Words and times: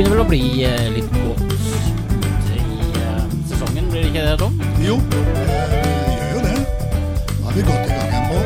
begynner 0.00 0.16
vel 0.16 0.24
å 0.24 0.30
bli 0.30 0.64
eh, 0.64 0.86
litt 0.94 1.08
godt 1.12 1.42
i 1.44 2.60
eh, 2.96 3.24
sesongen, 3.50 3.84
blir 3.92 4.00
det 4.00 4.08
ikke 4.08 4.22
det, 4.24 4.36
Tom? 4.40 4.54
Jo, 4.80 4.94
eh, 4.96 5.74
vi 6.06 6.14
gjør 6.14 6.30
jo 6.32 6.40
det. 6.46 6.54
Nå 7.36 7.50
er 7.50 7.54
vi 7.58 7.64
godt 7.68 7.84
i 7.84 7.90
gang 7.92 8.08
igjen 8.08 8.24
på. 8.30 8.38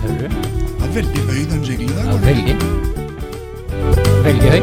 Hører 0.00 0.16
du? 0.16 0.26
Det 0.30 0.88
er 0.88 0.96
veldig 0.96 1.26
høy 1.28 1.40
den 1.52 1.62
jinglen 1.68 1.94
der. 1.98 2.04
Ja, 2.08 2.16
veldig. 2.24 2.56
Veldig 4.24 4.48
høy. 4.56 4.60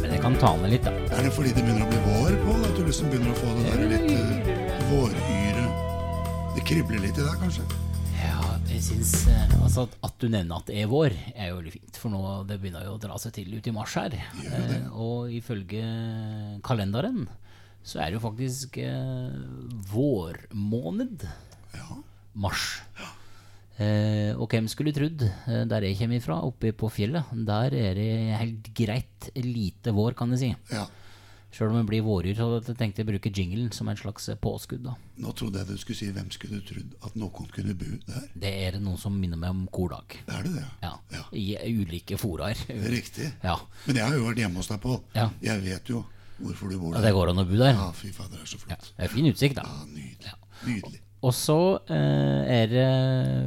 Men 0.00 0.08
jeg 0.08 0.20
kan 0.24 0.40
ta 0.40 0.56
ned 0.64 0.72
litt, 0.78 0.88
da. 0.88 0.96
Er 1.12 1.20
det 1.20 1.36
fordi 1.36 1.52
det 1.52 1.68
begynner 1.68 1.84
å 1.84 1.92
bli 1.92 2.00
vår 2.08 2.32
på? 2.48 2.60
At 2.64 2.72
du 2.80 2.86
liksom 2.88 3.12
begynner 3.12 3.36
å 3.36 3.40
få 3.44 3.58
det 3.60 3.64
der 3.74 3.90
litt 3.92 4.08
uh, 4.16 4.86
våryre? 4.94 5.35
Kribler 6.66 6.98
litt 7.02 7.18
i 7.18 7.22
deg, 7.24 7.36
kanskje? 7.40 7.64
Ja, 8.16 8.40
jeg 8.66 8.80
syns 8.82 9.12
eh, 9.30 9.52
altså, 9.62 9.84
at- 10.02 10.16
du 10.18 10.26
nevner 10.32 10.56
at 10.58 10.66
det 10.70 10.78
er 10.80 10.88
vår, 10.90 11.12
er 11.36 11.50
jo 11.50 11.58
veldig 11.60 11.72
fint. 11.74 11.98
For 12.00 12.10
nå 12.10 12.20
det 12.48 12.56
begynner 12.62 12.86
jo 12.86 12.94
å 12.96 13.00
dra 13.02 13.18
seg 13.20 13.34
til 13.36 13.52
ut 13.54 13.66
i 13.68 13.74
mars 13.74 13.94
her. 13.98 14.16
Eh, 14.16 14.86
og 14.96 15.28
ifølge 15.36 15.82
kalenderen 16.66 17.26
så 17.86 18.00
er 18.02 18.10
det 18.10 18.16
jo 18.18 18.24
faktisk 18.24 18.78
eh, 18.82 19.36
vårmåned. 19.92 21.26
Ja. 21.76 21.98
Mars. 22.34 22.64
Eh, 23.76 24.32
og 24.34 24.48
hvem 24.50 24.66
skulle 24.72 24.94
trodd, 24.96 25.22
eh, 25.28 25.62
der 25.68 25.84
jeg 25.86 25.98
kommer 26.00 26.18
ifra, 26.18 26.40
oppe 26.48 26.72
på 26.72 26.88
fjellet, 26.90 27.28
der 27.46 27.76
er 27.76 27.94
det 28.00 28.10
helt 28.40 28.70
greit 28.74 29.30
lite 29.36 29.92
vår, 29.94 30.16
kan 30.18 30.32
jeg 30.34 30.42
si. 30.42 30.54
ja. 30.74 30.86
Sjøl 31.56 31.70
om 31.72 31.78
det 31.78 31.86
blir 31.88 32.02
våryr, 32.04 32.34
så 32.36 32.46
jeg 32.60 32.76
tenkte 32.76 33.00
jeg 33.00 33.06
å 33.06 33.10
bruke 33.14 33.30
jinglen 33.32 33.70
som 33.72 33.88
en 33.88 33.96
slags 33.96 34.26
eh, 34.28 34.36
påskudd. 34.36 34.82
da. 34.84 34.92
Nå 35.24 35.30
trodde 35.38 35.62
jeg 35.62 35.70
du 35.70 35.78
skulle 35.80 35.96
si 35.96 36.08
hvem 36.12 36.28
skulle 36.34 36.58
trodd 36.68 36.92
at 37.08 37.14
noen 37.16 37.48
kunne 37.54 37.72
bo 37.80 37.88
der. 38.10 38.26
Det 38.36 38.50
er 38.66 38.76
noen 38.82 38.98
som 39.00 39.16
minner 39.16 39.40
meg 39.40 39.54
om 39.54 39.62
kordag. 39.72 40.18
Det 40.26 40.34
er 40.36 40.42
det, 40.44 40.52
det. 40.58 40.66
Ja, 40.84 40.92
Ja. 41.16 41.22
I 41.32 41.46
ulike 41.80 42.18
foraer. 42.20 42.60
Riktig. 42.68 43.30
Ja. 43.42 43.56
Men 43.86 43.96
jeg 44.02 44.04
har 44.04 44.18
jo 44.18 44.26
vært 44.28 44.42
hjemme 44.44 44.60
hos 44.60 44.68
deg, 44.68 44.82
Pål. 44.84 45.00
Ja. 45.16 45.30
Jeg 45.40 45.64
vet 45.64 45.88
jo 45.94 46.04
hvorfor 46.42 46.68
du 46.68 46.76
bor 46.78 46.92
Ja, 46.92 47.00
der. 47.00 47.08
det 47.08 47.14
går 47.16 47.32
an 47.32 47.40
å 47.40 47.48
bo 47.48 47.56
der. 47.56 47.72
Ja, 47.72 47.88
fy 47.96 48.12
fader, 48.12 48.36
det 48.36 48.44
er 48.44 48.52
så 48.52 48.60
Ja, 48.60 48.66
flott. 48.76 48.92
det 48.98 49.08
er 49.08 49.14
fin 49.16 49.32
utsikt, 49.32 49.56
da. 49.56 49.64
Ja, 49.64 49.84
nydelig. 49.88 50.36
Nydelig. 50.66 51.00
Og 51.24 51.32
så 51.34 51.58
eh, 51.88 52.42
er 52.60 52.70
det 52.70 52.88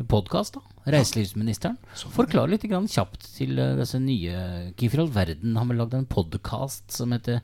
podkast, 0.09 0.57
da. 0.57 0.65
Reiselivsministeren. 0.89 1.77
Forklar 2.15 2.49
litt 2.49 2.65
grann 2.65 2.87
kjapt 2.89 3.27
til 3.35 3.59
eh, 3.61 3.75
disse 3.77 3.99
nye 4.01 4.71
Hvorfor 4.79 5.01
i 5.01 5.03
all 5.03 5.11
verden 5.13 5.59
har 5.59 5.67
vi 5.69 5.77
lagd 5.77 5.93
en 5.93 6.07
podkast 6.09 6.95
som 6.95 7.13
heter 7.13 7.43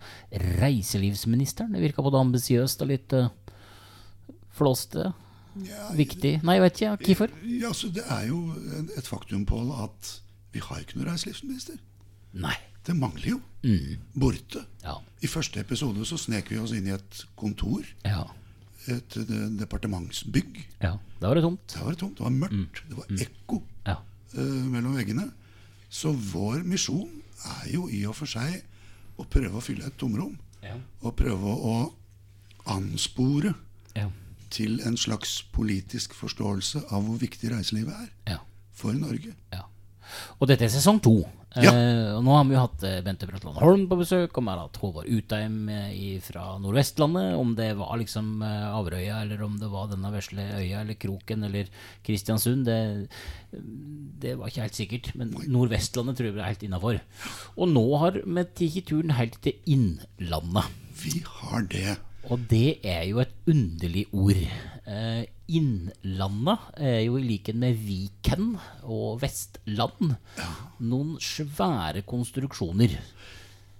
Reiselivsministeren? 0.61 1.75
Det 1.75 1.83
virka 1.83 2.05
både 2.05 2.23
ambisiøst 2.25 2.81
og 2.81 2.89
litt 2.89 3.13
uh, 3.13 3.29
flåste. 4.55 5.11
Ja, 5.61 5.89
Viktig. 5.95 6.39
Nei, 6.43 6.57
jeg 6.57 6.65
vet 6.65 6.81
ikke. 6.81 6.95
Hvorfor? 7.05 7.35
Ja, 7.61 7.73
så 7.77 7.91
Det 7.93 8.05
er 8.09 8.25
jo 8.31 8.39
et 8.97 9.07
faktum, 9.07 9.45
Pål, 9.47 9.69
at 9.85 10.15
vi 10.55 10.63
har 10.63 10.81
ikke 10.81 10.97
noen 10.97 11.11
reiselivsminister. 11.13 11.77
Nei. 12.33 12.57
Det 12.85 12.93
mangler 12.93 13.31
jo. 13.31 13.37
Mm. 13.65 14.01
Borte. 14.13 14.61
Ja. 14.83 14.99
I 15.25 15.29
første 15.29 15.61
episode 15.63 16.05
så 16.05 16.19
snek 16.21 16.51
vi 16.51 16.59
oss 16.61 16.73
inn 16.75 16.85
i 16.85 16.93
et 16.93 17.23
kontor. 17.39 17.81
Ja. 18.05 18.27
Et 18.87 19.15
departementsbygg. 19.59 20.59
ja. 20.81 20.97
Da 21.21 21.27
var 21.31 21.35
det 21.39 21.43
tomt. 21.45 21.63
Der 21.73 21.83
var 21.83 21.91
det 21.95 21.99
tomt. 21.99 22.17
Det 22.17 22.23
var 22.23 22.29
mørkt. 22.35 22.81
Det 22.89 22.97
var 22.97 23.05
ekko 23.25 23.61
Ja. 23.87 23.95
uh, 24.37 24.65
mellom 24.69 24.95
veggene. 24.95 25.31
Så 25.89 26.11
vår 26.13 26.63
misjon 26.67 27.09
er 27.45 27.69
jo 27.73 27.87
i 27.89 28.03
og 28.05 28.15
for 28.15 28.25
seg 28.29 28.61
å 29.17 29.23
prøve 29.25 29.57
å 29.57 29.63
fylle 29.63 29.85
et 29.87 29.97
tomrom. 29.97 30.37
Ja. 30.61 30.75
Og 31.01 31.15
prøve 31.15 31.55
å 31.55 31.75
anspore 32.67 33.53
Ja. 33.95 34.09
til 34.49 34.79
en 34.85 34.97
slags 34.97 35.41
politisk 35.53 36.13
forståelse 36.13 36.83
av 36.91 37.03
hvor 37.03 37.17
viktig 37.19 37.51
reiselivet 37.51 37.93
er 37.93 38.09
ja. 38.33 38.37
for 38.73 38.91
Norge. 38.93 39.33
Ja. 39.53 39.61
Og 40.39 40.47
dette 40.47 40.65
er 40.65 40.69
sesong 40.69 40.99
to. 41.01 41.23
Ja. 41.55 41.71
Eh, 41.71 42.09
og 42.17 42.23
nå 42.25 42.33
har 42.35 42.47
vi 42.47 42.55
jo 42.55 42.61
hatt 42.63 42.83
eh, 42.87 42.97
Bente 43.05 43.27
Bratland 43.29 43.59
Holm 43.61 43.85
på 43.87 43.97
besøk, 44.01 44.35
og 44.35 44.43
vi 44.43 44.51
har 44.51 44.61
hatt 44.61 44.79
Håvard 44.81 45.07
Utheim 45.07 45.69
eh, 45.71 46.17
fra 46.23 46.47
Nordvestlandet. 46.59 47.35
Om 47.39 47.53
det 47.57 47.69
var 47.79 47.95
liksom 48.01 48.43
Averøya, 48.43 49.21
eller 49.23 49.43
om 49.45 49.55
det 49.61 49.69
var 49.71 49.89
denne 49.91 50.11
vesle 50.13 50.49
øya, 50.59 50.83
eller 50.83 50.99
Kroken, 50.99 51.47
eller 51.47 51.71
Kristiansund, 52.05 52.67
det, 52.67 53.07
det 54.21 54.35
var 54.39 54.51
ikke 54.51 54.65
helt 54.67 54.81
sikkert. 54.81 55.11
Men 55.19 55.35
Nordvestlandet 55.47 56.19
tror 56.19 56.31
jeg 56.31 56.39
er 56.41 56.51
helt 56.51 56.67
innafor. 56.67 56.99
Og 57.55 57.71
nå 57.71 57.85
har 58.03 58.19
vi 58.19 58.47
tatt 58.51 58.89
turen 58.91 59.15
helt 59.15 59.39
til 59.45 59.55
Innlandet. 59.71 60.67
Vi 60.99 61.21
har 61.23 61.65
det. 61.71 61.97
Og 62.31 62.41
det 62.49 62.79
er 62.83 63.03
jo 63.07 63.21
et 63.21 63.33
underlig 63.51 64.07
ord. 64.11 64.41
Eh, 64.85 65.23
innlandet 65.49 66.67
er 66.77 66.99
jo 67.07 67.17
i 67.17 67.25
likhet 67.25 67.57
med 67.57 67.77
Viken 67.81 68.51
og 68.83 69.21
Vestland 69.23 70.13
noen 70.85 71.15
svære 71.21 72.03
konstruksjoner. 72.05 72.93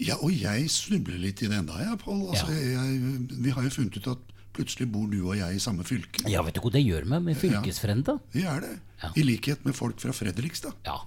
Ja, 0.01 0.17
og 0.17 0.33
jeg 0.33 0.65
snubler 0.73 1.19
litt 1.21 1.43
i 1.45 1.49
det 1.51 1.59
enda, 1.61 1.77
jeg, 1.79 1.99
Pål. 2.01 2.25
Altså, 2.33 2.49
jeg, 2.51 3.19
vi 3.31 3.53
har 3.53 3.67
jo 3.67 3.75
funnet 3.77 3.99
ut 4.01 4.09
at 4.15 4.33
plutselig 4.55 4.87
bor 4.91 5.05
du 5.11 5.19
og 5.21 5.35
jeg 5.37 5.57
i 5.57 5.61
samme 5.61 5.85
fylke. 5.87 6.25
Ja, 6.31 6.41
vet 6.47 6.57
du 6.57 6.63
hva 6.63 6.73
det 6.73 6.83
gjør 6.83 7.07
med 7.11 7.29
med 7.29 7.39
fylkesfrende? 7.39 8.17
Vi 8.33 8.43
er 8.47 8.63
det. 8.63 8.73
Ja. 9.03 9.11
I 9.15 9.25
likhet 9.27 9.63
med 9.67 9.75
folk 9.77 10.01
fra 10.01 10.15
Fredrikstad. 10.15 10.75
Ja. 10.87 11.01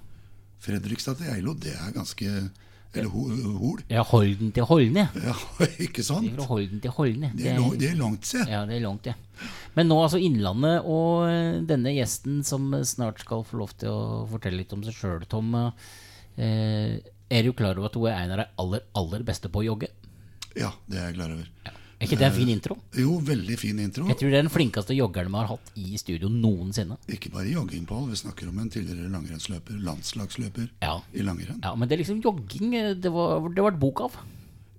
Fredrikstad 0.62 1.18
til 1.18 1.30
Geilo, 1.32 1.54
det 1.58 1.74
er 1.74 1.94
ganske 1.96 2.32
Eller 2.94 3.10
Ho- 3.12 3.58
Hol. 3.60 3.82
ja. 3.92 4.02
Holden 4.08 4.50
til 4.56 4.64
Holne. 4.64 5.04
Ja, 5.12 5.34
ikke 5.86 6.02
sant? 6.06 6.30
Fra 6.38 6.46
Holden 6.48 6.80
til 6.80 6.90
Holne. 6.96 7.30
Det 7.36 7.50
er, 7.52 7.60
det 7.78 7.90
er 7.92 7.98
langt, 8.00 8.24
se. 8.26 8.40
Ja, 8.48 8.62
det 8.66 8.78
er 8.78 8.84
langt, 8.86 9.06
ja. 9.10 9.14
Men 9.76 9.90
nå 9.90 9.98
altså 10.02 10.18
Innlandet 10.24 10.86
og 10.88 11.26
eh, 11.28 11.58
denne 11.68 11.92
gjesten 11.94 12.40
som 12.48 12.70
snart 12.88 13.20
skal 13.22 13.44
få 13.46 13.60
lov 13.60 13.74
til 13.78 13.92
å 13.92 14.24
fortelle 14.30 14.58
litt 14.62 14.72
om 14.74 14.82
seg 14.86 14.96
sjøl, 14.96 15.26
Tom. 15.30 15.52
Eh, 16.38 16.96
er 17.28 17.44
du 17.44 17.52
klar 17.52 17.76
over 17.76 17.90
at 17.90 17.98
hun 18.00 18.08
er 18.08 18.22
en 18.24 18.32
av 18.34 18.40
de 18.42 18.48
aller, 18.64 18.84
aller 18.96 19.24
beste 19.28 19.50
på 19.52 19.60
å 19.62 19.66
jogge? 19.68 19.90
Ja, 20.56 20.72
det 20.88 20.98
er 20.98 21.10
jeg 21.10 21.18
klar 21.20 21.34
over. 21.36 21.74
Er 21.98 22.06
ikke 22.06 22.18
det 22.20 22.26
en 22.28 22.34
fin 22.36 22.48
intro? 22.52 22.76
Jo, 22.94 23.16
veldig 23.26 23.56
fin 23.58 23.78
intro. 23.82 24.04
Jeg 24.06 24.18
tror 24.20 24.30
det 24.30 24.38
er 24.38 24.44
den 24.46 24.52
flinkeste 24.54 24.94
joggeren 24.94 25.32
vi 25.34 25.38
har 25.40 25.48
hatt 25.50 25.70
i 25.82 25.96
studio 25.98 26.28
noensinne. 26.30 26.96
Ikke 27.10 27.32
bare 27.34 27.50
jogging, 27.50 27.86
Pål. 27.90 28.04
Vi 28.12 28.18
snakker 28.20 28.48
om 28.52 28.58
en 28.62 28.70
tidligere 28.70 29.10
langrennsløper, 29.10 29.80
landslagsløper 29.82 30.68
Ja. 30.80 31.00
i 31.12 31.22
langrenn. 31.26 31.58
Ja, 31.64 31.74
Men 31.74 31.88
det 31.88 31.96
er 31.98 32.04
liksom 32.04 32.20
jogging 32.22 32.74
eh, 32.78 32.94
det 32.94 33.10
var 33.10 33.48
det 33.50 33.62
var 33.64 33.72
et 33.72 33.80
bok 33.80 34.00
av. 34.06 34.14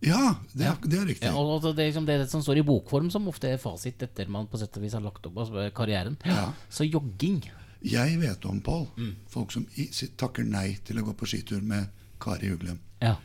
Ja, 0.01 0.35
det 0.55 0.63
er, 0.65 0.77
det 0.87 0.95
er 1.01 1.05
riktig. 1.09 1.27
Ja, 1.27 1.35
og 1.35 1.57
altså, 1.59 1.73
det 1.75 1.83
er 1.83 1.89
liksom 1.91 2.05
det 2.07 2.29
som 2.31 2.41
står 2.41 2.61
i 2.61 2.63
bokform, 2.63 3.09
som 3.11 3.27
ofte 3.27 3.49
er 3.51 3.57
fasit 3.59 3.99
etter 4.01 4.29
man 4.31 4.47
på 4.47 4.57
sett 4.57 4.77
og 4.79 4.83
vis 4.85 4.93
har 4.95 5.01
lagt 5.03 5.25
opp 5.27 5.35
altså, 5.43 5.65
karrieren. 5.75 6.15
Ja. 6.23 6.53
Så 6.71 6.87
jogging 6.87 7.41
Jeg 7.83 8.17
vet 8.19 8.45
om, 8.45 8.61
Pål, 8.61 8.87
Mm. 8.95 9.15
folk 9.27 9.51
som 9.51 9.65
takker 10.15 10.43
nei 10.47 10.77
til 10.85 10.99
å 10.99 11.03
gå 11.03 11.13
på 11.19 11.27
skitur 11.27 11.61
med 11.61 11.89
Kari 12.19 12.49
Uglem. 12.51 12.79
Ja. 13.01 13.17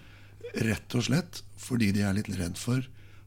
Rett 0.55 0.95
og 0.95 1.03
slett 1.07 1.43
fordi 1.59 1.93
de 1.93 2.03
er 2.03 2.13
litt 2.15 2.29
redd 2.39 2.59
for 2.59 2.83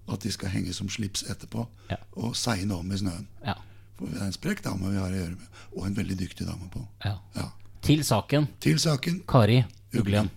at 0.07 0.21
de 0.23 0.31
skal 0.31 0.49
henge 0.49 0.73
som 0.73 0.89
slips 0.89 1.23
etterpå 1.29 1.67
Ja. 1.89 1.97
og 2.15 2.35
seine 2.35 2.75
om 2.75 2.91
i 2.91 2.97
snøen. 2.97 3.27
ja, 3.45 3.53
For 3.97 4.05
det 4.07 4.21
er 4.21 4.25
en 4.25 4.31
sprekk 4.33 4.61
dame 4.63 4.89
vi 4.91 4.97
har 4.97 5.09
å 5.11 5.15
gjøre 5.17 5.35
med, 5.35 5.47
og 5.77 5.85
en 5.87 5.95
veldig 5.97 6.17
dyktig 6.19 6.45
dame 6.47 6.69
på. 6.71 6.87
ja. 7.05 7.17
Ja. 7.35 7.49
Til 7.81 8.03
saken. 8.03 8.47
Til 8.59 8.79
saken. 8.79 9.21
Kari 9.27 9.63
Uglen. 9.93 10.29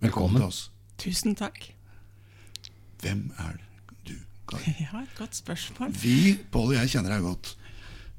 Velkommen. 0.00 0.36
til 0.36 0.46
oss. 0.46 0.70
Tusen 0.98 1.34
takk. 1.34 1.72
Hvem 3.02 3.32
er 3.38 3.56
du, 4.06 4.14
Kari? 4.48 4.74
Ja, 4.92 5.00
et 5.02 5.14
godt 5.18 5.34
spørsmål. 5.36 5.92
Vi, 6.02 6.38
Pål 6.52 6.72
og 6.72 6.74
jeg, 6.74 6.88
kjenner 6.94 7.14
deg 7.16 7.22
godt. 7.22 7.56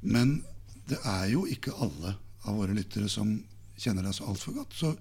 Men 0.02 0.44
det 0.90 0.98
er 1.06 1.26
jo 1.34 1.46
ikke 1.46 1.74
alle 1.82 2.16
av 2.48 2.56
våre 2.56 2.74
lyttere 2.76 3.10
som 3.12 3.44
kjenner 3.80 4.04
deg 4.08 4.14
så 4.16 4.28
altfor 4.32 4.54
godt. 4.56 4.74
Så 4.76 4.94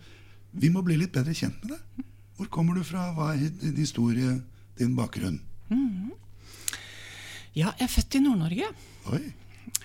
vi 0.53 0.71
må 0.75 0.83
bli 0.87 0.97
litt 0.99 1.13
bedre 1.15 1.35
kjent 1.35 1.59
med 1.65 1.77
deg. 1.77 2.05
Hvor 2.39 2.47
kommer 2.55 2.75
du 2.79 2.85
fra? 2.87 3.09
Hva 3.17 3.33
er 3.35 3.49
din 3.63 3.77
historie, 3.79 4.41
din 4.79 4.95
bakgrunn? 4.99 5.41
Ja, 7.59 7.73
jeg 7.75 7.89
er 7.89 7.91
født 7.91 8.15
i 8.15 8.23
Nord-Norge. 8.23 8.69
Oi. 9.13 9.23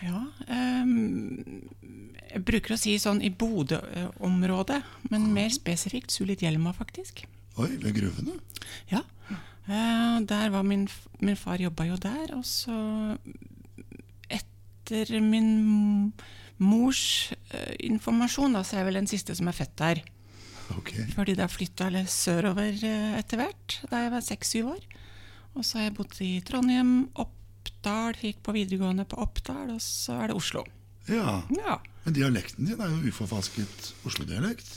Ja, 0.03 0.19
um, 0.83 1.45
jeg 2.33 2.41
bruker 2.45 2.75
å 2.75 2.79
si 2.79 2.95
sånn 3.01 3.21
i 3.23 3.31
Bodø-området, 3.31 4.81
men 5.13 5.29
mer 5.35 5.49
spesifikt 5.53 6.13
Sulitjelma, 6.13 6.73
faktisk. 6.75 7.23
Oi, 7.61 7.69
ved 7.81 7.95
gruvene? 7.97 8.37
Ja. 8.91 9.03
Uh, 9.63 10.19
der 10.27 10.51
var 10.51 10.65
min, 10.67 10.87
min 11.23 11.39
far 11.39 11.61
jobba 11.63 11.87
jo 11.87 11.97
der, 12.03 12.33
og 12.35 12.43
så 12.47 12.75
etter 14.27 15.13
min 15.23 16.11
mors 16.61 17.05
uh, 17.53 17.73
informasjon, 17.79 18.57
da, 18.57 18.65
så 18.65 18.75
er 18.77 18.83
jeg 18.83 18.89
vel 18.91 18.99
den 19.01 19.13
siste 19.13 19.37
som 19.39 19.49
er 19.49 19.57
født 19.57 19.77
der. 19.79 20.03
Ok. 20.77 20.93
Fordi 21.15 21.37
da 21.39 21.47
flytta 21.51 21.89
jeg 21.95 22.11
sørover 22.11 22.75
uh, 22.75 23.15
etter 23.21 23.39
hvert, 23.39 23.79
da 23.89 24.03
jeg 24.03 24.13
var 24.13 24.25
seks-syv 24.25 24.75
år. 24.75 24.83
Og 25.53 25.65
så 25.65 25.79
har 25.79 25.89
jeg 25.89 25.95
bodd 25.97 26.15
i 26.25 26.31
Trondheim, 26.45 26.93
Oppdal, 27.21 28.17
gikk 28.21 28.39
på 28.45 28.55
videregående 28.55 29.05
på 29.09 29.19
Oppdal, 29.21 29.73
og 29.75 29.81
så 29.83 30.17
er 30.23 30.31
det 30.31 30.37
Oslo. 30.39 30.63
Ja. 31.09 31.41
Ja. 31.51 31.79
Men 32.03 32.15
dialekten 32.15 32.67
din 32.67 32.79
er 32.79 32.91
jo 32.91 33.11
uforfalsket 33.11 33.91
Oslo-dialekt. 34.07 34.71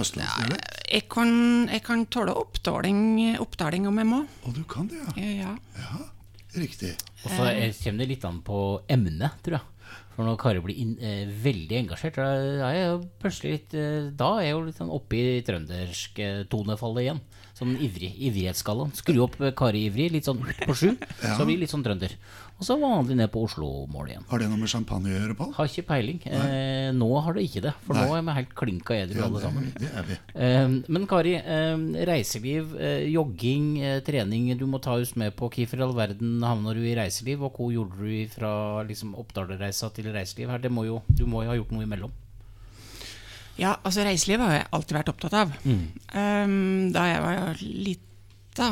Østlandsdialekt. 0.00 0.78
Jeg 0.90 1.06
kan, 1.10 1.32
jeg 1.70 1.82
kan 1.86 2.06
tåle 2.10 2.34
oppdaling, 2.38 3.02
oppdaling 3.42 3.86
om 3.90 4.00
jeg 4.00 4.08
må. 4.08 4.22
Og 4.46 4.56
du 4.56 4.62
kan 4.70 4.88
det, 4.90 5.02
ja. 5.02 5.26
Ja. 5.42 5.56
ja. 5.82 6.08
Riktig. 6.58 6.96
Og 7.22 7.30
så 7.30 7.50
kommer 7.84 8.02
det 8.02 8.08
litt 8.10 8.24
an 8.26 8.40
på 8.46 8.58
emnet, 8.90 9.36
tror 9.44 9.60
jeg. 9.60 9.66
For 10.14 10.26
når 10.26 10.38
Kari 10.42 10.62
blir 10.64 10.78
inn, 10.82 10.96
eh, 10.98 11.28
veldig 11.44 11.76
engasjert, 11.84 12.18
da 12.18 12.66
er 12.66 12.74
jeg 12.76 12.88
jo 12.88 12.98
plutselig 13.22 13.52
litt 13.54 13.74
eh, 13.78 14.10
Da 14.14 14.28
er 14.36 14.44
jeg 14.44 14.52
jo 14.52 14.64
litt 14.66 14.78
sånn 14.78 14.92
oppe 14.92 15.16
i 15.18 15.40
trøndersk 15.46 16.18
eh, 16.22 16.42
tonefallet 16.50 17.06
igjen. 17.06 17.22
Sånn 17.60 17.74
ivrig, 17.76 18.14
ivrighetsskalaen. 18.24 18.94
Skru 18.96 19.18
opp 19.26 19.34
eh, 19.44 19.52
Kari 19.52 19.84
ivrig, 19.90 20.06
litt 20.14 20.24
sånn 20.24 20.40
på 20.40 20.72
sju. 20.72 20.94
Så 21.20 21.44
blir 21.44 21.58
det 21.58 21.66
litt 21.66 21.72
sånn 21.74 21.84
trønder. 21.84 22.14
Og 22.60 22.64
så 22.64 22.74
vanlig 22.80 23.14
ned 23.16 23.30
på 23.32 23.40
Oslo-mål 23.46 24.08
igjen. 24.10 24.24
Har 24.28 24.40
det 24.40 24.48
noe 24.48 24.60
med 24.60 24.68
champagne 24.68 25.08
å 25.08 25.12
gjøre, 25.14 25.36
Pål? 25.36 25.52
Har 25.56 25.68
ikke 25.68 25.84
peiling. 25.88 26.18
Eh, 26.28 26.88
nå 26.96 27.08
har 27.24 27.36
det 27.36 27.44
ikke 27.48 27.62
det, 27.64 27.72
for 27.86 27.96
Nei. 27.96 28.02
nå 28.04 28.16
er 28.16 28.24
vi 28.26 28.34
helt 28.36 28.54
klinka 28.56 28.96
edru 28.96 29.22
alle 29.24 29.42
sammen. 29.44 29.68
det, 29.80 29.88
er 29.96 30.08
vi. 30.08 30.18
Eh, 30.46 30.74
men 30.92 31.06
Kari, 31.08 31.34
eh, 31.40 31.84
reiseliv, 32.10 32.74
jogging, 33.08 33.68
eh, 33.84 34.00
trening 34.04 34.50
Du 34.60 34.66
må 34.68 34.80
ta 34.80 34.96
oss 35.00 35.14
med 35.20 35.36
på 35.36 35.48
hvorfor 35.52 35.80
i 35.80 35.86
all 35.86 35.96
verden 35.96 36.40
havna 36.44 36.76
du 36.76 36.80
i 36.84 36.96
reiseliv, 36.96 37.44
og 37.44 37.56
hvor 37.56 37.72
gjorde 37.72 38.00
du 38.00 38.32
fra 38.32 38.52
liksom, 38.88 39.12
Oppdalreisa 39.20 39.92
til 39.96 40.12
reiseliv 40.12 40.52
her? 40.52 40.64
Det 40.64 40.72
må 40.72 40.88
jo, 40.88 41.00
du 41.12 41.24
må 41.28 41.44
jo 41.44 41.52
ha 41.52 41.60
gjort 41.60 41.76
noe 41.76 41.88
imellom. 41.88 42.12
Ja, 43.58 43.74
altså 43.82 44.04
reiseliv 44.06 44.42
har 44.44 44.54
jeg 44.54 44.68
alltid 44.76 44.96
vært 44.96 45.10
opptatt 45.12 45.36
av. 45.36 45.52
Um, 45.64 46.90
da 46.94 47.04
jeg 47.08 47.22
var 47.24 47.60
lita, 47.60 48.70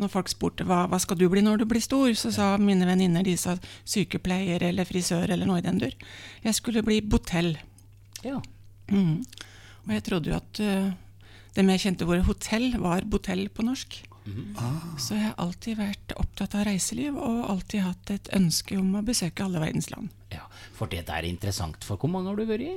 når 0.00 0.12
folk 0.12 0.30
spurte 0.32 0.66
hva, 0.68 0.84
hva 0.90 1.00
skal 1.02 1.18
du 1.18 1.26
bli 1.32 1.42
når 1.44 1.62
du 1.62 1.66
blir 1.70 1.82
stor, 1.84 2.12
så 2.18 2.32
sa 2.34 2.50
mine 2.60 2.86
venninner 2.88 3.26
de 3.26 3.36
sa 3.40 3.56
sykepleier 3.88 4.62
eller 4.68 4.88
frisør 4.88 5.26
eller 5.30 5.48
noe 5.48 5.60
i 5.60 5.66
den 5.66 5.80
dur. 5.82 5.96
Jeg 6.44 6.58
skulle 6.58 6.84
bli 6.86 7.00
botell. 7.02 7.56
Ja. 8.24 8.38
Mm. 8.92 9.24
Og 9.86 9.96
jeg 9.96 10.06
trodde 10.06 10.30
jo 10.30 10.38
at 10.38 10.62
uh, 10.62 10.92
det 11.56 11.66
mer 11.66 11.80
kjente 11.82 12.06
ordet 12.06 12.28
hotell 12.28 12.72
var 12.78 13.08
botell 13.10 13.48
på 13.52 13.66
norsk. 13.66 14.02
Så 15.00 15.16
jeg 15.16 15.24
har 15.24 15.38
alltid 15.42 15.78
vært 15.80 16.12
opptatt 16.20 16.54
av 16.54 16.66
reiseliv 16.68 17.16
og 17.18 17.48
alltid 17.50 17.82
hatt 17.82 18.12
et 18.14 18.28
ønske 18.36 18.76
om 18.78 18.92
å 18.98 19.04
besøke 19.06 19.44
alle 19.44 19.62
verdens 19.62 19.90
land. 19.90 20.12
Ja. 20.32 20.44
For 20.78 20.90
det 20.90 21.04
der 21.08 21.20
er 21.22 21.28
interessant. 21.28 21.84
For 21.84 22.00
hvor 22.00 22.10
mange 22.12 22.30
har 22.30 22.38
du 22.38 22.46
vært 22.48 22.64
i? 22.64 22.74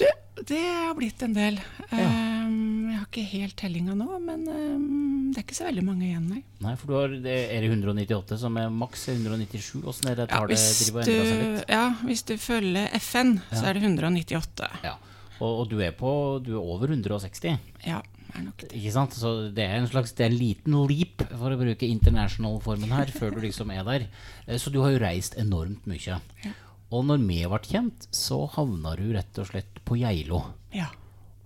Du, 0.00 0.04
det 0.48 0.60
har 0.64 0.94
blitt 0.98 1.22
en 1.26 1.34
del. 1.36 1.58
Um, 1.92 2.88
jeg 2.90 2.96
har 2.98 3.06
ikke 3.06 3.24
helt 3.34 3.56
tellinga 3.60 3.94
nå, 3.98 4.08
men 4.24 4.46
um, 4.48 4.86
det 5.30 5.42
er 5.42 5.46
ikke 5.46 5.58
så 5.58 5.68
veldig 5.68 5.84
mange 5.86 6.08
igjen, 6.08 6.26
nei. 6.30 6.40
Nei, 6.64 6.74
for 6.80 6.90
du 6.90 6.96
har, 6.98 7.14
det 7.26 7.36
er 7.54 7.62
det 7.66 7.70
198 7.70 8.40
som 8.42 8.56
er 8.60 8.70
maks 8.74 9.06
197? 9.12 9.84
Åssen 9.90 10.10
er 10.10 10.22
det? 10.22 10.28
Ja, 10.32 10.40
det 10.42 10.56
hvis, 10.56 10.66
driver 10.84 11.02
og 11.02 11.06
endrer 11.06 11.30
seg 11.30 11.42
litt? 11.44 11.74
ja, 11.76 11.84
hvis 12.08 12.24
du 12.30 12.34
følger 12.40 12.96
FN, 13.00 13.36
så 13.52 13.66
er 13.70 13.78
det 13.78 13.84
198. 13.86 14.70
Ja. 14.86 14.96
Og, 15.40 15.50
og 15.62 15.68
du 15.70 15.78
er 15.80 15.94
på 15.96 16.10
Du 16.44 16.50
er 16.58 16.60
over 16.60 16.90
160? 16.92 17.54
Ja, 17.86 18.00
det. 18.30 18.68
Ikke 18.76 18.92
sant? 18.94 19.14
Så 19.18 19.30
det 19.54 19.64
er 19.64 19.78
en 19.80 19.88
slags 19.90 20.12
Det 20.14 20.26
er 20.26 20.30
en 20.30 20.38
liten 20.38 20.76
leap, 20.90 21.24
for 21.32 21.50
å 21.50 21.58
bruke 21.60 21.88
international-formen 21.88 22.92
her, 22.94 23.10
før 23.14 23.34
du 23.36 23.40
liksom 23.46 23.72
er 23.74 23.86
der. 23.88 24.04
Eh, 24.46 24.58
Så 24.60 24.70
du 24.70 24.80
har 24.84 24.92
jo 24.94 25.00
reist 25.02 25.34
enormt 25.40 25.86
mye. 25.90 26.20
Ja. 26.44 26.52
Og 26.90 27.04
når 27.06 27.20
vi 27.22 27.42
ble 27.46 27.60
kjent, 27.62 28.08
så 28.10 28.40
havna 28.56 28.96
du 28.98 29.12
rett 29.14 29.38
og 29.38 29.46
slett 29.52 29.78
på 29.86 29.96
Geilo. 30.00 30.40
Ja. 30.74 30.88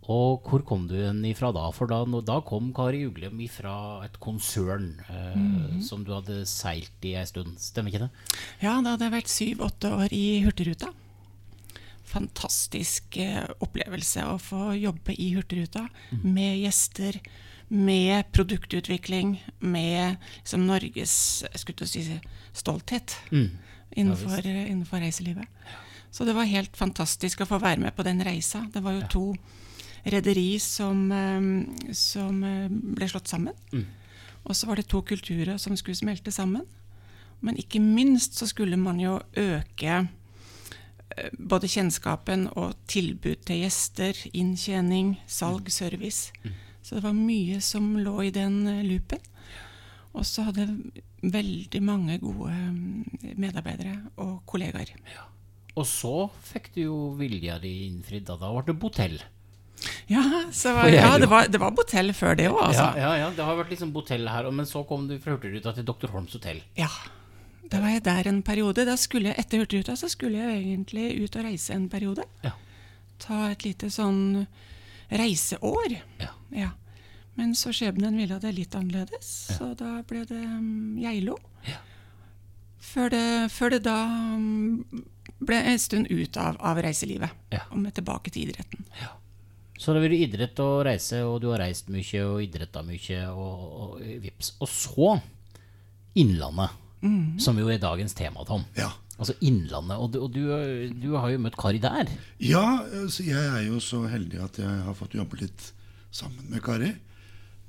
Og 0.08 0.42
hvor 0.44 0.60
kom 0.68 0.82
du 0.88 0.94
igjen 0.98 1.22
ifra 1.24 1.48
da? 1.56 1.66
For 1.72 1.88
da, 1.88 2.02
da 2.24 2.38
kom 2.44 2.72
Kari 2.76 3.06
Uglem 3.08 3.38
ifra 3.40 4.04
et 4.04 4.18
konsern 4.20 4.98
eh, 5.08 5.36
Mhm. 5.36 5.80
som 5.82 6.04
du 6.04 6.12
hadde 6.12 6.42
seilt 6.48 7.04
i 7.08 7.14
ei 7.16 7.24
stund. 7.24 7.56
Stemmer 7.58 7.88
ikke 7.92 8.02
det? 8.04 8.10
ja, 8.60 8.74
da 8.84 8.90
hadde 8.96 9.04
jeg 9.08 9.14
vært 9.16 9.32
syv-åtte 9.32 9.92
år 9.96 10.12
i 10.12 10.24
Hurtigruta. 10.44 10.92
Fantastisk 12.04 13.16
eh, 13.16 13.46
opplevelse 13.64 14.24
å 14.28 14.36
få 14.38 14.74
jobbe 14.76 15.14
i 15.16 15.30
Hurtigruta 15.34 15.86
med 16.22 16.60
gjester, 16.62 17.16
med 17.72 18.28
produktutvikling, 18.36 19.38
med 19.64 20.18
liksom, 20.42 20.66
Norges 20.68 21.14
si, 21.56 22.04
stolthet 22.52 23.16
innenfor, 23.96 24.46
ja, 24.46 24.66
innenfor 24.66 25.02
reiselivet. 25.02 25.48
Så 26.10 26.24
det 26.24 26.34
var 26.36 26.46
helt 26.46 26.76
fantastisk 26.76 27.42
å 27.42 27.48
få 27.48 27.58
være 27.62 27.80
med 27.82 27.96
på 27.96 28.04
den 28.06 28.22
reisa. 28.24 28.62
Det 28.72 28.82
var 28.84 28.94
jo 28.94 29.10
to 29.10 29.24
rederi 30.04 30.58
som, 30.62 31.10
eh, 31.12 31.92
som 31.92 32.42
eh, 32.44 32.68
ble 32.70 33.08
slått 33.10 33.32
sammen. 33.32 33.54
Og 34.44 34.56
så 34.56 34.68
var 34.68 34.76
det 34.76 34.88
to 34.92 35.00
kulturer 35.02 35.56
som 35.58 35.76
skulle 35.76 35.98
smelte 35.98 36.32
sammen. 36.32 36.66
Men 37.44 37.58
ikke 37.60 37.80
minst 37.82 38.38
så 38.38 38.46
skulle 38.48 38.76
man 38.80 39.00
jo 39.00 39.18
øke 39.36 39.96
eh, 41.16 41.30
både 41.38 41.68
kjennskapen 41.68 42.48
og 42.54 42.76
tilbud 42.90 43.44
til 43.48 43.64
gjester, 43.64 44.16
inntjening, 44.32 45.16
salg, 45.26 45.70
service. 45.72 46.32
Så 46.84 46.96
det 46.98 47.04
var 47.04 47.16
mye 47.16 47.60
som 47.64 47.94
lå 48.00 48.18
i 48.28 48.32
den 48.34 48.66
eh, 48.70 48.84
loopen. 48.84 49.20
Og 50.14 50.26
så 50.28 50.44
hadde 50.46 50.64
jeg 50.64 51.04
veldig 51.34 51.80
mange 51.82 52.18
gode 52.22 52.50
eh, 52.54 53.32
medarbeidere 53.40 53.96
og 54.22 54.42
kollegaer. 54.48 54.92
Ja. 55.10 55.26
Og 55.74 55.86
så 55.90 56.28
fikk 56.52 56.70
du 56.76 56.84
jo 56.84 56.98
vilja 57.18 57.58
di 57.62 57.72
innfridd. 57.88 58.28
Da 58.28 58.38
ble 58.38 58.62
det 58.68 58.76
botell. 58.78 59.16
Ja, 60.06 60.22
så, 60.54 60.70
For 60.78 60.92
ja 60.94 61.16
det, 61.18 61.28
var, 61.30 61.48
det 61.50 61.60
var 61.60 61.74
botell 61.74 62.12
før 62.16 62.38
det 62.38 62.46
òg, 62.52 62.60
altså. 62.68 62.86
Ja, 62.94 63.10
ja, 63.10 63.24
ja, 63.24 63.32
det 63.34 63.46
har 63.48 63.58
vært 63.58 63.74
liksom 63.74 63.90
botell 63.94 64.28
her, 64.30 64.48
men 64.54 64.68
så 64.70 64.84
kom 64.88 65.08
du 65.10 65.16
fra 65.20 65.34
Hurtigruta 65.34 65.74
til 65.76 65.86
Dr. 65.88 66.12
Holms 66.14 66.36
hotell. 66.38 66.62
Ja. 66.78 66.90
Da 67.72 67.80
var 67.82 67.94
jeg 67.94 68.04
der 68.06 68.28
en 68.30 68.42
periode. 68.46 68.84
Jeg, 68.86 69.34
etter 69.34 69.64
Hurtigruta 69.64 69.96
så 69.98 70.10
skulle 70.12 70.38
jeg 70.38 70.62
egentlig 70.62 71.08
ut 71.24 71.40
og 71.40 71.48
reise 71.48 71.74
en 71.74 71.88
periode. 71.90 72.26
Ja. 72.44 72.54
Ta 73.24 73.48
et 73.50 73.64
lite 73.66 73.90
sånn 73.90 74.44
reiseår. 75.10 75.98
Ja. 76.22 76.32
Ja. 76.54 76.70
Men 77.34 77.54
så 77.58 77.72
skjebnen 77.74 78.16
ville 78.18 78.38
det 78.42 78.52
litt 78.54 78.74
annerledes, 78.78 79.30
så 79.56 79.72
da 79.78 79.96
ble 80.06 80.22
det 80.28 80.38
um, 80.38 80.94
Geilo. 81.02 81.34
Ja. 81.66 81.80
Før, 82.84 83.10
det, 83.10 83.26
før 83.50 83.74
det 83.74 83.80
da 83.86 83.96
um, 84.36 84.84
ble 85.42 85.58
en 85.72 85.80
stund 85.82 86.10
ut 86.12 86.38
av, 86.38 86.60
av 86.62 86.78
reiselivet. 86.84 87.34
Ja. 87.54 87.64
Og 87.72 87.80
med 87.82 87.96
tilbake 87.96 88.30
til 88.30 88.50
idretten. 88.50 88.86
Så 89.74 89.90
det 89.90 89.98
har 89.98 90.04
vært 90.06 90.20
idrett 90.28 90.60
og 90.62 90.84
reise, 90.86 91.24
og 91.26 91.40
du 91.42 91.48
har 91.50 91.64
reist 91.64 91.90
mye 91.90 92.20
og 92.28 92.42
idretta 92.44 92.84
mye, 92.86 93.22
og, 93.34 93.64
og 93.84 94.04
vips. 94.22 94.54
Og 94.62 94.70
så 94.70 95.14
Innlandet, 96.14 96.76
som 97.42 97.58
jo 97.58 97.66
er 97.72 97.80
dagens 97.82 98.14
tema, 98.14 98.44
Tom. 98.46 98.62
Ja. 98.78 98.92
Altså 99.18 99.34
Innlandet. 99.46 99.98
Og, 99.98 100.12
du, 100.14 100.20
og 100.22 100.30
du, 100.34 100.94
du 101.02 101.08
har 101.18 101.32
jo 101.32 101.40
møtt 101.42 101.58
Kari 101.58 101.80
der. 101.82 102.10
Ja, 102.38 102.84
altså 103.02 103.26
jeg 103.26 103.42
er 103.42 103.64
jo 103.66 103.80
så 103.82 104.04
heldig 104.10 104.38
at 104.46 104.62
jeg 104.62 104.78
har 104.86 104.94
fått 104.98 105.18
jobbe 105.18 105.42
litt 105.42 105.66
sammen 106.14 106.46
med 106.52 106.62
Kari 106.62 106.92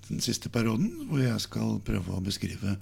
den 0.09 0.21
siste 0.21 0.51
perioden, 0.53 1.07
hvor 1.09 1.21
jeg 1.21 1.39
skal 1.43 1.79
prøve 1.85 2.13
å 2.13 2.23
beskrive 2.23 2.77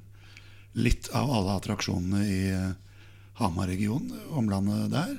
litt 0.74 1.10
av 1.16 1.32
alle 1.32 1.56
attraksjonene 1.60 2.24
i 2.26 2.42
eh, 2.52 2.74
Hamar-regionen, 3.40 4.14
omlandet 4.38 4.92
der. 4.94 5.16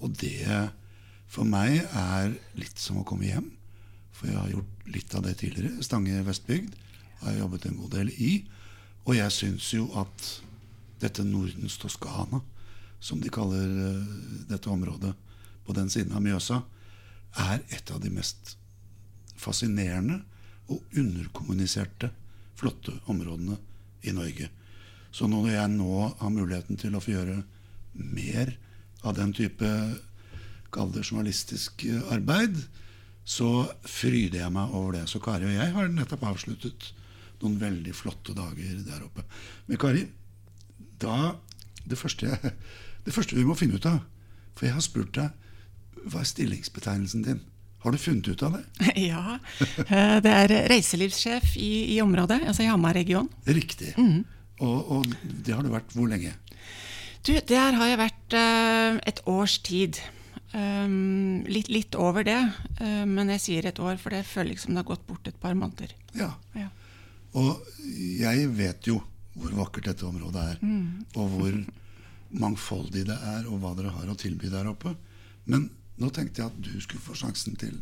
Og 0.00 0.14
det 0.20 0.70
for 1.30 1.46
meg 1.46 1.80
er 1.96 2.34
litt 2.58 2.78
som 2.80 3.00
å 3.00 3.06
komme 3.06 3.28
hjem. 3.28 3.48
For 4.14 4.30
jeg 4.30 4.38
har 4.38 4.52
gjort 4.52 4.86
litt 4.90 5.14
av 5.16 5.24
det 5.26 5.36
tidligere. 5.40 5.84
Stange 5.86 6.22
Vestbygd 6.26 6.74
har 7.20 7.32
jeg 7.32 7.42
jobbet 7.42 7.66
en 7.68 7.78
god 7.80 7.96
del 7.96 8.12
i. 8.18 8.32
Og 9.06 9.14
jeg 9.16 9.34
syns 9.34 9.70
jo 9.74 9.86
at 9.98 10.30
dette 11.00 11.24
Nordens 11.24 11.78
Toskana, 11.80 12.42
som 13.00 13.22
de 13.22 13.32
kaller 13.32 13.70
eh, 13.86 14.16
dette 14.50 14.70
området 14.70 15.14
på 15.64 15.76
den 15.76 15.88
siden 15.92 16.16
av 16.16 16.24
Mjøsa, 16.24 16.60
er 17.40 17.62
et 17.70 17.90
av 17.94 18.02
de 18.02 18.10
mest 18.12 18.56
fascinerende 19.40 20.20
og 20.70 20.96
underkommuniserte 20.96 22.10
flotte 22.58 22.94
områdene 23.10 23.56
i 24.06 24.14
Norge. 24.16 24.50
Så 25.10 25.26
når 25.26 25.50
jeg 25.50 25.72
nå 25.74 25.94
har 26.20 26.32
muligheten 26.32 26.78
til 26.78 26.94
å 26.94 27.02
få 27.02 27.14
gjøre 27.16 27.40
mer 27.98 28.54
av 29.02 29.16
den 29.16 29.32
type 29.34 29.66
kall 30.70 30.92
journalistisk 30.94 31.84
eh, 31.88 32.02
arbeid, 32.14 32.56
så 33.24 33.66
fryder 33.86 34.44
jeg 34.44 34.54
meg 34.54 34.74
over 34.74 34.98
det. 34.98 35.04
Så 35.10 35.20
Kari 35.22 35.48
og 35.48 35.56
jeg 35.56 35.74
har 35.74 35.90
nettopp 35.92 36.24
avsluttet 36.30 36.90
noen 37.40 37.58
veldig 37.60 37.92
flotte 37.96 38.34
dager 38.36 38.80
der 38.86 39.04
oppe. 39.06 39.24
Men 39.66 39.80
Kari, 39.80 40.06
da 41.00 41.36
det 41.88 41.98
første, 41.98 42.28
jeg, 42.28 42.54
det 43.06 43.14
første 43.14 43.38
vi 43.38 43.46
må 43.48 43.56
finne 43.56 43.80
ut 43.80 43.86
av 43.88 44.02
For 44.54 44.68
jeg 44.68 44.76
har 44.76 44.84
spurt 44.84 45.14
deg 45.16 45.30
hva 46.10 46.20
er 46.22 46.28
stillingsbetegnelsen 46.28 47.24
din. 47.26 47.40
Har 47.80 47.94
du 47.94 47.98
funnet 48.00 48.28
ut 48.28 48.42
av 48.44 48.58
det? 48.58 48.64
ja. 49.10 49.38
eh, 49.86 50.16
Det 50.20 50.34
er 50.42 50.54
reiselivssjef 50.68 51.56
i, 51.56 51.96
i 51.96 52.00
området, 52.04 52.42
altså 52.44 52.66
i 52.66 52.68
Hamar-regionen. 52.68 53.30
Riktig. 53.48 53.94
Og, 54.60 54.90
og 54.92 55.06
det 55.24 55.56
har 55.56 55.64
du 55.64 55.72
vært 55.72 55.94
hvor 55.96 56.10
lenge? 56.10 56.34
Du, 57.24 57.34
der 57.36 57.76
har 57.76 57.88
jeg 57.88 58.00
vært 58.00 58.36
uh, 58.36 58.98
et 59.08 59.20
års 59.28 59.58
tid. 59.64 60.00
Um, 60.50 61.44
litt, 61.46 61.68
litt 61.70 61.94
over 61.94 62.24
det, 62.26 62.38
uh, 62.80 63.04
men 63.06 63.30
jeg 63.36 63.44
sier 63.44 63.68
et 63.68 63.80
år, 63.80 63.96
for 64.02 64.12
det 64.12 64.24
føler 64.26 64.54
liksom 64.54 64.74
det 64.74 64.82
har 64.82 64.88
gått 64.88 65.04
bort 65.08 65.28
et 65.28 65.40
par 65.40 65.54
måneder. 65.56 65.92
Ja. 66.18 66.32
Ja. 66.58 66.68
Og 67.38 67.60
jeg 68.18 68.48
vet 68.58 68.88
jo 68.90 68.98
hvor 69.38 69.52
vakkert 69.54 69.92
dette 69.92 70.08
området 70.08 70.42
er, 70.42 70.56
og 71.14 71.36
hvor 71.36 71.60
mangfoldig 72.40 73.04
det 73.08 73.16
er, 73.16 73.46
og 73.46 73.60
hva 73.62 73.70
dere 73.78 73.92
har 73.94 74.10
å 74.10 74.16
tilby 74.18 74.50
der 74.50 74.66
oppe. 74.68 74.96
Men 75.46 75.68
nå 76.00 76.08
tenkte 76.16 76.42
jeg 76.42 76.50
at 76.50 76.60
du 76.64 76.80
skulle 76.80 77.02
få 77.04 77.14
sjansen 77.18 77.56
til 77.60 77.76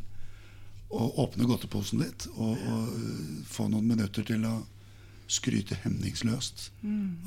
å 0.90 1.06
åpne 1.24 1.44
godteposen 1.48 2.00
litt, 2.00 2.26
og, 2.36 2.56
og 2.56 2.92
øh, 2.96 3.42
få 3.46 3.66
noen 3.68 3.86
minutter 3.90 4.24
til 4.24 4.44
å 4.48 4.54
skryte 5.28 5.76
hemningsløst 5.82 6.70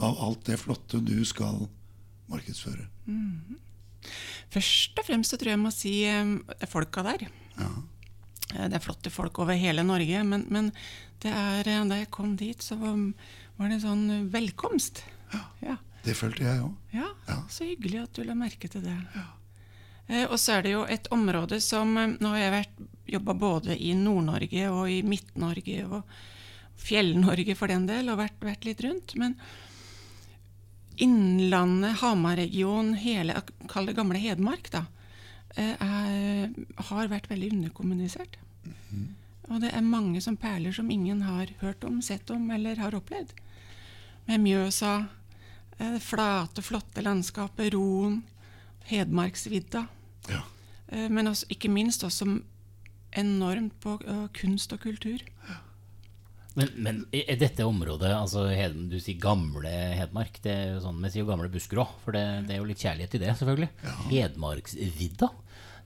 av 0.02 0.18
alt 0.26 0.48
det 0.50 0.56
flotte 0.58 0.98
du 1.06 1.20
skal 1.30 1.68
markedsføre. 2.32 2.88
Først 4.52 4.98
og 5.00 5.06
fremst 5.06 5.32
så 5.34 5.38
tror 5.38 5.52
jeg 5.52 5.58
jeg 5.60 5.62
må 5.64 5.72
si 5.76 5.94
eh, 6.10 6.32
det 6.50 6.66
er 6.66 6.72
folka 6.72 7.04
der. 7.06 7.28
Ja. 7.60 7.70
Eh, 8.56 8.66
Det 8.68 8.80
er 8.80 8.84
flotte 8.84 9.14
folk 9.14 9.38
over 9.44 9.54
hele 9.60 9.84
Norge, 9.86 10.24
men, 10.28 10.48
men 10.50 10.72
det 11.22 11.30
er, 11.32 11.68
eh, 11.70 11.86
da 11.92 12.00
jeg 12.02 12.10
kom 12.14 12.34
dit, 12.40 12.64
så 12.66 12.76
var, 12.82 12.98
var 13.60 13.70
det 13.72 13.82
sånn 13.86 14.04
eh, 14.10 14.26
velkomst. 14.34 15.04
Ja. 15.62 15.78
Det 16.02 16.16
følte 16.18 16.48
jeg 16.50 16.64
òg. 16.66 16.74
ja. 16.98 17.12
Ja. 17.30 17.38
Så 17.54 17.68
hyggelig 17.70 18.02
at 18.08 18.18
du 18.18 18.24
la 18.26 18.34
merke 18.36 18.68
til 18.74 18.82
det. 18.84 18.98
Eh, 19.14 19.30
Og 20.12 20.38
så 20.40 20.58
er 20.58 20.66
det 20.66 20.74
jo 20.74 20.84
et 20.92 21.08
område 21.16 21.62
som 21.64 21.96
eh, 21.98 22.16
Nå 22.20 22.34
har 22.36 22.58
jeg 22.58 22.88
jobba 23.16 23.36
både 23.36 23.76
i 23.76 23.94
Nord-Norge 23.98 24.70
og 24.72 24.92
i 24.92 25.02
Midt-Norge 25.08 25.82
og 25.88 26.16
Fjell-Norge 26.82 27.56
for 27.60 27.72
den 27.72 27.86
del, 27.90 28.10
og 28.10 28.22
vært, 28.22 28.40
vært 28.44 28.66
litt 28.66 28.82
rundt. 28.86 29.16
Men 29.20 29.36
Innlandet, 31.02 31.98
Hamar-regionen, 32.02 32.94
hele 33.00 33.40
kall 33.72 33.90
det 33.90 33.96
gamle 33.98 34.20
Hedmark, 34.22 34.70
da, 34.74 34.86
eh, 35.56 35.76
er, 35.76 36.52
har 36.92 37.12
vært 37.12 37.30
veldig 37.32 37.52
underkommunisert. 37.56 38.38
Og 39.52 39.60
det 39.64 39.72
er 39.76 39.84
mange 39.84 40.22
som 40.24 40.38
perler 40.40 40.72
som 40.76 40.92
ingen 40.92 41.24
har 41.26 41.50
hørt 41.60 41.84
om, 41.88 42.02
sett 42.02 42.30
om 42.32 42.52
eller 42.54 42.80
har 42.80 42.96
opplevd. 42.96 43.34
Med 44.28 44.44
Mjøsa, 44.44 45.08
eh, 45.78 45.96
det 45.96 46.04
flate, 46.06 46.62
flotte 46.62 47.04
landskapet, 47.04 47.74
Roen, 47.74 48.22
Hedmarksvidda. 48.92 49.88
Ja. 50.30 50.44
Eh, 50.92 51.08
Men 51.10 51.32
også, 51.32 51.48
ikke 51.50 51.72
minst 51.72 52.04
også 52.04 52.28
enormt 53.18 53.76
på 53.84 53.98
eh, 54.06 54.26
kunst 54.38 54.74
og 54.74 54.82
kultur. 54.84 55.24
Men, 56.56 56.68
men 56.76 56.98
er 57.16 57.38
dette 57.40 57.64
området, 57.64 58.10
altså 58.12 58.44
du 58.76 58.98
sier 59.00 59.20
gamle 59.24 59.72
Hedmark, 59.96 60.42
det 60.44 60.52
er 60.52 60.74
jo 60.74 60.82
sånn, 60.84 60.98
vi 61.00 61.12
sier 61.14 61.24
jo 61.24 61.30
gamle 61.30 61.48
Buskerud 61.52 61.86
òg, 61.86 61.94
for 62.04 62.18
det, 62.18 62.26
det 62.50 62.58
er 62.58 62.60
jo 62.60 62.68
litt 62.68 62.82
kjærlighet 62.84 63.16
i 63.16 63.22
det, 63.24 63.30
selvfølgelig. 63.40 63.70
Hedmarksvidda, 64.10 65.30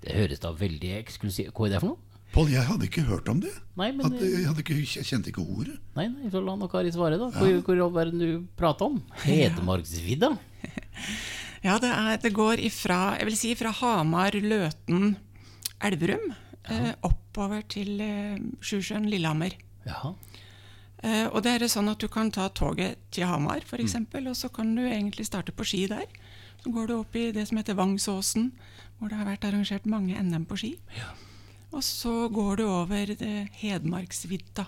det 0.02 0.16
høres 0.18 0.42
da 0.42 0.52
veldig 0.58 0.96
eksklusivt 1.04 1.54
Hva 1.54 1.68
er 1.68 1.76
det 1.76 1.84
for 1.84 1.94
noe? 1.94 2.02
Pål, 2.36 2.50
jeg 2.52 2.68
hadde 2.68 2.88
ikke 2.90 3.06
hørt 3.08 3.30
om 3.32 3.38
det. 3.40 3.52
Nei, 3.80 3.94
men 3.96 4.10
At, 4.10 4.18
jeg, 4.20 4.42
hadde 4.44 4.64
ikke, 4.66 4.76
jeg 4.84 5.08
kjente 5.08 5.32
ikke 5.32 5.46
ordet. 5.46 5.78
Nei, 5.96 6.10
nei, 6.12 6.32
så 6.34 6.42
la 6.44 6.58
nå 6.60 6.68
Kari 6.68 6.90
svare, 6.92 7.16
da. 7.22 7.30
Hvor, 7.32 7.54
hvor 7.64 7.78
i 7.78 7.84
all 7.86 7.94
verden 7.96 8.20
du 8.20 8.32
prater 8.60 8.90
om? 8.90 8.98
Hedmarksvidda? 9.24 10.34
Ja, 10.66 10.74
det, 11.82 11.90
er, 11.90 12.18
det 12.22 12.34
går 12.36 12.62
ifra, 12.62 13.16
jeg 13.18 13.30
vil 13.30 13.38
si 13.40 13.54
fra 13.58 13.72
Hamar, 13.74 14.36
Løten, 14.38 15.16
Elverum, 15.82 16.34
eh, 16.70 16.92
oppover 17.08 17.64
til 17.72 18.02
eh, 18.06 18.38
Sjusjøen, 18.62 19.08
Lillehammer. 19.10 19.56
Jaha. 19.88 20.14
Eh, 21.06 21.26
og 21.28 21.42
det 21.46 21.56
er 21.56 21.68
sånn 21.70 21.90
at 21.92 22.02
du 22.02 22.08
kan 22.12 22.32
ta 22.34 22.48
toget 22.54 23.02
til 23.14 23.28
Hamar, 23.30 23.66
f.eks., 23.66 23.84
eksempel, 23.88 24.30
og 24.32 24.38
så 24.38 24.50
kan 24.54 24.76
du 24.78 24.84
egentlig 24.86 25.28
starte 25.28 25.54
på 25.56 25.66
ski 25.68 25.86
der. 25.92 26.06
Så 26.62 26.72
går 26.74 26.90
du 26.90 26.96
opp 27.00 27.18
i 27.18 27.28
det 27.36 27.48
som 27.50 27.60
heter 27.60 27.78
Vangsåsen, 27.78 28.52
hvor 28.98 29.12
det 29.12 29.20
har 29.20 29.28
vært 29.28 29.46
arrangert 29.46 29.86
mange 29.90 30.18
NM 30.18 30.48
på 30.50 30.58
ski. 30.62 30.72
Og 31.76 31.84
så 31.84 32.30
går 32.34 32.62
du 32.62 32.66
over 32.70 33.12
det 33.20 33.36
Hedmarksvidda. 33.60 34.66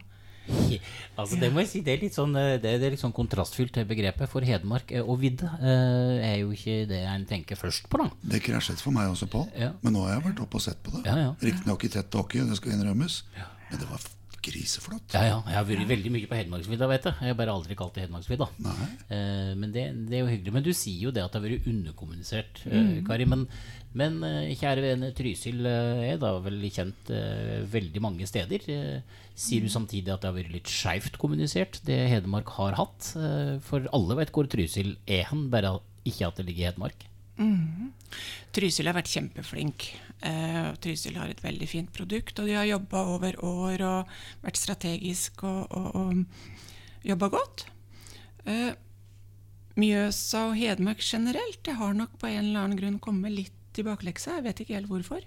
Altså, 1.17 1.37
det 1.41 1.49
må 1.53 1.63
jeg 1.63 1.69
si, 1.71 1.79
det 1.85 1.95
er 1.95 2.03
litt 2.05 2.17
sånn, 2.17 2.35
eh, 2.37 2.57
det, 2.61 2.75
er 2.77 2.93
litt 2.93 3.01
sånn 3.01 3.15
kontrastfylt 3.15 3.73
til 3.73 3.87
begrepet. 3.89 4.29
For 4.29 4.45
Hedmark 4.45 4.93
eh, 4.93 5.01
og 5.01 5.17
vidde 5.23 5.49
eh, 5.57 6.27
er 6.27 6.35
jo 6.43 6.51
ikke 6.53 6.83
det 6.89 7.01
en 7.09 7.25
tenker 7.29 7.59
først 7.59 7.89
på, 7.89 8.01
da. 8.03 8.09
Det 8.35 8.43
krasjet 8.45 8.83
for 8.83 8.95
meg 8.95 9.09
også, 9.13 9.29
Pål. 9.31 9.47
Ja. 9.57 9.71
Men 9.81 9.97
nå 9.97 10.05
har 10.05 10.17
jeg 10.17 10.27
vært 10.29 10.43
oppe 10.45 10.61
og 10.61 10.67
sett 10.67 10.83
på 10.85 10.93
det. 10.93 11.07
Ja, 11.09 11.17
ja. 11.25 11.33
Riktignok 11.41 11.87
i 11.87 11.91
tett 11.97 12.11
tåke, 12.13 12.45
det 12.45 12.59
skal 12.59 12.77
innrømmes. 12.77 13.23
Men 13.71 13.81
det 13.81 13.89
var 13.89 14.05
griseflott. 14.47 15.15
Ja, 15.15 15.23
ja. 15.27 15.37
Jeg 15.47 15.57
har 15.57 15.65
vært 15.67 15.89
veldig 15.89 16.11
mye 16.13 16.29
på 16.29 16.37
Hedmarksvidda, 16.37 16.89
vet 16.91 17.07
du. 17.07 17.09
Jeg 17.11 17.33
har 17.33 17.39
bare 17.39 17.55
aldri 17.57 17.77
kalt 17.79 17.97
det 17.97 18.05
Hedmarksvidda. 18.05 18.47
Eh, 18.63 19.51
men 19.59 19.73
det, 19.73 19.87
det 20.07 20.19
er 20.19 20.23
jo 20.23 20.31
hyggelig. 20.31 20.53
Men 20.55 20.65
du 20.65 20.71
sier 20.77 21.07
jo 21.07 21.13
det 21.15 21.23
at 21.25 21.33
det 21.33 21.41
har 21.41 21.47
vært 21.47 21.67
underkommunisert, 21.71 22.63
mm. 22.67 22.93
Kari. 23.07 23.27
Men, 23.29 23.47
men 23.97 24.19
eh, 24.25 24.53
kjære 24.57 24.83
vene, 24.83 25.11
Trysil 25.17 25.65
eh, 25.65 26.03
er 26.11 26.21
da 26.21 26.35
vel 26.43 26.61
kjent 26.73 27.11
eh, 27.13 27.65
veldig 27.71 28.03
mange 28.03 28.27
steder. 28.29 28.65
Eh, 28.69 29.19
sier 29.37 29.65
du 29.65 29.71
samtidig 29.73 30.13
at 30.13 30.23
det 30.23 30.31
har 30.31 30.37
vært 30.37 30.53
litt 30.53 30.71
skeivt 30.71 31.19
kommunisert, 31.21 31.81
det 31.87 31.99
Hedmark 32.13 32.53
har 32.57 32.77
hatt? 32.79 33.11
Eh, 33.17 33.57
for 33.65 33.89
alle 33.95 34.19
vet 34.21 34.33
hvor 34.35 34.49
Trysil 34.51 34.95
er 35.09 35.27
hen, 35.31 35.47
bare 35.53 35.77
ikke 36.07 36.29
at 36.29 36.39
det 36.39 36.47
ligger 36.49 36.65
i 36.65 36.69
Hedmark. 36.71 37.07
Trysil 38.55 38.89
har 38.89 38.97
vært 38.97 39.11
kjempeflink. 39.13 39.91
Eh, 40.25 40.71
Trysil 40.81 41.17
har 41.19 41.29
et 41.29 41.43
veldig 41.43 41.67
fint 41.69 41.91
produkt, 41.93 42.39
og 42.39 42.49
de 42.49 42.57
har 42.57 42.65
jobba 42.69 43.03
over 43.13 43.37
år 43.45 43.83
og 43.85 44.17
vært 44.45 44.57
strategisk 44.57 45.43
og, 45.45 45.67
og, 45.69 45.95
og 45.95 47.05
jobba 47.05 47.29
godt. 47.37 47.67
Eh, 48.49 48.73
Mjøsa 49.77 50.47
og 50.49 50.57
Hedmark 50.57 51.03
generelt 51.05 51.59
det 51.67 51.77
har 51.77 51.93
nok 51.93 52.17
på 52.17 52.31
en 52.31 52.41
eller 52.41 52.63
annen 52.63 52.79
grunn 52.79 52.97
kommet 53.03 53.35
litt 53.35 53.56
i 53.79 53.85
bakleksa. 53.87 54.35
Jeg 54.37 54.43
vet 54.47 54.61
ikke 54.63 54.75
helt 54.77 54.89
hvorfor. 54.91 55.21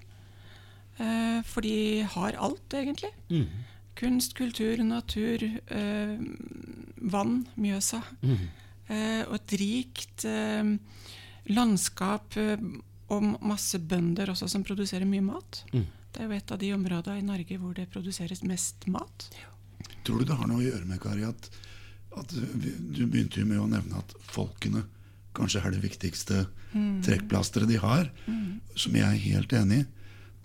Eh, 1.01 1.41
for 1.49 1.61
de 1.65 2.03
har 2.17 2.37
alt, 2.39 2.69
egentlig. 2.77 3.11
Kunst, 4.01 4.35
kultur, 4.39 4.81
natur, 4.85 5.43
eh, 5.69 6.19
vann, 7.13 7.47
Mjøsa. 7.61 8.03
Eh, 8.91 9.23
og 9.29 9.35
et 9.37 9.55
rikt 9.61 10.25
eh, 10.27 10.71
landskap 11.55 12.37
eh, 12.41 12.57
og 13.11 13.27
masse 13.43 13.79
bønder 13.79 14.31
også 14.33 14.49
som 14.51 14.63
produserer 14.67 15.07
mye 15.09 15.23
mat. 15.25 15.65
Det 15.73 16.23
er 16.25 16.27
jo 16.29 16.37
et 16.37 16.53
av 16.53 16.59
de 16.59 16.73
områdene 16.75 17.19
i 17.19 17.27
Norge 17.27 17.59
hvor 17.59 17.75
det 17.75 17.89
produseres 17.91 18.43
mest 18.47 18.87
mat. 18.91 19.29
Tror 20.05 20.19
du 20.21 20.25
det 20.31 20.37
har 20.39 20.47
noe 20.51 20.59
å 20.63 20.65
gjøre 20.67 20.87
med, 20.87 21.01
Kari, 21.03 21.25
at, 21.27 21.51
at 22.19 22.33
vi- 22.33 22.75
du 22.97 23.07
begynte 23.07 23.41
jo 23.43 23.47
med 23.47 23.59
å 23.63 23.69
nevne 23.71 23.99
at 23.99 24.15
folkene 24.31 24.85
kanskje 25.37 25.61
er 25.65 25.71
det 25.75 25.83
viktigste 25.85 26.47
trekkplasteret 27.05 27.69
de 27.71 27.79
har, 27.83 28.11
som 28.79 28.95
jeg 28.95 29.07
er 29.07 29.25
helt 29.25 29.53
enig 29.53 29.81
i. 29.83 29.87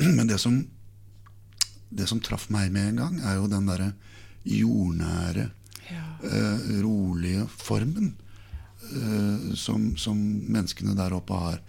Men 0.17 0.27
det 0.27 0.39
som, 0.41 0.57
det 1.89 2.07
som 2.09 2.19
traff 2.19 2.49
meg 2.53 2.71
med 2.73 2.89
en 2.93 3.01
gang, 3.03 3.19
er 3.23 3.37
jo 3.39 3.47
den 3.51 3.69
derre 3.69 3.93
jordnære, 4.45 5.51
Ja. 5.85 6.01
eh, 6.25 6.81
rolige 6.81 7.43
formen 7.61 8.15
eh, 8.89 9.53
som, 9.53 9.91
som 9.97 10.17
menneskene 10.17 10.95
der 10.97 11.13
oppe 11.13 11.33
har. 11.37 11.59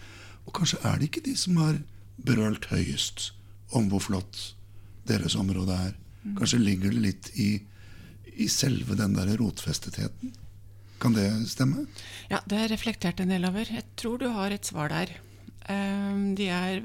Og 0.47 0.55
kanskje 0.57 0.79
er 0.89 0.97
det 0.99 1.11
ikke 1.11 1.25
de 1.27 1.35
som 1.37 1.57
har 1.61 1.83
brølt 2.17 2.65
høyest 2.71 3.33
om 3.77 3.91
hvor 3.93 4.01
flott 4.01 4.55
deres 5.07 5.37
område 5.37 5.77
er. 5.77 5.93
Kanskje 6.39 6.59
ligger 6.65 6.91
det 6.97 7.03
litt 7.05 7.29
i, 7.37 7.51
i 8.41 8.49
selve 8.49 8.97
den 8.97 9.13
der 9.15 9.37
rotfestetheten. 9.37 10.33
Kan 11.03 11.17
det 11.17 11.27
stemme? 11.51 11.87
Ja, 12.31 12.41
det 12.47 12.57
har 12.57 12.67
jeg 12.67 12.75
reflektert 12.77 13.21
en 13.21 13.33
del 13.35 13.45
over. 13.49 13.69
Jeg 13.69 13.85
tror 14.01 14.19
du 14.23 14.29
har 14.33 14.55
et 14.55 14.65
svar 14.69 14.93
der. 14.93 15.13
Eh, 15.69 16.35
De 16.39 16.49
er 16.49 16.83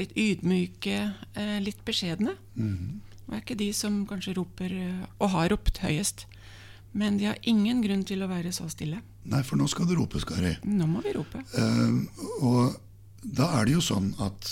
litt 0.00 0.16
ydmyke, 0.16 0.98
eh, 1.36 1.58
litt 1.60 1.84
beskjedne. 1.84 2.36
Og 3.28 3.36
er 3.36 3.42
ikke 3.44 3.58
de 3.60 3.70
som 3.76 4.02
kanskje 4.08 4.34
roper, 4.38 4.72
eh, 4.72 5.06
og 5.20 5.30
har 5.30 5.50
ropt 5.52 5.78
høyest. 5.84 6.26
Men 6.92 7.18
de 7.18 7.28
har 7.28 7.38
ingen 7.46 7.82
grunn 7.84 8.02
til 8.04 8.22
å 8.22 8.28
være 8.30 8.50
så 8.52 8.66
stille. 8.72 9.02
Nei, 9.30 9.42
for 9.46 9.60
nå 9.60 9.68
skal 9.70 9.86
det 9.86 9.98
ropes, 9.98 10.24
Kari. 10.26 10.56
Nå 10.64 10.88
må 10.90 11.02
vi 11.04 11.12
rope. 11.14 11.38
Uh, 11.54 12.02
og 12.42 12.80
da 13.22 13.50
er 13.60 13.68
det 13.68 13.76
jo 13.76 13.84
sånn 13.84 14.08
at 14.24 14.48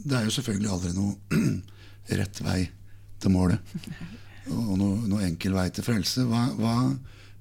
det 0.00 0.16
er 0.16 0.24
jo 0.24 0.32
selvfølgelig 0.38 0.70
aldri 0.72 0.92
noe 0.96 1.42
rett 2.20 2.40
vei 2.46 2.60
til 3.20 3.34
målet. 3.34 3.60
Og 4.50 4.78
noe, 4.80 4.96
noe 5.06 5.20
enkel 5.22 5.52
vei 5.54 5.68
til 5.70 5.84
frelse. 5.84 6.24
Hva, 6.26 6.46
hva, 6.58 6.72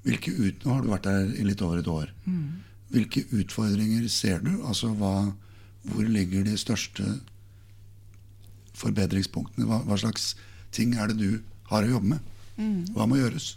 hvilke 0.09 0.33
ut, 0.33 0.65
nå 0.65 0.73
har 0.73 0.83
du 0.83 0.89
vært 0.91 1.07
der 1.07 1.29
i 1.37 1.45
litt 1.47 1.61
over 1.65 1.81
et 1.81 1.91
år. 1.91 2.11
Hvilke 2.89 3.23
utfordringer 3.37 4.07
ser 4.09 4.41
du? 4.41 4.55
Altså 4.65 4.89
hva, 4.97 5.29
hvor 5.85 6.09
ligger 6.09 6.43
de 6.47 6.57
største 6.57 7.05
forbedringspunktene? 8.79 9.67
Hva, 9.69 9.83
hva 9.85 9.97
slags 10.01 10.33
ting 10.75 10.95
er 10.97 11.11
det 11.11 11.19
du 11.19 11.41
har 11.69 11.85
å 11.85 11.95
jobbe 11.97 12.15
med? 12.15 12.35
Hva 12.95 13.07
må 13.07 13.19
gjøres? 13.19 13.53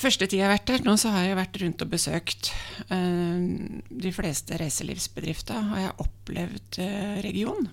Første 0.00 0.28
tid 0.28 0.38
jeg 0.38 0.46
har 0.46 0.54
vært 0.54 0.68
der, 0.68 0.82
nå 0.86 0.94
så 1.00 1.10
har 1.12 1.26
jeg 1.26 1.36
vært 1.38 1.58
rundt 1.60 1.82
og 1.84 1.90
besøkt 1.92 2.50
eh, 2.92 3.40
de 4.04 4.12
fleste 4.16 4.56
reiselivsbedrifter. 4.60 5.60
Har 5.72 5.82
jeg 5.82 5.96
opplevd 6.04 6.80
eh, 6.84 7.16
region 7.24 7.68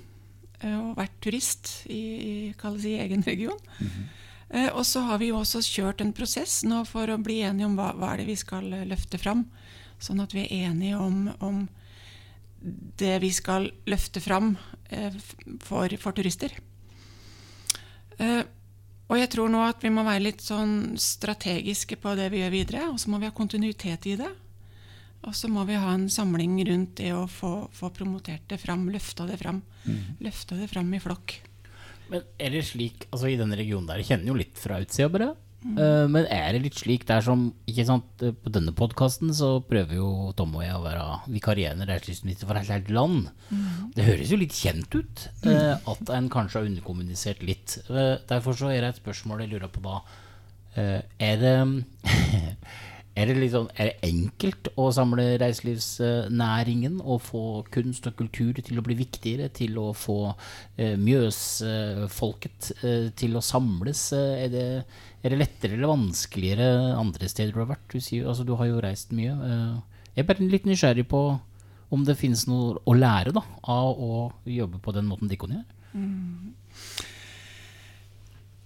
eh, 0.61 0.75
og 0.75 0.97
vært 0.99 1.15
turist 1.23 1.71
i, 1.87 2.01
i, 2.01 2.33
i 2.51 2.95
egen 3.03 3.23
region. 3.27 3.59
Eh, 3.83 3.99
og 4.47 4.85
så 4.87 5.03
har 5.03 5.19
vi 5.19 5.31
jo 5.31 5.41
også 5.41 5.59
kjørt 5.65 6.01
en 6.01 6.13
prosess 6.15 6.61
nå 6.63 6.83
for 6.87 7.09
å 7.11 7.19
bli 7.19 7.41
enige 7.43 7.67
om 7.67 7.75
hva, 7.75 7.91
hva 7.97 8.13
er 8.13 8.21
det 8.21 8.29
vi 8.29 8.37
skal 8.39 8.69
eh, 8.73 8.85
løfte 8.87 9.19
fram. 9.19 9.43
Sånn 9.99 10.21
at 10.23 10.35
vi 10.35 10.45
er 10.45 10.69
enige 10.69 10.99
om, 11.01 11.25
om 11.43 11.65
det 12.97 13.17
vi 13.23 13.31
skal 13.33 13.69
løfte 13.89 14.21
fram 14.23 14.55
eh, 14.89 15.13
for, 15.65 15.91
for 15.99 16.15
turister. 16.15 16.53
Eh, 18.17 18.43
og 19.07 19.19
jeg 19.19 19.31
tror 19.31 19.51
nå 19.51 19.61
at 19.63 19.83
vi 19.83 19.91
må 19.93 20.03
være 20.03 20.25
litt 20.25 20.43
sånn 20.43 20.97
strategiske 20.99 21.99
på 22.01 22.15
det 22.19 22.27
vi 22.33 22.41
gjør 22.41 22.55
videre, 22.55 22.87
og 22.91 22.99
så 22.99 23.11
må 23.11 23.21
vi 23.21 23.29
ha 23.29 23.35
kontinuitet 23.35 24.07
i 24.11 24.17
det. 24.19 24.31
Og 25.27 25.35
så 25.35 25.49
må 25.51 25.63
vi 25.67 25.75
ha 25.79 25.93
en 25.95 26.07
samling 26.11 26.59
rundt 26.67 26.99
det 26.99 27.13
å 27.15 27.25
få, 27.31 27.69
få 27.73 27.89
promotert 27.95 28.45
det 28.51 28.59
fram, 28.61 28.85
løfta 28.93 29.25
det 29.27 29.39
fram. 29.41 29.61
Løfta 30.23 30.59
det 30.59 30.67
fram 30.71 30.91
i 30.93 31.01
flokk. 31.03 31.39
Men 32.11 32.23
er 32.39 32.53
det 32.53 32.63
slik, 32.69 33.07
altså 33.11 33.31
i 33.31 33.37
denne 33.39 33.57
regionen 33.59 33.89
der, 33.89 34.01
jeg 34.01 34.13
kjenner 34.13 34.31
jo 34.31 34.39
litt 34.39 34.61
fra 34.61 34.79
utsida 34.83 35.09
bare, 35.11 35.33
Eh, 35.65 36.05
men 36.07 36.27
er 36.29 36.53
det 36.53 36.61
litt 36.63 36.77
slik 36.77 37.07
det 37.09 37.15
er 37.17 37.23
som 37.25 37.47
ikke 37.67 37.85
sant, 37.87 38.21
eh, 38.21 38.31
På 38.31 38.51
denne 38.53 38.71
podkasten 38.77 39.33
så 39.35 39.57
prøver 39.65 39.97
jo 39.97 40.09
Tom 40.37 40.53
og 40.55 40.63
jeg 40.63 40.75
å 40.77 40.83
være 40.83 41.05
vikarierende 41.33 41.87
reiselivsminister 41.89 42.47
for 42.47 42.59
et 42.59 42.69
helt 42.69 42.91
land. 42.93 43.31
Det 43.95 44.05
høres 44.05 44.31
jo 44.31 44.39
litt 44.39 44.55
kjent 44.55 44.93
ut 44.93 45.25
eh, 45.49 45.73
at 45.75 46.13
en 46.13 46.29
kanskje 46.33 46.61
har 46.61 46.69
underkommunisert 46.69 47.43
litt. 47.45 47.79
Derfor 47.89 48.57
så 48.57 48.71
er 48.71 48.83
det 48.83 48.93
et 48.93 49.01
spørsmål 49.01 49.43
jeg 49.43 49.55
lurer 49.55 49.73
på 49.73 49.83
da. 49.85 49.99
Er 50.77 51.41
det 51.41 51.55
Er 53.17 53.31
det, 53.31 53.47
sånn, 53.49 53.69
er 53.81 53.89
det 53.89 54.09
enkelt 54.11 54.67
å 54.77 54.91
samle 54.93 55.23
reiselivsnæringen 55.41 56.99
og 57.01 57.23
få 57.25 57.43
kunst 57.73 58.05
og 58.09 58.17
kultur 58.19 58.59
til 58.61 58.77
å 58.77 58.83
bli 58.85 58.97
viktigere? 58.99 59.49
Til 59.57 59.79
å 59.81 59.87
få 59.97 60.19
eh, 60.77 60.93
Mjøsfolket 61.01 62.71
eh, 62.83 63.07
til 63.17 63.39
å 63.39 63.41
samles? 63.41 64.03
Eh, 64.13 64.43
er, 64.43 64.53
det, 64.53 64.67
er 65.23 65.33
det 65.33 65.41
lettere 65.41 65.79
eller 65.79 65.95
vanskeligere 65.95 66.93
andre 66.93 67.31
steder 67.31 67.55
du 67.55 67.61
har 67.63 67.71
vært? 67.73 67.89
Du, 67.89 67.97
sier, 67.97 68.29
altså, 68.29 68.45
du 68.45 68.53
har 68.59 68.69
jo 68.69 68.83
reist 68.85 69.15
mye. 69.17 69.33
Eh, 69.33 70.05
jeg 70.13 70.25
er 70.25 70.29
bare 70.29 70.51
litt 70.53 70.69
nysgjerrig 70.69 71.07
på 71.09 71.23
om 71.93 72.05
det 72.05 72.19
finnes 72.19 72.45
noe 72.49 72.77
å 72.85 72.93
lære 72.93 73.33
da, 73.33 73.41
av 73.65 73.97
å 73.97 74.27
jobbe 74.45 74.83
på 74.83 74.93
den 74.93 75.09
måten 75.09 75.31
Dikkon 75.31 75.57
gjør. 75.57 75.67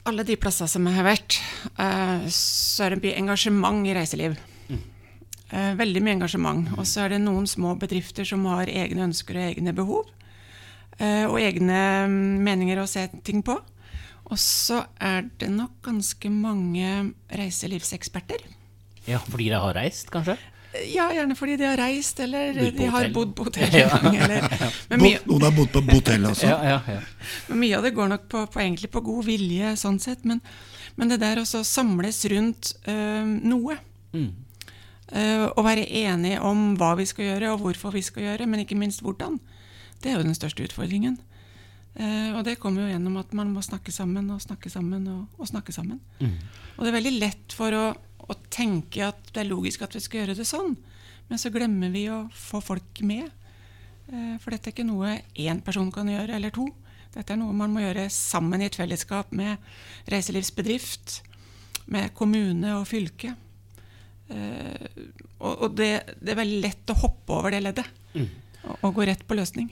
Alle 0.09 0.23
de 0.25 0.35
plasser 0.41 0.65
som 0.69 0.87
jeg 0.89 0.97
har 0.97 1.05
vært, 1.05 1.35
eh, 1.77 2.23
så 2.33 2.85
er 2.87 2.95
det 2.95 3.03
mye 3.03 3.17
engasjement 3.21 3.85
i 3.85 3.93
reiseliv. 3.93 4.37
Eh, 5.51 5.73
veldig 5.75 6.01
mye 6.01 6.15
engasjement. 6.15 6.69
Og 6.79 6.85
så 6.87 7.03
er 7.03 7.09
det 7.09 7.19
noen 7.21 7.45
små 7.45 7.73
bedrifter 7.77 8.23
som 8.25 8.45
har 8.47 8.69
egne 8.71 9.03
ønsker 9.09 9.35
og 9.35 9.49
egne 9.51 9.73
behov. 9.75 10.05
eh, 10.97 11.25
Og 11.25 11.37
egne 11.39 12.07
mm, 12.07 12.39
meninger 12.43 12.79
å 12.79 12.87
se 12.87 13.07
ting 13.23 13.43
på. 13.43 13.59
Og 14.31 14.37
så 14.39 14.85
er 14.99 15.25
det 15.37 15.49
nok 15.51 15.81
ganske 15.83 16.29
mange 16.31 17.13
reiselivseksperter. 17.29 18.39
Ja, 19.07 19.19
fordi 19.19 19.49
de 19.49 19.59
har 19.59 19.73
reist, 19.75 20.09
kanskje? 20.09 20.37
Eh, 20.73 20.93
Ja, 20.95 21.09
gjerne 21.13 21.35
fordi 21.35 21.57
de 21.59 21.67
har 21.67 21.79
reist, 21.79 22.19
eller 22.19 22.53
de 22.71 22.89
har 22.91 23.09
bodd 23.13 23.35
på 23.35 23.47
hotell. 23.49 23.73
Ja. 23.81 23.87
eller, 23.99 24.45
men 24.89 25.01
mye, 25.03 25.21
Noen 25.27 25.47
har 25.47 25.55
bodd 25.55 25.73
på 25.73 25.83
hotell 25.91 26.25
også. 26.29 26.47
Ja, 26.47 26.59
ja, 26.63 26.77
ja. 26.87 27.31
Men 27.49 27.63
mye 27.63 27.79
av 27.79 27.87
det 27.87 27.93
går 27.97 28.13
nok 28.13 28.29
på, 28.31 28.45
på, 28.51 28.61
egentlig 28.63 28.91
på 28.91 29.03
god 29.05 29.25
vilje, 29.27 29.75
sånn 29.79 29.99
sett. 29.99 30.23
Men, 30.27 30.43
men 30.95 31.11
det 31.11 31.21
der 31.23 31.41
også 31.41 31.63
samles 31.67 32.23
rundt 32.31 32.75
øh, 32.87 33.33
noe. 33.51 33.79
Mm. 34.11 34.31
øh, 35.15 35.47
og 35.55 35.63
være 35.63 35.87
enige 35.87 36.41
om 36.43 36.73
hva 36.79 36.93
vi 36.99 37.07
skal 37.07 37.29
gjøre, 37.29 37.53
og 37.53 37.65
hvorfor 37.65 37.95
vi 37.95 38.03
skal 38.03 38.29
gjøre, 38.29 38.47
men 38.47 38.63
ikke 38.65 38.79
minst 38.79 39.03
hvordan. 39.03 39.39
Det 40.01 40.11
er 40.11 40.17
jo 40.19 40.25
den 40.25 40.35
største 40.35 40.65
utfordringen. 40.65 41.19
Uh, 41.91 42.37
og 42.39 42.45
det 42.47 42.55
kommer 42.55 42.85
jo 42.85 42.93
gjennom 42.93 43.17
at 43.19 43.33
man 43.35 43.49
må 43.51 43.59
snakke 43.59 43.91
sammen 43.91 44.29
og 44.31 44.39
snakke 44.39 44.69
sammen 44.71 45.03
og, 45.11 45.25
og 45.35 45.49
snakke 45.49 45.73
sammen. 45.75 45.99
Mm. 46.21 46.37
Og 46.77 46.85
det 46.85 46.87
er 46.87 46.95
veldig 46.95 47.11
lett 47.19 47.55
for 47.55 47.75
å, 47.75 47.81
å 47.91 48.10
tenke 48.61 49.03
at 49.09 49.33
det 49.33 49.41
er 49.43 49.49
logisk 49.51 49.81
at 49.85 49.97
vi 49.97 50.03
skal 50.05 50.21
gjøre 50.23 50.37
det 50.37 50.45
sånn, 50.47 50.75
men 51.31 51.39
så 51.41 51.49
glemmer 51.53 51.89
vi 51.93 52.05
å 52.13 52.23
få 52.35 52.61
folk 52.63 53.01
med. 53.07 53.27
Eh, 54.11 54.37
For 54.43 54.53
dette 54.53 54.69
er 54.69 54.75
ikke 54.75 54.85
noe 54.87 55.17
én 55.39 55.61
person 55.65 55.91
kan 55.91 56.09
gjøre, 56.11 56.35
eller 56.37 56.53
to. 56.53 56.67
Dette 57.11 57.33
er 57.33 57.39
noe 57.41 57.51
man 57.55 57.73
må 57.73 57.81
gjøre 57.83 58.05
sammen 58.13 58.61
i 58.63 58.67
et 58.69 58.77
fellesskap 58.79 59.31
med 59.35 59.59
reiselivsbedrift, 60.11 61.21
med 61.91 62.13
kommune 62.15 62.75
og 62.77 62.85
fylke. 62.87 63.33
Eh, 64.31 64.87
Og, 65.41 65.71
det, 65.75 65.89
det 66.21 66.35
er 66.35 66.37
veldig 66.37 66.59
lett 66.61 66.91
å 66.93 66.99
hoppe 67.01 67.33
over 67.33 67.51
det 67.55 67.63
leddet 67.65 67.87
og, 68.13 68.75
og 68.85 68.91
gå 68.99 69.07
rett 69.09 69.23
på 69.25 69.33
løsning. 69.39 69.71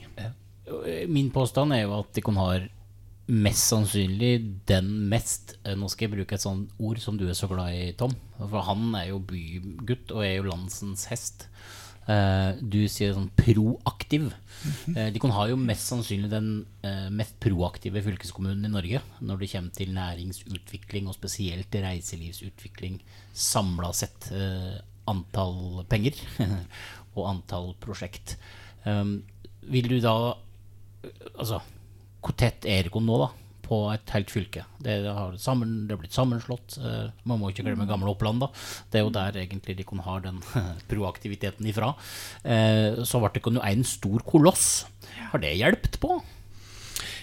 Min 1.08 1.28
påstand 1.30 1.72
er 1.76 1.84
jo 1.84 1.92
at 2.00 2.10
Dikon 2.16 2.40
har 2.40 2.64
mest 3.30 3.70
sannsynlig 3.70 4.32
den 4.68 4.88
mest 5.10 5.54
eh, 5.64 5.76
Nå 5.78 5.88
skal 5.90 6.08
jeg 6.08 6.16
bruke 6.16 6.34
et 6.36 6.42
sånt 6.42 6.72
ord 6.82 6.98
som 7.02 7.18
du 7.18 7.28
er 7.28 7.36
så 7.38 7.48
glad 7.50 7.76
i, 7.76 7.92
Tom. 7.98 8.14
For 8.40 8.66
han 8.66 8.90
er 8.98 9.10
jo 9.12 9.22
bygutt 9.22 10.12
og 10.14 10.24
er 10.26 10.36
jo 10.38 10.48
landsens 10.50 11.06
hest. 11.12 11.46
Eh, 12.10 12.58
du 12.58 12.80
sier 12.90 13.14
sånn 13.14 13.30
proaktiv. 13.38 14.30
De 14.88 15.06
Dikon 15.14 15.34
har 15.36 15.50
jo 15.50 15.58
mest 15.60 15.90
sannsynlig 15.92 16.30
den 16.32 16.50
eh, 16.86 17.08
mest 17.14 17.36
proaktive 17.42 18.02
fylkeskommunen 18.04 18.66
i 18.66 18.72
Norge 18.72 19.02
når 19.24 19.42
det 19.42 19.50
kommer 19.52 19.76
til 19.76 19.92
næringsutvikling, 19.96 21.08
og 21.08 21.16
spesielt 21.16 21.74
reiselivsutvikling 21.74 23.00
samla 23.36 23.92
sett. 23.96 24.30
eh, 24.34 24.78
antall 25.10 25.82
penger 25.90 26.14
og 27.16 27.24
antall 27.26 27.72
prosjekt. 27.82 28.36
Vil 28.84 29.88
du 29.90 29.96
da 30.04 30.36
Altså, 31.40 31.56
hvor 32.20 32.36
tett 32.36 32.66
er 32.68 32.84
Erikon 32.84 33.06
nå, 33.08 33.18
da? 33.20 33.28
På 33.70 33.84
et 33.92 34.10
helt 34.16 34.32
fylke. 34.32 34.64
Det 34.82 34.96
har, 35.06 35.36
sammen, 35.38 35.86
det 35.86 35.94
har 35.94 36.00
blitt 36.02 36.16
sammenslått. 36.16 36.76
eh, 36.82 37.12
man 37.28 37.38
må 37.40 37.52
ikke 37.52 37.64
glemme 37.66 37.86
gamle 37.88 38.10
Oppland, 38.10 38.42
da. 38.42 38.48
Det 38.90 39.00
er 39.00 39.06
jo 39.06 39.14
der 39.14 39.38
egentlig 39.44 39.86
kan 39.86 40.02
ha 40.04 40.18
den 40.24 40.40
proaktiviteten 40.90 41.68
ifra. 41.70 41.92
Eh, 42.42 43.00
så 43.06 43.22
ble 43.22 43.32
det 43.36 43.44
jo 43.46 43.62
en 43.62 43.86
stor 43.86 44.26
koloss. 44.26 44.66
Har 45.30 45.42
det 45.42 45.54
hjulpet 45.54 46.00
på? 46.02 46.18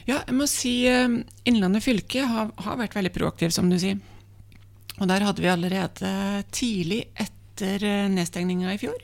Ja, 0.08 0.22
jeg 0.22 0.38
må 0.40 0.48
si 0.48 0.76
eh, 0.88 1.20
Innlandet 1.52 1.84
fylke 1.84 2.24
har, 2.26 2.54
har 2.64 2.80
vært 2.80 2.96
veldig 2.96 3.14
proaktiv, 3.20 3.52
som 3.52 3.68
du 3.70 3.76
sier. 3.82 4.00
Og 4.98 5.06
der 5.12 5.28
hadde 5.28 5.44
vi 5.44 5.52
allerede 5.52 6.12
tidlig 6.56 7.04
etter 7.14 7.84
nedstengninga 8.10 8.72
i 8.74 8.80
fjor, 8.82 8.98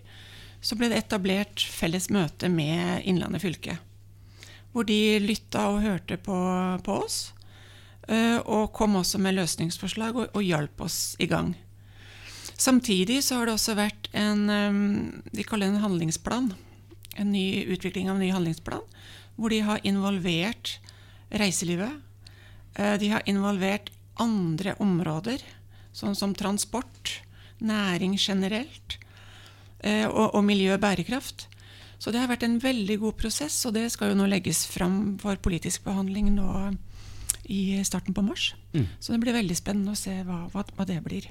så 0.64 0.78
ble 0.80 0.88
det 0.90 1.04
etablert 1.04 1.62
felles 1.70 2.08
møte 2.14 2.48
med 2.50 3.04
Innlandet 3.10 3.44
fylke. 3.44 3.76
Hvor 4.74 4.88
de 4.90 5.20
lytta 5.22 5.68
og 5.70 5.84
hørte 5.84 6.18
på, 6.18 6.36
på 6.84 6.96
oss. 7.06 7.34
eh, 8.08 8.40
Og 8.42 8.72
kom 8.74 8.96
også 8.98 9.20
med 9.22 9.38
løsningsforslag 9.38 10.16
og, 10.18 10.32
og 10.34 10.42
hjalp 10.44 10.82
oss 10.82 11.16
i 11.22 11.28
gang. 11.30 11.54
Samtidig 12.58 13.22
så 13.24 13.38
har 13.38 13.46
det 13.50 13.54
også 13.54 13.76
vært 13.78 14.10
en 14.14 14.50
eh, 14.50 14.80
De 15.32 15.46
kaller 15.46 15.70
det 15.70 15.76
en 15.78 15.86
handlingsplan. 15.86 16.54
En 17.16 17.32
ny 17.32 17.66
utvikling 17.70 18.10
av 18.10 18.18
en 18.18 18.26
ny 18.26 18.32
handlingsplan. 18.34 18.82
Hvor 19.38 19.54
de 19.54 19.62
har 19.66 19.82
involvert 19.86 20.80
reiselivet. 21.30 21.94
Eh, 22.76 22.98
De 22.98 23.14
har 23.14 23.22
involvert 23.30 23.94
andre 24.22 24.76
områder, 24.82 25.42
sånn 25.94 26.14
som 26.18 26.34
transport, 26.38 27.22
næring 27.62 28.14
generelt, 28.22 29.00
og, 29.84 30.36
og 30.38 30.44
miljø 30.46 30.76
og 30.76 30.84
bærekraft. 30.84 31.48
Så 32.04 32.12
det 32.12 32.20
har 32.20 32.28
vært 32.28 32.44
en 32.44 32.58
veldig 32.60 32.98
god 33.00 33.16
prosess, 33.22 33.56
og 33.70 33.76
det 33.78 33.86
skal 33.94 34.12
jo 34.12 34.18
nå 34.20 34.26
legges 34.28 34.66
fram 34.68 34.98
for 35.22 35.40
politisk 35.40 35.86
behandling 35.88 36.34
nå 36.36 36.48
i 37.48 37.62
starten 37.88 38.16
på 38.18 38.26
mars. 38.28 38.50
Så 39.00 39.14
det 39.16 39.22
blir 39.24 39.36
veldig 39.38 39.56
spennende 39.56 39.96
å 39.96 40.00
se 40.00 40.18
hva, 40.28 40.42
hva, 40.52 40.66
hva 40.76 40.88
det 40.90 41.00
blir. 41.06 41.30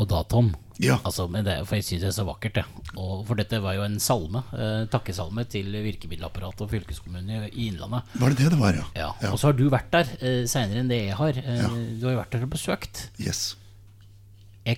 Og 0.00 0.08
da, 0.08 0.22
Tom 0.24 0.54
Ja. 0.80 0.94
altså, 1.04 1.26
men 1.28 1.44
det, 1.44 1.58
For 1.68 1.76
jeg 1.76 1.84
syns 1.84 2.00
det 2.00 2.08
er 2.08 2.14
så 2.16 2.24
vakkert, 2.24 2.54
det. 2.56 2.62
Og 2.96 3.26
for 3.28 3.36
dette 3.36 3.58
var 3.60 3.74
jo 3.76 3.82
en 3.84 3.98
salme. 4.00 4.40
Eh, 4.56 4.86
takkesalme 4.88 5.44
til 5.52 5.68
virkemiddelapparatet 5.84 6.62
og 6.64 6.70
fylkeskommunen 6.72 7.50
i 7.50 7.66
Innlandet. 7.66 8.08
Var 8.16 8.32
det 8.32 8.38
det 8.40 8.48
det 8.54 8.60
var, 8.62 8.78
ja? 8.78 8.86
Ja, 8.96 9.10
Ja. 9.20 9.32
Og 9.34 9.38
så 9.38 9.50
har 9.50 9.58
du 9.58 9.66
vært 9.68 9.90
der 9.92 10.08
eh, 10.24 10.46
seinere 10.48 10.80
enn 10.80 10.88
det 10.88 11.02
jeg 11.04 11.16
har. 11.20 11.36
Eh, 11.36 11.66
Du 12.00 12.06
har 12.08 12.14
jo 12.16 12.20
vært 12.22 12.30
der 12.32 12.46
og 12.48 12.54
besøkt. 12.56 13.10
Yes. 13.20 13.56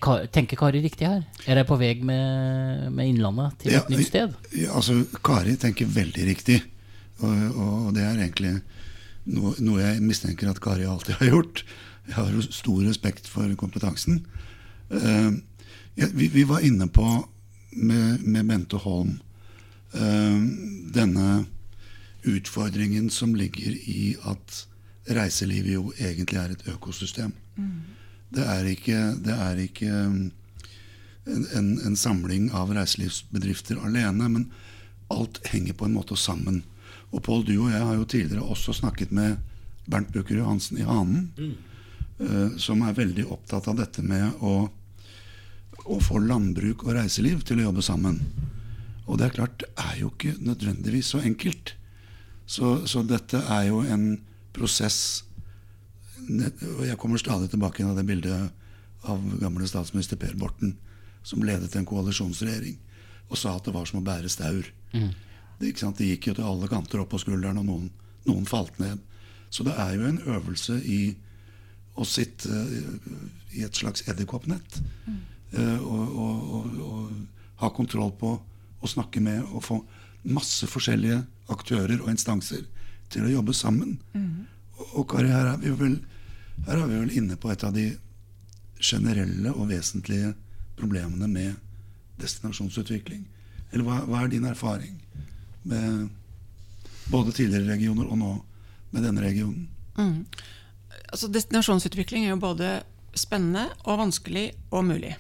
Ka- 0.01 0.27
tenker 0.31 0.57
Kari 0.57 0.81
riktig 0.81 1.09
her? 1.09 1.25
Er 1.47 1.59
jeg 1.59 1.67
på 1.69 1.77
vei 1.77 1.95
med, 2.07 2.93
med 2.95 3.09
Innlandet 3.11 3.57
til 3.61 3.73
et 3.73 3.81
Ja, 3.81 3.83
nytt 3.91 4.07
sted? 4.09 4.35
Ja, 4.55 4.77
altså, 4.79 5.01
Kari 5.25 5.57
tenker 5.61 5.91
veldig 5.91 6.27
riktig. 6.29 6.61
Og, 7.23 7.57
og 7.59 7.89
det 7.97 8.05
er 8.07 8.15
egentlig 8.19 8.55
noe, 9.27 9.55
noe 9.63 9.83
jeg 9.83 10.03
mistenker 10.03 10.51
at 10.51 10.61
Kari 10.63 10.87
alltid 10.89 11.19
har 11.19 11.33
gjort. 11.35 11.65
Jeg 12.07 12.15
har 12.15 12.39
stor 12.51 12.81
respekt 12.87 13.29
for 13.31 13.51
kompetansen. 13.59 14.25
Uh, 14.91 15.35
ja, 15.99 16.09
vi, 16.15 16.29
vi 16.33 16.43
var 16.49 16.65
inne 16.67 16.89
på 16.91 17.07
med, 17.79 18.23
med 18.27 18.49
Bente 18.49 18.81
Holm 18.83 19.17
uh, 19.95 20.41
denne 20.95 21.45
utfordringen 22.29 23.11
som 23.11 23.35
ligger 23.35 23.75
i 23.75 24.13
at 24.31 24.63
reiselivet 25.11 25.75
jo 25.75 25.89
egentlig 25.99 26.39
er 26.39 26.55
et 26.55 26.69
økosystem. 26.71 27.33
Det 28.33 28.45
er 28.49 28.69
ikke, 28.71 28.99
det 29.21 29.35
er 29.37 29.61
ikke 29.61 29.89
um, 29.93 30.21
en, 31.27 31.73
en, 31.85 31.97
samling 31.97 32.51
av 32.57 32.73
reiselivsbedrifter 32.75 33.81
alene, 33.85 34.29
men 34.29 34.47
alt 35.13 35.43
henger 35.53 35.77
på 35.77 35.89
en 35.89 35.97
måte 35.97 36.17
sammen. 36.17 36.63
Og 37.13 37.23
Pål, 37.27 37.45
du 37.45 37.57
og 37.59 37.73
jeg 37.73 37.83
har 37.85 37.99
jo 37.99 38.09
tidligere 38.09 38.47
også 38.55 38.75
snakket 38.77 39.13
med 39.13 39.37
Bernt 39.91 40.13
Bøker 40.15 40.39
Johansen 40.39 40.81
i 40.81 40.87
Hanen, 40.89 41.29
eh, 42.23 42.57
som 42.57 42.85
er 42.87 42.97
veldig 42.97 43.27
opptatt 43.35 43.69
av 43.69 43.77
dette 43.83 44.05
med 44.07 44.41
å, 44.41 44.55
å 45.85 45.99
få 46.01 46.23
landbruk 46.23 46.87
og 46.87 46.97
reiseliv 46.97 47.45
til 47.45 47.61
å 47.61 47.69
jobbe 47.69 47.85
sammen. 47.85 48.23
Og 49.05 49.19
det 49.19 49.29
er 49.29 49.37
klart, 49.37 49.59
det 49.61 49.73
er 49.77 49.99
jo 50.01 50.13
ikke 50.15 50.39
nødvendigvis 50.41 51.13
så 51.13 51.21
enkelt. 51.21 51.75
Så, 52.47 52.79
så 52.89 53.03
dette 53.05 53.43
er 53.51 53.69
jo 53.69 53.83
en 53.85 54.15
prosess 54.57 55.25
og 56.79 56.85
Jeg 56.87 56.99
kommer 56.99 57.19
stadig 57.19 57.51
tilbake 57.51 57.85
av 57.87 57.97
det 57.97 58.05
bildet 58.07 58.51
av 59.11 59.23
gamle 59.41 59.67
statsminister 59.67 60.17
Per 60.17 60.35
Borten, 60.39 60.77
som 61.27 61.43
ledet 61.43 61.75
en 61.77 61.87
koalisjonsregjering, 61.87 62.77
og 63.31 63.39
sa 63.39 63.57
at 63.57 63.65
det 63.67 63.75
var 63.75 63.87
som 63.89 64.01
å 64.01 64.05
bære 64.07 64.29
staur. 64.31 64.67
Det, 65.59 65.69
ikke 65.73 65.79
sant? 65.85 65.99
det 65.99 66.09
gikk 66.13 66.29
jo 66.31 66.35
til 66.39 66.45
alle 66.47 66.69
kanter 66.71 67.01
opp 67.03 67.11
på 67.15 67.19
skulderen, 67.23 67.59
og 67.63 67.67
noen 67.69 67.91
Noen 68.23 68.45
falt 68.47 68.77
ned. 68.79 69.01
Så 69.51 69.65
det 69.67 69.73
er 69.75 69.97
jo 69.97 70.05
en 70.07 70.21
øvelse 70.31 70.77
i 70.87 71.17
å 71.99 72.05
sitte 72.07 72.47
eh, 72.55 73.57
i 73.59 73.65
et 73.67 73.75
slags 73.75 74.05
edderkoppnett. 74.07 74.77
eh, 75.59 75.79
Og, 75.83 76.13
og, 76.15 76.53
og, 76.55 76.77
og 76.87 77.11
ha 77.65 77.71
kontroll 77.75 78.13
på 78.21 78.31
å 78.79 78.87
snakke 78.87 79.19
med 79.21 79.43
og 79.51 79.65
få 79.67 79.81
masse 80.23 80.67
forskjellige 80.71 81.25
aktører 81.51 81.99
og 82.01 82.13
instanser 82.15 82.63
til 83.11 83.27
å 83.27 83.33
jobbe 83.35 83.53
sammen. 83.59 83.99
Og, 84.15 84.47
og 84.93 85.09
Kari, 85.11 85.31
her 85.33 85.53
er, 85.53 85.59
vi 85.63 85.73
vel, 85.77 85.99
her 86.67 86.79
er 86.79 86.89
vi 86.89 87.01
vel 87.01 87.19
inne 87.19 87.37
på 87.41 87.51
et 87.53 87.65
av 87.67 87.75
de 87.77 87.89
generelle 88.83 89.53
og 89.55 89.69
vesentlige 89.71 90.33
problemene 90.79 91.29
med 91.31 91.55
destinasjonsutvikling. 92.23 93.25
Eller 93.73 93.87
hva, 93.87 94.03
hva 94.09 94.23
er 94.23 94.33
din 94.33 94.49
erfaring 94.49 94.97
med 95.69 96.09
både 97.13 97.35
tidligere 97.35 97.71
regioner 97.73 98.09
og 98.09 98.19
nå 98.19 98.33
med 98.93 99.07
denne 99.07 99.25
regionen? 99.25 99.69
Altså, 101.13 101.29
destinasjonsutvikling 101.33 102.27
er 102.27 102.35
jo 102.35 102.41
både 102.43 102.73
spennende 103.19 103.69
og 103.85 104.01
vanskelig 104.01 104.51
og 104.71 104.87
mulig. 104.89 105.15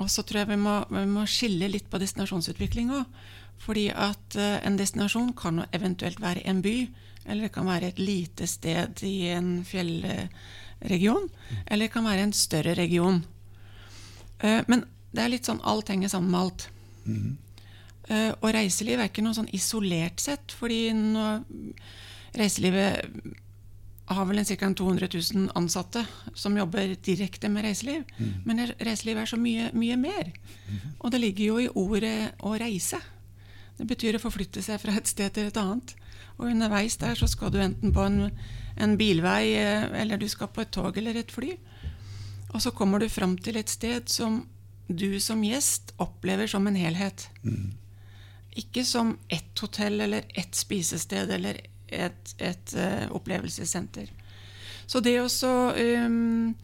Og 0.00 0.08
så 0.08 0.24
tror 0.24 0.42
jeg 0.42 0.52
vi 0.54 0.60
må, 0.60 0.78
vi 0.88 1.04
må 1.08 1.26
skille 1.28 1.68
litt 1.68 1.90
på 1.92 2.00
destinasjonsutvikling 2.00 2.92
òg. 2.96 3.20
Fordi 3.60 3.90
at 3.92 4.36
eh, 4.40 4.56
en 4.64 4.78
destinasjon 4.80 5.34
kan 5.36 5.66
eventuelt 5.76 6.20
være 6.22 6.46
en 6.48 6.62
by, 6.64 6.88
eller 7.26 7.46
det 7.46 7.54
kan 7.54 7.68
være 7.68 7.90
et 7.92 8.00
lite 8.02 8.46
sted 8.50 9.02
i 9.06 9.30
en 9.34 9.60
fjellregion, 9.66 11.28
eller 11.66 11.86
det 11.86 11.92
kan 11.92 12.08
være 12.08 12.28
en 12.28 12.34
større 12.36 12.74
region. 12.78 13.22
Eh, 14.40 14.62
men 14.68 14.84
det 15.10 15.24
er 15.24 15.32
litt 15.34 15.48
sånn 15.48 15.62
alt 15.66 15.92
henger 15.92 16.12
sammen 16.12 16.32
med 16.32 16.40
alt. 16.46 16.68
Mm. 17.00 17.30
og 18.10 18.50
reiseliv 18.52 19.00
er 19.00 19.08
ikke 19.08 19.22
noe 19.22 19.34
sånn 19.34 19.48
isolert 19.54 20.20
sett, 20.20 20.52
fordi 20.58 20.90
reiselivet 22.36 23.06
har 24.14 24.26
vel 24.26 24.42
ca. 24.44 24.70
200 24.74 25.08
000 25.34 25.50
ansatte 25.54 26.02
som 26.34 26.56
jobber 26.58 26.96
direkte 27.02 27.48
med 27.48 27.64
reiseliv. 27.64 28.04
Men 28.44 28.64
reiseliv 28.78 29.20
er 29.22 29.30
så 29.30 29.38
mye, 29.38 29.70
mye 29.72 29.96
mer. 29.96 30.32
Og 30.98 31.10
det 31.12 31.20
ligger 31.22 31.44
jo 31.44 31.58
i 31.60 31.68
ordet 31.68 32.32
å 32.42 32.56
reise. 32.58 32.98
Det 33.78 33.86
betyr 33.88 34.18
å 34.18 34.22
forflytte 34.22 34.62
seg 34.62 34.80
fra 34.82 34.96
et 34.98 35.08
sted 35.08 35.30
til 35.34 35.46
et 35.48 35.60
annet. 35.60 35.94
Og 36.40 36.48
underveis 36.48 36.96
der 37.00 37.18
så 37.18 37.28
skal 37.28 37.52
du 37.52 37.60
enten 37.60 37.92
på 37.92 38.06
en, 38.08 38.30
en 38.80 38.96
bilvei, 38.96 39.52
eh, 39.60 39.90
eller 40.00 40.20
du 40.20 40.26
skal 40.28 40.48
på 40.48 40.64
et 40.64 40.72
tog 40.72 40.96
eller 40.96 41.20
et 41.20 41.32
fly. 41.32 41.52
Og 42.50 42.62
så 42.64 42.72
kommer 42.74 42.98
du 42.98 43.08
fram 43.12 43.36
til 43.38 43.60
et 43.60 43.70
sted 43.70 44.08
som 44.10 44.42
du 44.88 45.20
som 45.22 45.44
gjest 45.44 45.92
opplever 46.02 46.50
som 46.50 46.66
en 46.66 46.78
helhet. 46.78 47.28
Ikke 48.58 48.82
som 48.84 49.18
ett 49.28 49.58
hotell 49.62 50.00
eller 50.00 50.26
ett 50.34 50.56
spisested 50.58 51.30
eller 51.30 51.60
et, 51.86 52.34
et 52.38 52.74
uh, 52.74 53.06
opplevelsessenter. 53.14 54.10
Så 54.86 55.02
det 55.04 55.14
å 55.22 55.28
så 55.30 55.70
um, 55.76 56.56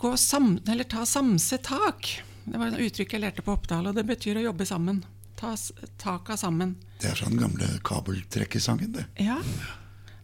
gå 0.00 0.10
sam, 0.20 0.58
eller 0.68 0.84
ta 0.84 1.06
samse 1.08 1.56
tak 1.64 2.10
Det 2.44 2.58
var 2.58 2.68
et 2.68 2.82
uttrykk 2.84 3.14
jeg 3.14 3.22
lærte 3.22 3.44
på 3.44 3.54
Oppdal, 3.54 3.88
og 3.88 3.96
det 3.96 4.04
betyr 4.08 4.40
å 4.40 4.44
jobbe 4.50 4.66
sammen. 4.68 5.00
Ta 5.40 5.54
taka 6.00 6.36
sammen. 6.36 6.74
Det 7.00 7.14
er 7.14 7.16
sånn 7.16 7.38
gamle 7.40 7.68
kabeltrekkesangen, 7.86 8.92
det. 8.92 9.06
Ja, 9.24 9.38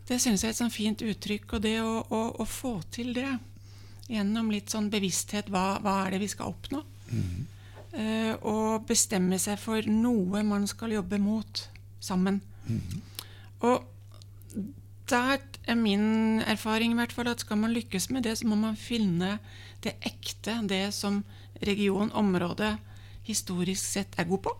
det 0.07 0.21
synes 0.21 0.45
jeg 0.45 0.51
er 0.51 0.55
et 0.55 0.61
sånn 0.61 0.75
fint 0.75 1.03
uttrykk. 1.03 1.57
Og 1.57 1.65
det 1.65 1.79
å, 1.81 2.03
å, 2.05 2.23
å 2.43 2.45
få 2.45 2.79
til 2.95 3.15
det 3.17 3.31
gjennom 4.13 4.53
litt 4.53 4.71
sånn 4.71 4.91
bevissthet 4.93 5.49
hva, 5.51 5.81
hva 5.83 6.03
er 6.05 6.15
det 6.15 6.23
vi 6.23 6.31
skal 6.31 6.53
oppnå? 6.53 6.83
Eh, 7.97 8.35
og 8.45 8.85
bestemme 8.87 9.39
seg 9.41 9.59
for 9.59 9.89
noe 9.89 10.45
man 10.47 10.69
skal 10.69 10.95
jobbe 10.95 11.19
mot 11.23 11.65
sammen. 12.03 12.43
Og 13.65 13.87
der 15.11 15.41
er 15.67 15.79
min 15.79 16.43
erfaring 16.43 16.93
i 16.93 16.99
hvert 16.99 17.15
fall 17.15 17.31
at 17.31 17.43
skal 17.43 17.59
man 17.63 17.75
lykkes 17.75 18.11
med 18.11 18.27
det, 18.27 18.37
så 18.39 18.47
må 18.51 18.59
man 18.59 18.77
finne 18.77 19.39
det 19.83 19.97
ekte, 20.05 20.59
det 20.67 20.91
som 20.95 21.23
region, 21.63 22.13
området, 22.13 22.75
historisk 23.27 23.83
sett 23.83 24.19
er 24.19 24.29
god 24.29 24.45
på. 24.47 24.55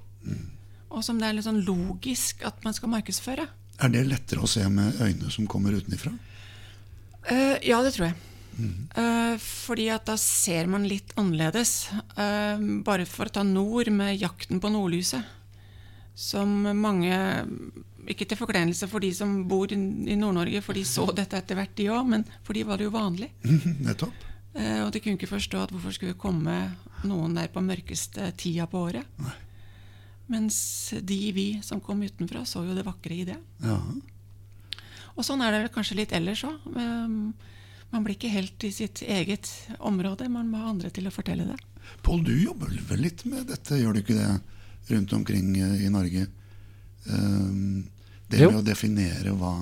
Og 0.91 1.05
som 1.05 1.19
det 1.21 1.29
er 1.29 1.37
litt 1.37 1.47
sånn 1.47 1.65
logisk 1.67 2.45
at 2.47 2.63
man 2.65 2.77
skal 2.77 2.93
markedsføre. 2.93 3.49
Er 3.77 3.93
det 3.93 4.07
lettere 4.09 4.45
å 4.45 4.49
se 4.49 4.65
med 4.73 5.01
øyne 5.05 5.31
som 5.33 5.49
kommer 5.51 5.77
utenifra? 5.77 6.15
Uh, 7.27 7.59
ja, 7.67 7.83
det 7.85 7.93
tror 7.97 8.09
jeg. 8.09 8.17
Eh, 8.57 9.35
fordi 9.43 9.91
at 9.93 10.07
da 10.09 10.17
ser 10.21 10.69
man 10.71 10.87
litt 10.89 11.13
annerledes. 11.21 11.91
Uh, 12.17 12.57
bare 12.87 13.05
for 13.09 13.29
å 13.29 13.35
ta 13.35 13.43
nord 13.45 13.91
med 13.93 14.17
'Jakten 14.17 14.61
på 14.61 14.71
nordlyset', 14.73 15.35
som 16.15 16.63
mange 16.81 17.13
Ikke 18.07 18.23
til 18.25 18.39
forkleinelse 18.39 18.87
for 18.87 19.03
de 19.03 19.11
som 19.11 19.49
bor 19.49 19.67
i 19.67 20.15
Nord-Norge, 20.15 20.61
for 20.63 20.79
de 20.79 20.85
så 20.87 21.11
dette 21.17 21.37
etter 21.37 21.57
hvert, 21.59 21.75
de 21.75 21.89
òg, 21.91 22.07
men 22.07 22.25
for 22.45 22.55
de 22.55 22.63
var 22.63 22.79
det 22.79 22.87
jo 22.87 22.93
vanlig. 22.95 23.33
Nettopp. 23.83 24.15
Uh, 24.55 24.87
og 24.87 24.93
de 24.95 25.01
kunne 25.01 25.19
ikke 25.19 25.27
forstå 25.27 25.65
at 25.65 25.73
hvorfor 25.75 25.91
skulle 25.91 26.15
det 26.15 26.23
komme 26.23 26.55
noen 27.03 27.35
der 27.35 27.51
på 27.51 27.61
mørkeste 27.61 28.31
tida 28.39 28.69
på 28.71 28.79
året. 28.79 29.03
Mens 30.29 30.93
de 31.07 31.19
vi 31.33 31.47
som 31.63 31.81
kom 31.81 32.01
utenfra, 32.03 32.43
så 32.45 32.65
jo 32.67 32.75
det 32.75 32.83
vakre 32.87 33.15
i 33.15 33.25
det. 33.29 33.37
Ja. 33.63 33.77
Og 35.17 35.25
sånn 35.25 35.41
er 35.47 35.53
det 35.55 35.61
vel 35.65 35.73
kanskje 35.77 35.97
litt 36.01 36.13
ellers 36.13 36.43
òg. 36.45 36.59
Man 36.75 38.03
blir 38.05 38.17
ikke 38.17 38.33
helt 38.33 38.65
i 38.67 38.73
sitt 38.75 39.01
eget 39.07 39.47
område, 39.79 40.27
man 40.29 40.49
må 40.51 40.59
ha 40.59 40.73
andre 40.73 40.91
til 40.91 41.07
å 41.07 41.13
fortelle 41.15 41.47
det. 41.47 41.57
Pål, 42.03 42.25
du 42.27 42.33
jobber 42.43 42.73
vel 42.89 43.05
litt 43.07 43.23
med 43.31 43.47
dette, 43.47 43.79
gjør 43.79 43.95
du 43.95 44.01
ikke 44.03 44.17
det, 44.19 44.33
rundt 44.91 45.13
omkring 45.15 45.53
eh, 45.63 45.85
i 45.87 45.91
Norge? 45.95 46.27
Det 47.07 47.85
det 48.29 48.41
Jo. 48.43 48.51
å 48.59 48.63
definere 48.67 49.31
hva, 49.39 49.53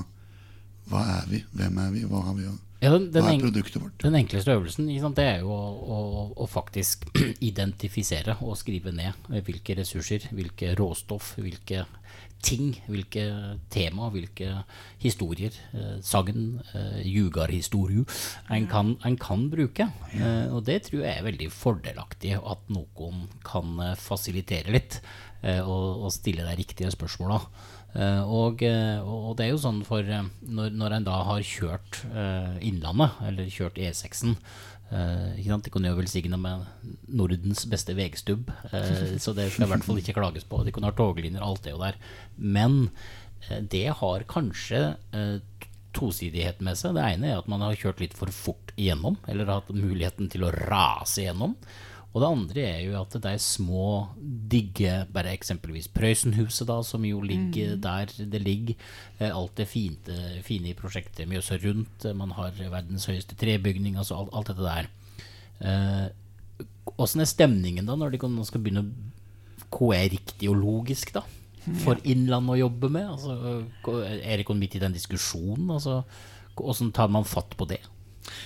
hva 0.89 1.03
er 1.21 1.27
vi, 1.29 1.43
hvem 1.53 1.79
er 1.85 1.91
vi, 1.93 2.05
hva 2.09 2.23
har 2.25 2.35
vi, 2.39 2.47
å- 2.49 2.59
Ja, 2.85 2.93
den, 2.93 3.09
den, 3.15 3.25
hva 3.25 3.33
er 3.33 3.43
produktet 3.47 3.81
vårt? 3.81 3.99
den 4.05 4.19
enkleste 4.19 4.55
øvelsen 4.55 4.89
ikke 4.93 5.07
sant, 5.07 5.19
det 5.19 5.27
er 5.31 5.43
jo 5.43 5.53
å, 5.55 5.65
å, 5.97 5.99
å 6.45 6.49
faktisk 6.51 7.07
identifisere 7.51 8.37
og 8.45 8.59
skrive 8.61 8.93
ned 8.95 9.29
hvilke 9.47 9.79
ressurser, 9.81 10.29
hvilke 10.37 10.75
råstoff, 10.79 11.35
hvilke 11.41 11.87
ting, 12.45 12.75
hvilke 12.91 13.25
tema, 13.73 14.11
hvilke 14.13 14.51
historier, 15.03 15.55
eh, 15.73 15.99
sagn, 16.05 16.61
eh, 16.75 17.01
jugarhistorie, 17.09 18.05
en 18.51 18.67
kan, 18.69 18.97
en 19.05 19.17
kan 19.17 19.49
bruke. 19.51 19.89
Eh, 20.13 20.53
og 20.53 20.65
det 20.69 20.83
tror 20.89 21.05
jeg 21.05 21.19
er 21.19 21.29
veldig 21.29 21.51
fordelaktig 21.53 22.35
at 22.37 22.69
noen 22.69 23.29
kan 23.47 23.79
eh, 23.81 23.95
fasilitere 23.97 24.75
litt 24.75 25.01
eh, 25.43 25.63
og, 25.63 26.05
og 26.05 26.13
stille 26.13 26.45
de 26.45 26.59
riktige 26.61 26.93
spørsmåla. 26.93 27.41
Eh, 27.95 28.23
og, 28.27 28.63
eh, 28.67 28.99
og 29.07 29.37
det 29.39 29.47
er 29.47 29.53
jo 29.53 29.61
sånn 29.63 29.83
for 29.87 30.03
eh, 30.03 30.27
når, 30.51 30.73
når 30.75 30.97
en 30.97 31.05
da 31.07 31.19
har 31.29 31.45
kjørt 31.47 32.01
Innlandet, 32.65 33.21
eller 33.29 33.51
kjørt 33.55 33.79
E6-en 33.79 34.35
eh, 34.35 35.37
ikke? 35.39 35.61
De 35.63 35.73
kunne 35.77 35.93
jo 35.93 35.99
velsigne 36.01 36.39
med 36.41 36.65
Nordens 37.07 37.63
beste 37.71 37.95
vegstubb, 37.95 38.51
eh, 38.73 39.15
så 39.23 39.35
det 39.37 39.51
skal 39.55 39.69
i 39.69 39.73
hvert 39.75 39.87
fall 39.87 40.03
ikke 40.03 40.17
klages 40.19 40.47
på. 40.49 40.65
De 40.67 40.75
kunne 40.75 40.91
ha 40.91 40.97
toglinjer, 40.99 41.45
alt 41.45 41.63
det 41.67 41.77
jo 41.77 41.83
der. 41.85 42.01
Men 42.37 42.89
det 43.71 43.87
har 44.01 44.23
kanskje 44.25 44.95
tosidighet 45.95 46.63
med 46.65 46.79
seg. 46.81 46.97
Det 46.97 47.03
ene 47.05 47.29
er 47.29 47.43
at 47.43 47.49
man 47.51 47.63
har 47.63 47.77
kjørt 47.79 48.01
litt 48.03 48.15
for 48.17 48.33
fort 48.35 48.73
igjennom, 48.75 49.19
eller 49.31 49.53
hatt 49.53 49.69
muligheten 49.71 50.31
til 50.33 50.47
å 50.49 50.53
rase 50.55 51.23
igjennom. 51.23 51.53
Og 52.15 52.23
det 52.23 52.29
andre 52.31 52.63
er 52.63 52.81
jo 52.87 52.93
at 53.01 53.11
det 53.19 53.27
er 53.27 53.41
små, 53.43 54.07
digge 54.49 55.01
bare 55.13 55.33
eksempelvis 55.35 55.89
Prøysenhuset, 55.91 56.69
da, 56.69 56.77
som 56.87 57.03
jo 57.05 57.19
ligger 57.21 57.75
der 57.83 58.07
det 58.31 58.41
ligger. 58.45 58.77
Eh, 59.19 59.33
Alt 59.35 59.57
det 59.59 59.67
fine, 59.67 59.99
fine 60.47 60.71
i 60.71 60.75
prosjektet 60.79 61.27
Mjøsa 61.27 61.59
rundt. 61.65 62.05
eh, 62.07 62.15
Man 62.15 62.31
har 62.31 62.53
verdens 62.71 63.07
høyeste 63.11 63.35
trebygning, 63.35 63.97
altså 63.99 64.15
alt, 64.21 64.31
alt 64.33 64.47
dette 64.47 64.63
der. 64.63 64.87
Eh, 65.61 66.09
er 67.25 67.27
stemningen 67.27 67.87
da, 67.87 67.97
når 67.97 68.11
de 68.13 68.19
kan- 68.19 68.45
skal 68.45 68.61
begynne 68.63 68.93
Hva 69.75 69.95
er 69.97 70.09
riktig 70.11 70.49
og 70.49 70.57
logisk, 70.57 71.13
da? 71.13 71.23
For 71.83 71.97
Innlandet 72.05 72.55
å 72.55 72.59
jobbe 72.61 72.91
med? 72.91 73.09
Altså, 73.09 73.65
er 74.23 74.37
dere 74.37 74.55
midt 74.55 74.77
i 74.77 74.79
den 74.79 74.93
diskusjonen? 74.93 75.71
Altså, 75.71 76.05
Åssen 76.57 76.93
tar 76.93 77.09
man 77.09 77.25
fatt 77.25 77.57
på 77.57 77.67
det? 77.67 77.81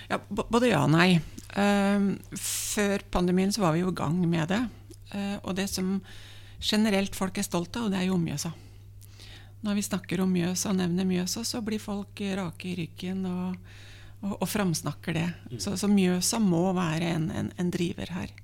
Ja, 0.09 0.17
både 0.31 0.71
ja 0.71 0.85
og 0.85 0.91
nei. 0.91 1.21
Eh, 1.57 2.09
før 2.39 3.05
pandemien 3.11 3.53
så 3.53 3.65
var 3.65 3.77
vi 3.77 3.85
jo 3.85 3.93
i 3.93 3.99
gang 4.01 4.19
med 4.29 4.49
det. 4.53 4.63
Eh, 5.15 5.37
og 5.43 5.57
det 5.57 5.69
som 5.73 5.97
generelt 6.61 7.17
folk 7.17 7.39
er 7.39 7.47
stolt 7.47 7.77
av, 7.81 7.91
det 7.91 8.03
er 8.03 8.09
jo 8.11 8.19
Mjøsa. 8.21 8.53
Når 9.65 9.75
vi 9.75 9.87
snakker 9.87 10.23
om 10.23 10.33
Mjøsa 10.33 10.71
og 10.71 10.79
nevner 10.79 11.07
Mjøsa, 11.09 11.45
så 11.47 11.63
blir 11.65 11.83
folk 11.83 12.21
rake 12.39 12.71
i 12.71 12.77
ryggen 12.79 13.25
og, 13.27 13.57
og, 14.23 14.35
og 14.37 14.49
framsnakker 14.49 15.17
det. 15.17 15.29
Så, 15.59 15.75
så 15.81 15.91
Mjøsa 15.91 16.41
må 16.43 16.69
være 16.77 17.15
en, 17.17 17.31
en, 17.31 17.53
en 17.59 17.73
driver 17.75 18.13
her. 18.15 18.35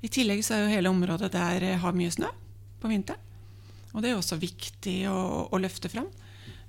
I 0.00 0.08
tillegg 0.08 0.42
så 0.44 0.56
er 0.56 0.64
jo 0.64 0.74
hele 0.74 0.92
området 0.92 1.32
der 1.32 1.66
eh, 1.72 1.80
har 1.80 1.96
mye 1.96 2.12
snø 2.12 2.32
på 2.80 2.90
vinteren. 2.90 3.28
Og 3.90 4.04
det 4.04 4.12
er 4.12 4.20
også 4.20 4.38
viktig 4.38 5.00
å, 5.10 5.48
å 5.50 5.58
løfte 5.58 5.90
fram. 5.90 6.06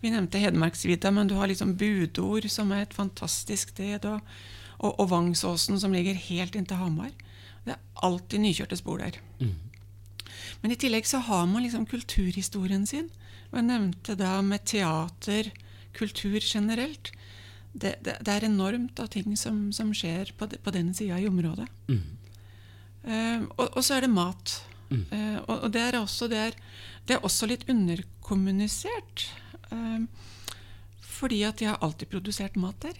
Vi 0.01 0.09
nevnte 0.09 0.39
Hedmarksvidda, 0.41 1.11
men 1.13 1.27
du 1.29 1.35
har 1.37 1.51
liksom 1.51 1.75
Budord, 1.77 2.47
som 2.49 2.71
er 2.73 2.87
et 2.87 2.95
fantastisk 2.97 3.75
sted, 3.75 4.07
og, 4.09 4.23
og, 4.81 4.95
og 4.97 5.09
Vangsåsen, 5.11 5.79
som 5.79 5.93
ligger 5.93 6.17
helt 6.17 6.57
inntil 6.57 6.81
Hamar. 6.81 7.11
Det 7.65 7.75
er 7.75 8.05
alltid 8.05 8.41
nykjørte 8.41 8.79
spor 8.79 9.01
der. 9.03 9.19
Men 10.61 10.73
i 10.73 10.77
tillegg 10.79 11.07
så 11.09 11.21
har 11.25 11.45
man 11.49 11.63
liksom 11.65 11.87
kulturhistorien 11.89 12.87
sin. 12.89 13.09
Og 13.51 13.59
jeg 13.59 13.67
nevnte 13.67 14.15
da 14.17 14.39
med 14.45 14.65
teater, 14.65 15.51
kultur 15.97 16.39
generelt. 16.41 17.11
Det, 17.73 17.95
det, 18.03 18.17
det 18.25 18.33
er 18.33 18.47
enormt 18.47 18.99
av 18.99 19.11
ting 19.13 19.35
som, 19.39 19.69
som 19.75 19.93
skjer 19.95 20.33
på, 20.37 20.47
de, 20.51 20.59
på 20.59 20.73
den 20.75 20.91
sida 20.97 21.19
i 21.21 21.29
området. 21.29 21.67
Eh, 23.03 23.45
og, 23.55 23.67
og 23.69 23.81
så 23.85 23.97
er 23.97 24.05
det 24.05 24.13
mat. 24.13 24.57
Eh, 24.91 25.37
og, 25.45 25.55
og 25.67 25.69
det, 25.71 25.85
er 25.87 25.99
også, 26.01 26.27
det, 26.31 26.41
er, 26.49 26.57
det 27.07 27.17
er 27.17 27.27
også 27.27 27.49
litt 27.49 27.67
underkommunisert. 27.71 29.29
Uh, 29.71 30.03
fordi 30.99 31.45
at 31.47 31.61
de 31.61 31.69
har 31.69 31.79
alltid 31.79 32.09
produsert 32.11 32.57
mat 32.59 32.75
der. 32.83 32.97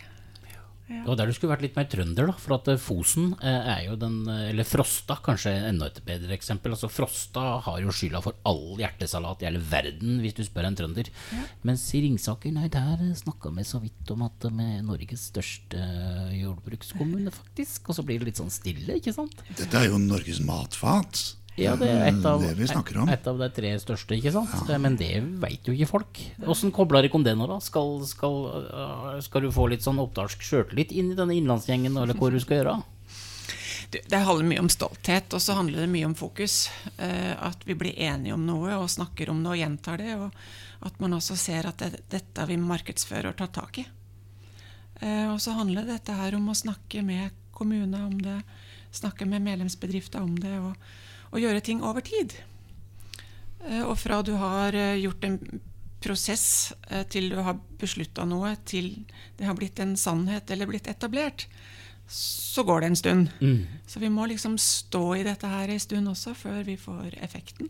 Det 0.91 1.07
var 1.07 1.17
der 1.19 1.31
du 1.31 1.35
skulle 1.35 1.53
vært 1.53 1.63
litt 1.65 1.77
mer 1.79 1.87
trønder, 1.89 2.29
da. 2.29 2.35
For 2.41 2.55
at 2.57 2.69
eh, 2.71 2.79
Fosen 2.81 3.31
eh, 3.39 3.69
er 3.73 3.81
jo 3.87 3.97
den 3.99 4.19
eh, 4.29 4.49
Eller 4.51 4.67
Frosta, 4.67 5.17
kanskje 5.23 5.53
enda 5.69 5.89
et 5.89 6.01
bedre 6.05 6.35
eksempel. 6.35 6.75
Altså 6.75 6.91
Frosta 6.91 7.45
har 7.65 7.81
jo 7.81 7.95
skylda 7.95 8.21
for 8.23 8.37
all 8.47 8.79
hjertesalat 8.81 9.43
i 9.43 9.49
hele 9.49 9.63
verden, 9.71 10.19
hvis 10.23 10.37
du 10.37 10.43
spør 10.45 10.69
en 10.69 10.77
trønder. 10.77 11.11
Mens 11.67 11.87
i 11.97 12.03
Ringsaker, 12.05 12.53
nei, 12.55 12.69
der 12.71 13.03
snakka 13.17 13.53
vi 13.55 13.67
så 13.67 13.81
vidt 13.83 14.13
om 14.13 14.25
at 14.27 14.47
vi 14.47 14.69
er 14.77 14.85
Norges 14.85 15.29
største 15.31 15.81
jordbrukskommune, 16.37 17.33
faktisk. 17.33 17.89
Og 17.89 17.97
så 17.97 18.05
blir 18.07 18.21
det 18.21 18.31
litt 18.31 18.41
sånn 18.41 18.53
stille, 18.53 18.99
ikke 18.99 19.15
sant? 19.15 19.45
Dette 19.57 19.79
er 19.79 19.91
jo 19.91 20.01
Norges 20.01 20.43
matfat. 20.45 21.23
Ja, 21.59 21.73
det 21.75 21.89
er 21.91 22.05
et 22.07 22.25
av, 22.25 22.39
det 22.39 22.53
vi 22.55 22.67
snakker 22.69 23.01
om. 23.01 23.09
Et 23.11 23.25
av 23.27 23.39
de 23.41 23.47
tre 23.51 23.73
største, 23.81 24.15
ikke 24.15 24.31
sant? 24.33 24.53
Ja. 24.71 24.77
Men 24.79 24.95
det 24.99 25.11
veit 25.41 25.67
jo 25.67 25.75
ikke 25.75 25.89
folk. 25.89 26.21
Åssen 26.47 26.71
kobler 26.71 27.03
de 27.03 27.11
det 27.25 27.35
nå, 27.35 27.47
da? 27.49 27.59
Skal, 27.63 27.99
skal, 28.07 28.37
øh, 28.61 29.19
skal 29.25 29.43
du 29.43 29.51
få 29.51 29.67
litt 29.71 29.83
sånn 29.83 29.99
oppdalsk 29.99 30.41
sjøltillit 30.47 30.93
inn 30.95 31.11
i 31.11 31.17
denne 31.17 31.35
innlandsgjengen, 31.35 31.97
eller 31.99 32.15
hva 32.15 32.31
du 32.31 32.39
skal 32.39 32.61
gjøre? 32.61 32.77
Det, 33.91 34.05
det 34.07 34.23
handler 34.23 34.47
mye 34.47 34.63
om 34.63 34.71
stolthet, 34.71 35.35
og 35.35 35.43
så 35.43 35.57
handler 35.57 35.83
det 35.83 35.91
mye 35.91 36.07
om 36.07 36.15
fokus. 36.15 36.69
Eh, 36.95 37.35
at 37.35 37.67
vi 37.67 37.75
blir 37.75 37.99
enige 37.99 38.37
om 38.37 38.47
noe 38.47 38.79
og 38.79 38.91
snakker 38.93 39.33
om 39.33 39.43
det 39.43 39.51
og 39.51 39.59
gjentar 39.59 39.99
det. 39.99 40.15
Og 40.15 40.87
at 40.87 41.03
man 41.03 41.19
også 41.19 41.35
ser 41.35 41.67
at 41.67 41.83
det, 41.83 42.05
dette 42.13 42.47
vi 42.47 42.57
markedsfører 42.61 43.33
og 43.33 43.39
tar 43.43 43.51
tak 43.59 43.83
i. 43.83 43.85
Eh, 45.01 45.27
og 45.27 45.41
så 45.43 45.57
handler 45.59 45.89
dette 45.89 46.15
her 46.15 46.39
om 46.39 46.47
å 46.47 46.57
snakke 46.57 47.03
med 47.03 47.35
kommuner 47.51 48.07
om 48.07 48.15
det, 48.23 48.39
snakke 48.95 49.27
med 49.27 49.43
medlemsbedrifter 49.43 50.23
om 50.23 50.39
det, 50.39 50.55
og, 50.63 50.79
og 51.31 51.39
gjøre 51.39 51.63
ting 51.63 51.83
over 51.83 52.03
tid. 52.05 52.35
Eh, 53.67 53.83
og 53.83 53.97
fra 53.99 54.21
du 54.25 54.33
har 54.39 54.75
eh, 54.77 54.99
gjort 55.01 55.27
en 55.27 55.37
prosess 56.01 56.73
eh, 56.89 57.03
til 57.11 57.29
du 57.31 57.39
har 57.43 57.59
beslutta 57.81 58.25
noe, 58.27 58.55
til 58.65 58.93
det 59.37 59.47
har 59.47 59.57
blitt 59.57 59.79
en 59.83 59.95
sannhet 59.99 60.51
eller 60.51 60.69
blitt 60.69 60.89
etablert, 60.91 61.47
så 62.11 62.65
går 62.67 62.81
det 62.81 62.87
en 62.89 62.99
stund. 62.99 63.29
Så 63.87 64.01
vi 64.01 64.09
må 64.11 64.25
liksom 64.27 64.57
stå 64.59 65.03
i 65.15 65.23
dette 65.23 65.47
her 65.47 65.71
en 65.71 65.79
stund 65.79 66.11
også, 66.11 66.33
før 66.35 66.65
vi 66.67 66.75
får 66.75 67.15
effekten. 67.23 67.69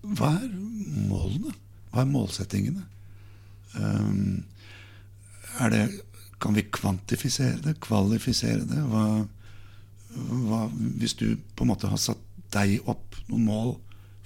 Hva 0.00 0.30
er 0.38 0.46
målene? 1.10 1.52
Hva 1.90 2.06
er 2.06 2.08
målsettingene? 2.08 2.86
Um, 3.74 4.46
er 5.60 5.74
det, 5.74 5.82
kan 6.40 6.56
vi 6.56 6.64
kvantifisere 6.72 7.60
det? 7.66 7.76
Kvalifisere 7.84 8.64
det? 8.64 8.80
Hva, 8.88 9.04
hva, 10.14 10.64
hvis 11.00 11.16
du 11.18 11.34
på 11.56 11.64
en 11.64 11.72
måte 11.72 11.90
har 11.90 12.00
satt 12.00 12.22
deg 12.54 12.80
opp 12.90 13.18
noen 13.28 13.46
mål 13.46 13.76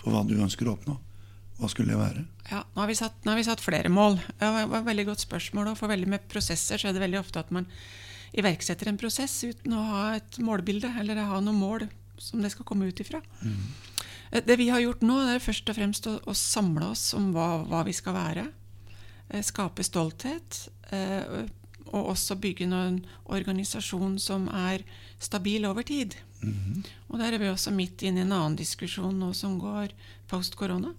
for 0.01 0.13
hva 0.13 0.23
du 0.27 0.37
ønsker 0.39 0.69
å 0.69 0.77
oppnå, 0.77 0.97
hva 1.61 1.71
skulle 1.71 1.95
det 1.95 2.01
være? 2.01 2.25
Ja, 2.51 2.65
nå 2.75 2.83
har 2.83 2.91
vi 2.91 2.97
satt, 2.99 3.21
har 3.25 3.39
vi 3.39 3.47
satt 3.47 3.63
flere 3.63 3.91
mål. 3.93 4.19
Det 4.41 4.49
var 4.49 4.81
et 4.81 4.89
veldig 4.89 5.07
godt 5.13 5.23
spørsmål. 5.23 5.71
Og 5.71 5.79
for 5.79 5.93
veldig 5.93 6.09
med 6.11 6.27
prosesser 6.31 6.81
så 6.81 6.91
er 6.91 6.97
det 6.97 7.05
veldig 7.05 7.21
ofte 7.21 7.41
at 7.41 7.53
man 7.55 7.69
iverksetter 8.35 8.91
en 8.91 8.99
prosess 8.99 9.37
uten 9.47 9.77
å 9.77 9.85
ha 9.93 10.03
et 10.17 10.41
målbilde, 10.43 10.91
eller 11.01 11.23
ha 11.23 11.39
noe 11.45 11.55
mål 11.55 11.87
som 12.19 12.43
det 12.43 12.51
skal 12.55 12.67
komme 12.67 12.89
ut 12.91 13.01
ifra. 13.01 13.21
Mm. 13.45 13.63
Det 14.45 14.57
vi 14.59 14.69
har 14.73 14.83
gjort 14.83 15.05
nå, 15.07 15.21
er 15.31 15.43
først 15.43 15.71
og 15.71 15.79
fremst 15.79 16.09
å, 16.11 16.17
å 16.27 16.35
samle 16.35 16.91
oss 16.91 17.13
om 17.15 17.31
hva, 17.37 17.49
hva 17.71 17.85
vi 17.87 17.95
skal 17.95 18.17
være. 18.17 18.49
Eh, 19.31 19.45
Skape 19.47 19.87
stolthet. 19.87 20.65
Eh, 21.95 22.01
Og 22.01 22.11
også 22.15 22.37
bygge 22.41 22.67
en 22.67 23.05
organisasjon 23.25 24.19
som 24.19 24.49
er 24.49 24.85
stabil 25.19 25.65
over 25.65 25.83
tid. 25.83 26.15
Og 27.09 27.19
der 27.19 27.33
er 27.33 27.39
vi 27.39 27.49
også 27.49 27.71
midt 27.73 28.03
inne 28.03 28.21
i 28.21 28.25
en 28.27 28.33
annen 28.33 28.57
diskusjon 28.57 29.15
nå 29.19 29.33
som 29.33 29.59
går 29.59 29.95
post 30.29 30.57
korona. 30.57 30.91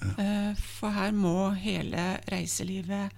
Ja. 0.00 0.54
For 0.56 0.88
her 0.88 1.12
må 1.12 1.50
hele 1.52 2.20
reiselivet 2.32 3.12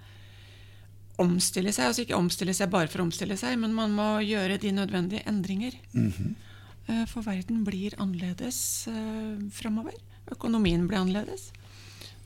omstille 1.22 1.72
seg. 1.72 1.90
Altså 1.90 2.02
ikke 2.02 2.18
omstille 2.18 2.54
seg 2.56 2.70
bare 2.72 2.90
for 2.90 3.02
å 3.02 3.06
omstille 3.06 3.36
seg, 3.38 3.58
men 3.60 3.74
man 3.76 3.94
må 3.94 4.08
gjøre 4.26 4.58
de 4.58 4.72
nødvendige 4.74 5.22
endringer. 5.28 5.76
Eh, 5.94 7.04
For 7.10 7.22
verden 7.22 7.62
blir 7.66 7.94
annerledes 8.02 8.88
uh, 8.90 9.38
framover. 9.54 9.94
Økonomien 10.32 10.86
blir 10.88 10.98
annerledes. 11.02 11.50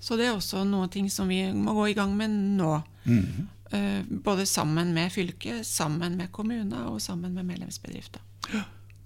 Så 0.01 0.17
det 0.17 0.29
er 0.29 0.37
også 0.37 0.63
noe 0.69 0.89
ting 0.93 1.09
som 1.11 1.29
vi 1.29 1.43
må 1.53 1.75
gå 1.77 1.91
i 1.91 1.97
gang 1.99 2.15
med 2.17 2.33
nå. 2.61 2.73
Eh, 3.09 3.45
Både 3.71 4.47
sammen 4.47 4.93
med 4.95 5.11
fylket, 5.13 5.67
sammen 5.67 6.17
med 6.17 6.31
kommuner 6.33 6.87
og 6.91 7.01
sammen 7.03 7.35
med 7.35 7.45
medlemsbedrifter. 7.49 8.21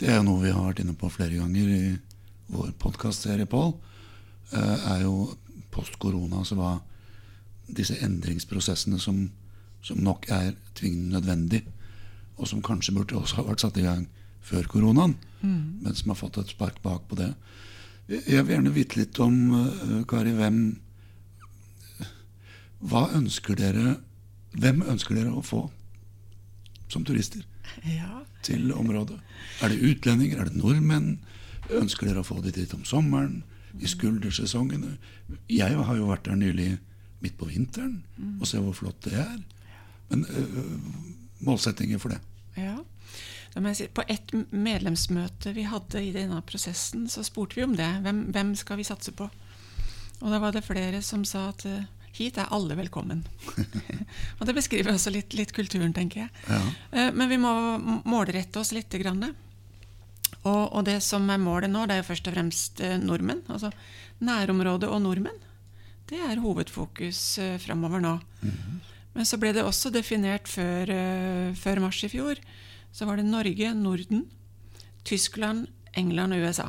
Det 0.01 0.09
er 0.09 0.23
noe 0.25 0.42
vi 0.42 0.51
har 0.53 0.66
vært 0.66 0.81
inne 0.85 0.94
på 0.96 1.09
flere 1.12 1.37
ganger 1.40 1.70
i 1.73 1.99
vår 2.53 2.73
podkastserie, 2.79 3.46
Pål. 3.46 3.75
eh, 4.53 4.92
Er 4.94 5.03
jo 5.03 5.37
post 5.70 5.99
korona, 5.99 6.42
så 6.44 6.57
var 6.57 6.81
disse 7.70 7.94
endringsprosessene 8.03 8.99
som, 9.01 9.31
som 9.83 9.99
nok 10.03 10.27
er 10.31 10.55
tvingende 10.75 11.12
nødvendig, 11.20 11.62
og 12.37 12.49
som 12.49 12.62
kanskje 12.62 12.94
burde 12.96 13.16
også 13.20 13.37
ha 13.37 13.42
vært 13.46 13.61
satt 13.61 13.77
i 13.79 13.85
gang 13.87 14.09
før 14.42 14.66
koronaen, 14.68 15.14
men 15.42 15.94
som 15.94 16.11
har 16.11 16.16
fått 16.20 16.38
et 16.38 16.49
spark 16.53 16.83
bak 16.83 17.07
på 17.09 17.16
det. 17.16 17.35
Jeg 18.09 18.44
vil 18.44 18.57
gjerne 18.57 18.73
vite 18.75 18.96
litt 18.99 19.20
om, 19.20 19.37
eh, 19.55 20.05
Kari, 20.09 20.33
hvem 20.37 20.81
Hva 22.81 23.11
ønsker 23.14 23.55
dere 23.57 23.99
Hvem 24.59 24.83
ønsker 24.83 25.15
dere 25.15 25.33
å 25.37 25.45
få 25.45 25.67
som 26.91 27.05
turister? 27.07 27.47
Ja. 27.87 28.25
til 28.43 28.73
området? 28.75 29.21
Er 29.63 29.71
det 29.71 29.79
utlendinger? 29.93 30.41
Er 30.41 30.49
det 30.49 30.59
nordmenn? 30.59 31.21
Ønsker 31.71 32.09
dere 32.09 32.25
å 32.25 32.27
få 32.27 32.41
de 32.43 32.51
dit 32.51 32.73
om 32.75 32.83
sommeren? 32.89 33.45
I 33.79 33.87
skuldersesongene? 33.87 34.97
Jeg 35.47 35.77
har 35.79 35.97
jo 35.97 36.09
vært 36.09 36.27
der 36.27 36.41
nylig 36.41 36.73
midt 37.23 37.37
på 37.39 37.47
vinteren 37.47 38.01
og 38.41 38.49
se 38.49 38.59
hvor 38.59 38.75
flott 38.75 38.99
det 39.07 39.13
er. 39.23 39.37
Men 40.11 40.25
øh, 40.27 40.89
målsettinger 41.47 42.03
for 42.03 42.11
det? 42.11 42.19
Ja. 42.59 42.81
På 43.95 44.03
et 44.11 44.35
medlemsmøte 44.51 45.55
vi 45.55 45.69
hadde 45.71 46.03
i 46.03 46.11
denne 46.17 46.41
prosessen, 46.47 47.07
så 47.11 47.23
spurte 47.27 47.61
vi 47.61 47.69
om 47.69 47.77
det. 47.79 47.89
Hvem, 48.03 48.25
hvem 48.35 48.55
skal 48.59 48.81
vi 48.81 48.89
satse 48.89 49.15
på? 49.15 49.31
Og 50.21 50.27
da 50.31 50.43
var 50.43 50.55
det 50.55 50.67
flere 50.67 51.03
som 51.07 51.23
sa 51.25 51.49
at 51.53 51.67
hit 52.16 52.38
er 52.38 52.51
alle 52.55 52.77
velkommen. 52.79 53.23
og 54.38 54.46
det 54.49 54.57
beskriver 54.57 54.94
også 54.94 55.12
litt, 55.14 55.35
litt 55.38 55.55
kulturen, 55.57 55.92
tenker 55.96 56.25
jeg. 56.25 56.33
Ja. 56.49 56.61
Eh, 56.92 57.12
Men 57.14 57.31
vi 57.31 57.38
må 57.40 57.53
målrette 58.09 58.61
oss 58.61 58.75
litt. 58.77 58.90
Grann. 59.01 59.23
Og, 60.42 60.62
og 60.73 60.85
det 60.88 60.99
som 61.05 61.29
er 61.31 61.40
målet 61.40 61.70
nå, 61.73 61.87
det 61.87 61.96
er 61.96 62.03
jo 62.03 62.11
først 62.11 62.31
og 62.31 62.37
fremst 62.37 62.83
eh, 62.85 62.99
nordmenn. 63.01 63.44
Altså 63.49 63.73
nærområdet 64.25 64.90
og 64.90 65.03
nordmenn. 65.05 65.46
Det 66.11 66.18
er 66.27 66.40
hovedfokus 66.42 67.20
uh, 67.38 67.55
framover 67.62 68.03
nå. 68.03 68.16
Men 69.14 69.27
så 69.27 69.38
ble 69.38 69.53
det 69.55 69.62
også 69.66 69.92
definert 69.94 70.49
før, 70.51 70.90
eh, 70.90 71.51
før 71.59 71.81
mars 71.85 72.01
i 72.07 72.11
fjor. 72.11 72.38
Så 72.94 73.07
var 73.07 73.18
det 73.18 73.27
Norge, 73.27 73.73
Norden, 73.79 74.25
Tyskland, 75.07 75.68
England 75.94 76.35
og 76.35 76.46
USA. 76.46 76.68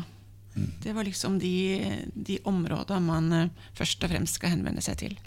Det 0.53 0.93
var 0.93 1.03
liksom 1.07 1.39
de, 1.39 2.07
de 2.13 2.39
områdene 2.43 2.99
man 3.05 3.33
eh, 3.33 3.51
først 3.77 4.03
og 4.03 4.11
fremst 4.11 4.39
skal 4.39 4.55
henvende 4.55 4.83
seg 4.83 4.99
til. 4.99 5.17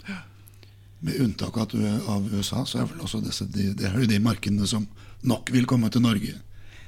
Med 1.05 1.19
unntak 1.21 1.57
av, 1.57 2.29
USA, 2.31 2.63
så 2.65 2.81
er 2.81 2.89
vel 2.91 3.01
også 3.05 3.23
disse, 3.25 3.47
de, 3.51 3.71
det 3.77 3.89
er 3.89 3.97
jo 3.99 4.09
de 4.09 4.21
markedene 4.21 4.67
som 4.69 4.85
nok 5.25 5.49
vil 5.53 5.67
komme 5.69 5.89
til 5.93 6.05
Norge. 6.05 6.37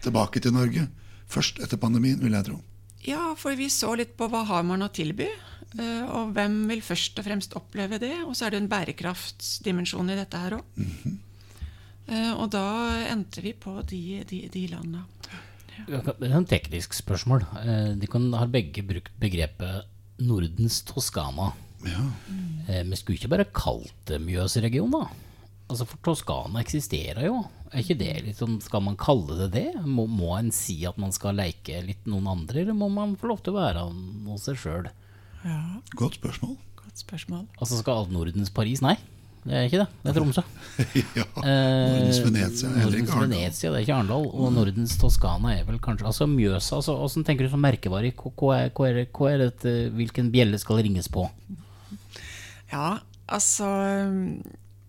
Tilbake 0.06 0.42
til 0.44 0.54
Norge. 0.54 0.86
Først 1.28 1.60
etter 1.64 1.82
pandemien, 1.82 2.20
vil 2.22 2.38
jeg 2.38 2.48
tro. 2.48 2.62
Ja, 3.08 3.34
for 3.40 3.58
vi 3.58 3.70
så 3.74 3.94
litt 3.98 4.16
på 4.20 4.30
hva 4.32 4.44
har 4.48 4.66
man 4.68 4.86
å 4.86 4.92
tilby, 4.94 5.28
eh, 5.28 6.06
og 6.06 6.36
hvem 6.38 6.62
vil 6.70 6.86
først 6.86 7.18
og 7.18 7.28
fremst 7.28 7.58
oppleve 7.58 8.00
det. 8.04 8.14
Og 8.24 8.38
så 8.38 8.48
er 8.48 8.54
det 8.54 8.62
en 8.62 8.72
bærekraftsdimensjon 8.72 10.14
i 10.14 10.20
dette 10.20 10.44
her 10.46 10.60
òg. 10.62 10.86
Og 12.08 12.46
da 12.54 12.68
endte 13.12 13.42
vi 13.44 13.52
på 13.52 13.74
de, 13.84 14.22
de, 14.30 14.46
de 14.48 14.62
landa. 14.72 15.02
Det 15.86 16.00
er 16.32 16.40
et 16.42 16.50
teknisk 16.50 16.94
spørsmål. 16.98 17.46
Eh, 17.62 17.94
De 18.00 18.08
kan 18.10 18.26
ha 18.34 18.46
begge 18.50 18.82
brukt 18.88 19.12
begrepet 19.22 19.86
Nordens 20.20 20.82
Toskana. 20.88 21.52
Ja. 21.86 22.08
Eh, 22.68 22.84
Men 22.84 22.96
skulle 22.98 23.20
ikke 23.20 23.30
bare 23.30 23.46
kalt 23.54 23.94
det 24.10 24.20
Mjøsregion, 24.24 24.92
da? 24.92 25.04
Altså 25.70 25.86
For 25.86 25.98
Toskana 26.02 26.62
eksisterer 26.64 27.26
jo. 27.28 27.42
Er 27.74 27.84
ikke 27.84 27.98
det 28.00 28.14
litt 28.26 28.38
sånn, 28.40 28.62
Skal 28.64 28.82
man 28.82 28.96
kalle 28.96 29.36
det 29.44 29.52
det? 29.52 29.66
Må, 29.86 30.08
må 30.08 30.32
en 30.40 30.52
si 30.56 30.80
at 30.88 30.98
man 30.98 31.12
skal 31.12 31.36
leke 31.36 31.82
litt 31.86 32.06
noen 32.08 32.28
andre, 32.32 32.62
eller 32.64 32.74
må 32.74 32.88
man 32.90 33.16
få 33.20 33.28
lov 33.34 33.44
til 33.44 33.54
å 33.54 33.60
være 33.60 33.84
noe 33.94 34.38
seg 34.40 34.56
sjøl? 34.58 34.88
Ja, 35.44 35.60
Godt 35.96 36.16
spørsmål. 36.22 36.56
godt 36.80 36.98
spørsmål. 37.04 37.46
Altså 37.60 37.78
skal 37.82 38.00
alt 38.06 38.12
Nordens 38.16 38.50
Paris? 38.50 38.82
Nei. 38.82 38.96
Det 39.48 39.56
er 39.56 39.68
ikke 39.70 39.80
det. 39.80 39.88
Det 40.04 40.10
er 40.12 40.18
Tromsø. 40.18 40.42
ja, 41.20 41.24
Eh, 41.38 41.94
Nordens 41.94 42.20
Venezia, 42.26 42.70
heller 42.74 42.98
ikke 43.00 43.08
Nordens 43.08 43.14
Arendal. 43.16 43.40
Venezia, 43.40 43.70
det 43.72 43.78
er 43.80 43.86
ikke 43.86 43.96
Arendal. 43.98 44.26
Og 44.34 44.52
Nordens 44.54 44.98
Toskana 45.00 45.54
er 45.56 45.64
vel 45.70 45.80
kanskje 45.80 46.06
Altså 46.10 46.28
Mjøsa, 46.28 46.76
altså, 46.82 46.98
hvordan 47.00 47.26
tenker 47.30 47.48
du 47.48 47.54
som 47.54 47.64
merkevare? 47.64 48.12
Hva, 48.18 48.58
er, 48.66 48.70
hva 48.76 48.90
er, 48.90 48.94
det- 49.02 49.10
hva 49.16 49.32
er 49.32 49.46
det, 49.48 49.76
hvilken 49.96 50.32
bjelle 50.34 50.60
skal 50.60 50.82
ringes 50.84 51.08
på? 51.08 51.30
Ja, 52.72 52.98
altså 53.32 53.68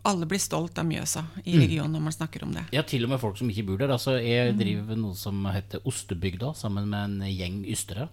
Alle 0.09 0.25
blir 0.31 0.40
stolt 0.40 0.79
av 0.81 0.87
Mjøsa 0.88 1.25
i 1.44 1.53
Mm. 1.55 1.61
regionen 1.61 1.92
når 1.92 2.01
man 2.01 2.12
snakker 2.14 2.42
om 2.47 2.53
det. 2.55 2.62
Ja, 2.73 2.83
til 2.83 3.05
og 3.05 3.11
med 3.11 3.21
folk 3.21 3.37
som 3.37 3.49
ikke 3.51 3.66
bor 3.66 3.77
der. 3.77 3.90
Altså, 3.92 4.14
jeg 4.23 4.55
driver 4.57 4.97
noe 4.97 5.14
som 5.14 5.44
heter 5.53 5.81
Ostebygda, 5.85 6.55
sammen 6.57 6.88
med 6.88 7.05
en 7.05 7.21
gjeng 7.29 7.59
ystere. 7.68 8.09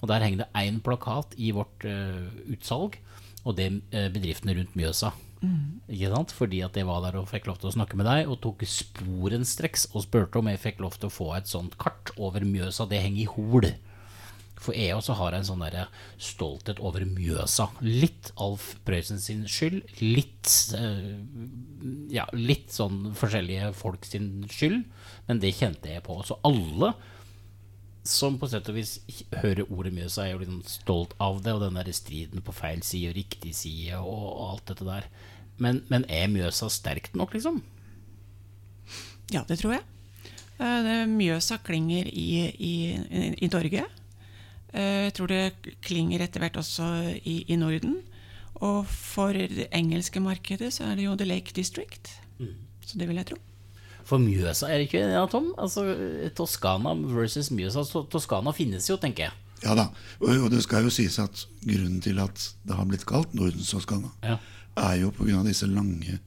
Og 0.00 0.08
der 0.08 0.20
henger 0.20 0.44
det 0.44 0.48
én 0.54 0.80
plakat 0.84 1.34
i 1.36 1.50
vårt 1.50 1.84
uh, 1.84 2.28
utsalg, 2.52 2.98
og 3.44 3.56
det 3.56 3.82
er 3.90 4.10
bedriftene 4.14 4.54
rundt 4.54 4.76
Mjøsa. 4.76 5.10
Sant? 5.42 6.34
Fordi 6.34 6.60
at 6.64 6.76
jeg 6.78 6.88
var 6.88 7.02
der 7.04 7.18
og 7.20 7.28
fikk 7.30 7.48
lov 7.48 7.58
til 7.60 7.70
å 7.70 7.74
snakke 7.76 7.98
med 8.00 8.08
deg, 8.08 8.28
og 8.30 8.40
tok 8.44 8.64
sporenstreks 8.68 9.88
og 9.92 10.06
spurte 10.06 10.40
om 10.40 10.50
jeg 10.50 10.62
fikk 10.62 10.84
lov 10.84 10.98
til 10.98 11.10
å 11.10 11.14
få 11.14 11.32
et 11.38 11.50
sånt 11.50 11.76
kart 11.80 12.14
over 12.16 12.46
Mjøsa. 12.46 12.88
Det 12.90 13.02
henger 13.02 13.24
i 13.24 13.32
hol. 13.34 13.68
For 14.64 14.76
jeg 14.76 14.94
også 14.96 15.16
har 15.18 15.34
en 15.36 15.44
sånn 15.44 15.64
der 15.64 15.90
stolthet 16.16 16.80
over 16.80 17.04
Mjøsa. 17.08 17.68
Litt 17.84 18.30
Alf 18.40 18.74
Prøysen 18.86 19.20
sin 19.20 19.42
skyld, 19.50 19.82
litt 20.00 20.52
eh, 20.78 21.18
ja, 22.14 22.24
litt 22.32 22.72
sånn 22.72 23.10
forskjellige 23.18 23.74
folk 23.76 24.06
sin 24.08 24.46
skyld, 24.50 24.86
men 25.28 25.42
det 25.42 25.56
kjente 25.58 25.92
jeg 25.92 26.04
på. 26.06 26.20
Så 26.24 26.38
alle 26.46 26.94
som 28.04 28.36
på 28.38 28.48
sett 28.52 28.68
og 28.68 28.76
vis 28.76 28.98
hører 29.40 29.64
ordet 29.72 29.94
Mjøsa, 29.96 30.26
er 30.26 30.34
jo 30.34 30.42
liksom 30.42 30.60
stolt 30.68 31.14
av 31.24 31.38
det, 31.44 31.54
og 31.56 31.62
den 31.64 31.78
der 31.78 31.88
striden 31.96 32.44
på 32.44 32.52
feil 32.52 32.82
side 32.84 33.10
og 33.12 33.16
riktig 33.16 33.54
side 33.56 33.96
og, 34.00 34.26
og 34.28 34.44
alt 34.52 34.66
dette 34.72 34.84
der. 34.88 35.08
Men, 35.56 35.82
men 35.88 36.04
er 36.12 36.28
Mjøsa 36.28 36.68
sterkt 36.72 37.16
nok, 37.16 37.32
liksom? 37.36 37.62
Ja, 39.32 39.44
det 39.48 39.58
tror 39.62 39.78
jeg. 39.78 39.84
Eh, 40.60 41.04
Mjøsa 41.10 41.56
klinger 41.64 42.06
i, 42.12 42.28
i, 42.52 42.74
i 43.40 43.48
Norge. 43.52 43.86
Eh, 44.74 45.06
Jeg 45.06 45.14
tror 45.16 45.30
det 45.32 45.72
klinger 45.86 46.26
etter 46.26 46.44
hvert 46.44 46.58
også 46.60 46.90
i, 47.22 47.40
i 47.48 47.56
Norden. 47.56 48.02
Og 48.60 48.84
for 48.86 49.32
det 49.34 49.70
engelske 49.74 50.20
markedet 50.22 50.70
så 50.76 50.90
er 50.90 51.00
det 51.00 51.08
jo 51.08 51.16
The 51.18 51.26
Lake 51.26 51.56
District. 51.56 52.12
Så 52.84 52.98
det 53.00 53.08
vil 53.08 53.16
jeg 53.18 53.32
tro. 53.32 53.40
For 54.04 54.20
Mjøsa 54.20 54.68
er 54.68 54.78
det 54.82 54.88
ikke 54.90 55.00
det, 55.00 55.14
ja, 55.16 55.24
Tom? 55.32 55.46
Altså, 55.58 55.84
Toskana 56.36 56.92
versus 57.14 57.50
Mjøsa. 57.54 57.84
Toskana 58.12 58.52
finnes 58.52 58.88
jo, 58.90 58.98
tenker 59.00 59.28
jeg. 59.28 59.32
Ja 59.64 59.72
da, 59.78 59.86
og, 60.20 60.50
det 60.52 60.60
skal 60.66 60.84
jo 60.84 60.90
sies 60.92 61.16
at 61.22 61.46
grunnen 61.64 62.02
til 62.04 62.18
at 62.20 62.42
det 62.68 62.76
har 62.76 62.84
blitt 62.84 63.06
kalt 63.08 63.32
Nordens 63.32 63.70
Toskana, 63.72 64.10
Ja. 64.26 64.36
er 64.76 64.96
jo 65.00 65.10
pga. 65.14 65.42
disse 65.46 65.66
lange 65.66 66.18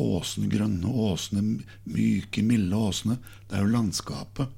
åsene, 0.00 0.48
grønne 0.48 0.88
åsene, 0.88 1.60
myke, 1.84 2.42
milde 2.42 2.74
åsene. 2.76 3.18
Det 3.50 3.58
er 3.58 3.62
jo 3.66 3.74
landskapet. 3.74 4.48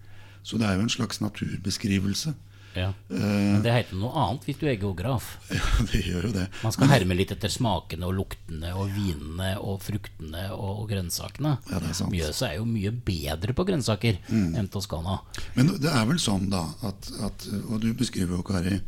Så 0.46 0.56
det 0.58 0.68
er 0.68 0.76
jo 0.76 0.82
en 0.86 0.88
slags 0.92 1.20
naturbeskrivelse. 1.20 2.34
Ja. 2.76 2.88
Eh, 3.08 3.20
Men 3.20 3.62
det 3.64 3.72
heter 3.72 3.96
noe 3.96 4.12
annet 4.22 4.44
hvis 4.44 4.58
du 4.60 4.66
er 4.68 4.76
geograf. 4.76 5.30
ja, 5.50 5.62
det 5.92 6.02
gjør 6.04 6.26
jo 6.28 6.32
det. 6.34 6.46
Man 6.62 6.74
skal 6.76 6.90
herme 6.92 7.16
litt 7.16 7.32
etter 7.32 7.52
smakene 7.52 8.04
og 8.08 8.14
luktene 8.18 8.74
og 8.76 8.90
vinene 8.94 9.54
og 9.62 9.80
fruktene 9.86 10.50
og 10.52 10.84
grønnsakene. 10.90 11.54
Ja, 11.70 11.80
det 11.80 11.90
er 11.94 11.98
sant. 12.02 12.12
Mjøsa 12.12 12.50
er 12.52 12.58
jo 12.60 12.68
mye 12.68 12.92
bedre 12.92 13.56
på 13.56 13.64
grønnsaker 13.70 14.20
enn 14.30 14.68
Toskana. 14.72 15.18
Men 15.56 15.72
det 15.80 15.90
er 15.92 16.04
vel 16.10 16.20
sånn, 16.20 16.50
da, 16.52 16.66
at, 16.86 17.10
at 17.26 17.48
Og 17.70 17.80
du 17.82 17.90
beskriver 17.96 18.36
jo, 18.38 18.44
Kari, 18.46 18.78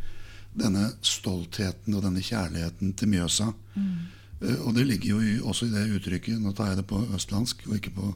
denne 0.59 0.89
stoltheten 1.05 1.95
og 1.95 2.03
denne 2.05 2.21
kjærligheten 2.25 2.93
til 2.99 3.09
Mjøsa. 3.13 3.51
Eh, 3.79 4.61
Og 4.67 4.75
det 4.77 4.85
ligger 4.87 5.17
jo 5.17 5.21
i, 5.25 5.35
også 5.41 5.67
i 5.67 5.73
det 5.75 5.87
uttrykket 5.99 6.39
Nå 6.43 6.53
tar 6.55 6.69
jeg 6.73 6.79
det 6.83 6.87
på 6.91 7.01
østlandsk 7.17 7.65
og 7.69 7.77
ikke 7.81 7.95
på 7.97 8.13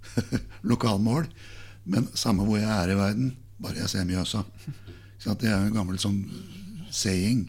lokalmål. 0.72 1.26
Men 1.90 2.08
samme 2.14 2.44
hvor 2.46 2.58
jeg 2.60 2.70
er 2.70 2.92
i 2.92 2.98
verden, 2.98 3.30
bare 3.60 3.80
jeg 3.82 3.88
ser 3.92 4.04
Mjøsa. 4.08 4.44
Det 5.24 5.48
er 5.48 5.56
jo 5.58 5.68
en 5.68 5.76
gammel 5.76 5.98
sånn 6.00 6.22
saying. 6.90 7.48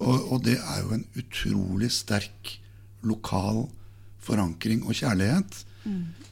Og, 0.00 0.32
og 0.32 0.42
det 0.46 0.56
er 0.58 0.80
jo 0.82 0.94
en 0.96 1.06
utrolig 1.20 1.90
sterk 1.94 2.56
lokal 3.06 3.66
forankring 4.20 4.82
og 4.84 4.96
kjærlighet. 4.96 5.62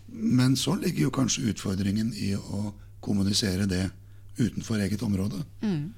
Men 0.08 0.56
så 0.56 0.74
ligger 0.76 1.06
jo 1.06 1.14
kanskje 1.14 1.52
utfordringen 1.52 2.12
i 2.16 2.34
å 2.36 2.72
kommunisere 3.04 3.68
det 3.68 3.86
utenfor 4.38 4.80
eget 4.82 5.02
område. 5.02 5.42
Mm. 5.62 5.94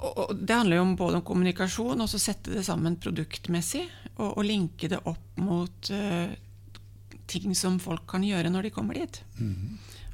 og 0.00 0.30
det 0.32 0.54
handler 0.54 0.78
jo 0.78 0.82
om 0.82 0.94
både 0.96 1.18
om 1.18 1.24
kommunikasjon 1.28 2.00
og 2.00 2.08
så 2.08 2.18
sette 2.18 2.54
det 2.54 2.62
sammen 2.64 2.96
produktmessig. 2.96 3.84
Og, 4.16 4.38
og 4.38 4.44
linke 4.44 4.88
det 4.88 5.00
opp 5.08 5.40
mot 5.40 5.90
uh, 5.92 6.32
ting 7.30 7.54
som 7.56 7.78
folk 7.80 8.06
kan 8.08 8.24
gjøre 8.24 8.50
når 8.52 8.68
de 8.68 8.74
kommer 8.74 8.96
dit. 8.96 9.20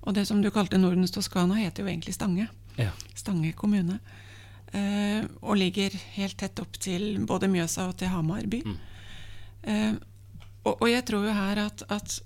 Og 0.07 0.15
det 0.15 0.27
som 0.29 0.43
du 0.43 0.51
kalte 0.55 0.79
Nordens 0.79 1.15
Toskana, 1.15 1.59
heter 1.59 1.83
jo 1.83 1.91
egentlig 1.91 2.15
Stange. 2.15 2.49
Ja. 2.77 2.93
Stange 3.15 3.53
kommune. 3.57 3.99
Eh, 4.73 5.25
og 5.41 5.57
ligger 5.61 5.95
helt 6.17 6.37
tett 6.41 6.59
opp 6.61 6.79
til 6.83 7.21
både 7.27 7.49
Mjøsa 7.51 7.89
og 7.91 7.97
til 8.01 8.11
Hamar 8.13 8.47
by. 8.51 8.63
Eh, 9.63 9.93
og, 10.67 10.75
og 10.75 10.89
jeg 10.91 11.05
tror 11.07 11.29
jo 11.29 11.37
her 11.37 11.63
at, 11.67 11.85
at 11.93 12.19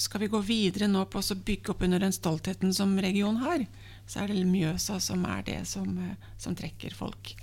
skal 0.00 0.22
vi 0.24 0.30
gå 0.32 0.40
videre 0.44 0.88
nå 0.88 1.04
på 1.12 1.20
å 1.20 1.38
bygge 1.44 1.74
opp 1.74 1.84
under 1.84 2.00
den 2.02 2.14
stoltheten 2.16 2.72
som 2.74 2.96
regionen 2.98 3.42
har, 3.44 3.66
så 4.08 4.22
er 4.22 4.32
det 4.32 4.46
Mjøsa 4.48 4.96
som 5.02 5.26
er 5.28 5.44
det 5.46 5.60
som, 5.68 5.92
eh, 6.00 6.30
som 6.40 6.56
trekker 6.56 6.96
folk. 6.96 7.34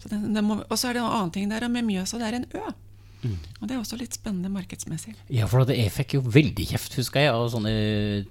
Så 0.00 0.10
den, 0.10 0.32
den 0.34 0.48
må, 0.48 0.62
og 0.64 0.78
så 0.78 0.88
er 0.88 0.96
det 0.96 1.04
en 1.04 1.12
annen 1.12 1.34
ting 1.34 1.52
der 1.52 1.68
med 1.70 1.86
Mjøsa, 1.86 2.18
det 2.18 2.30
er 2.30 2.40
en 2.40 2.48
ø. 2.58 2.72
Og 3.24 3.68
det 3.68 3.76
er 3.76 3.80
også 3.80 3.98
litt 4.00 4.16
spennende 4.16 4.50
markedsmessig. 4.52 5.14
Ja, 5.32 5.46
for 5.50 5.68
jeg 5.70 5.92
fikk 5.94 6.16
jo 6.16 6.22
veldig 6.26 6.66
kjeft, 6.72 6.96
husker 6.98 7.22
jeg, 7.22 7.34
av 7.34 7.46
sånne 7.52 7.74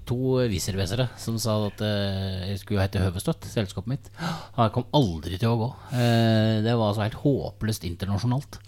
to 0.07 0.17
viservesere 0.51 1.07
som 1.21 1.37
sa 1.41 1.55
at 1.69 1.83
eh, 1.85 2.49
jeg 2.51 2.63
skulle 2.63 2.83
hete 2.83 3.03
Høvestøtt, 3.03 3.47
selskapet 3.51 3.93
mitt. 3.93 4.11
Jeg 4.19 4.73
kom 4.75 4.89
aldri 4.97 5.39
til 5.41 5.53
å 5.53 5.59
gå. 5.61 5.69
Eh, 5.95 6.59
det 6.65 6.75
var 6.75 6.91
altså 6.91 7.05
helt 7.05 7.21
håpløst 7.23 7.87
internasjonalt. 7.87 8.59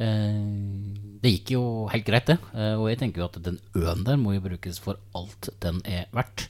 Eh, 0.00 0.42
det 1.20 1.34
gikk 1.36 1.54
jo 1.54 1.64
helt 1.92 2.06
greit, 2.08 2.30
det. 2.32 2.38
Og 2.80 2.86
jeg 2.90 3.00
tenker 3.02 3.22
jo 3.22 3.28
at 3.28 3.38
den 3.44 3.60
øen 3.76 4.06
der 4.06 4.18
må 4.20 4.34
jo 4.34 4.44
brukes 4.48 4.80
for 4.82 4.98
alt 5.14 5.52
den 5.62 5.82
er 5.84 6.08
verdt. 6.16 6.48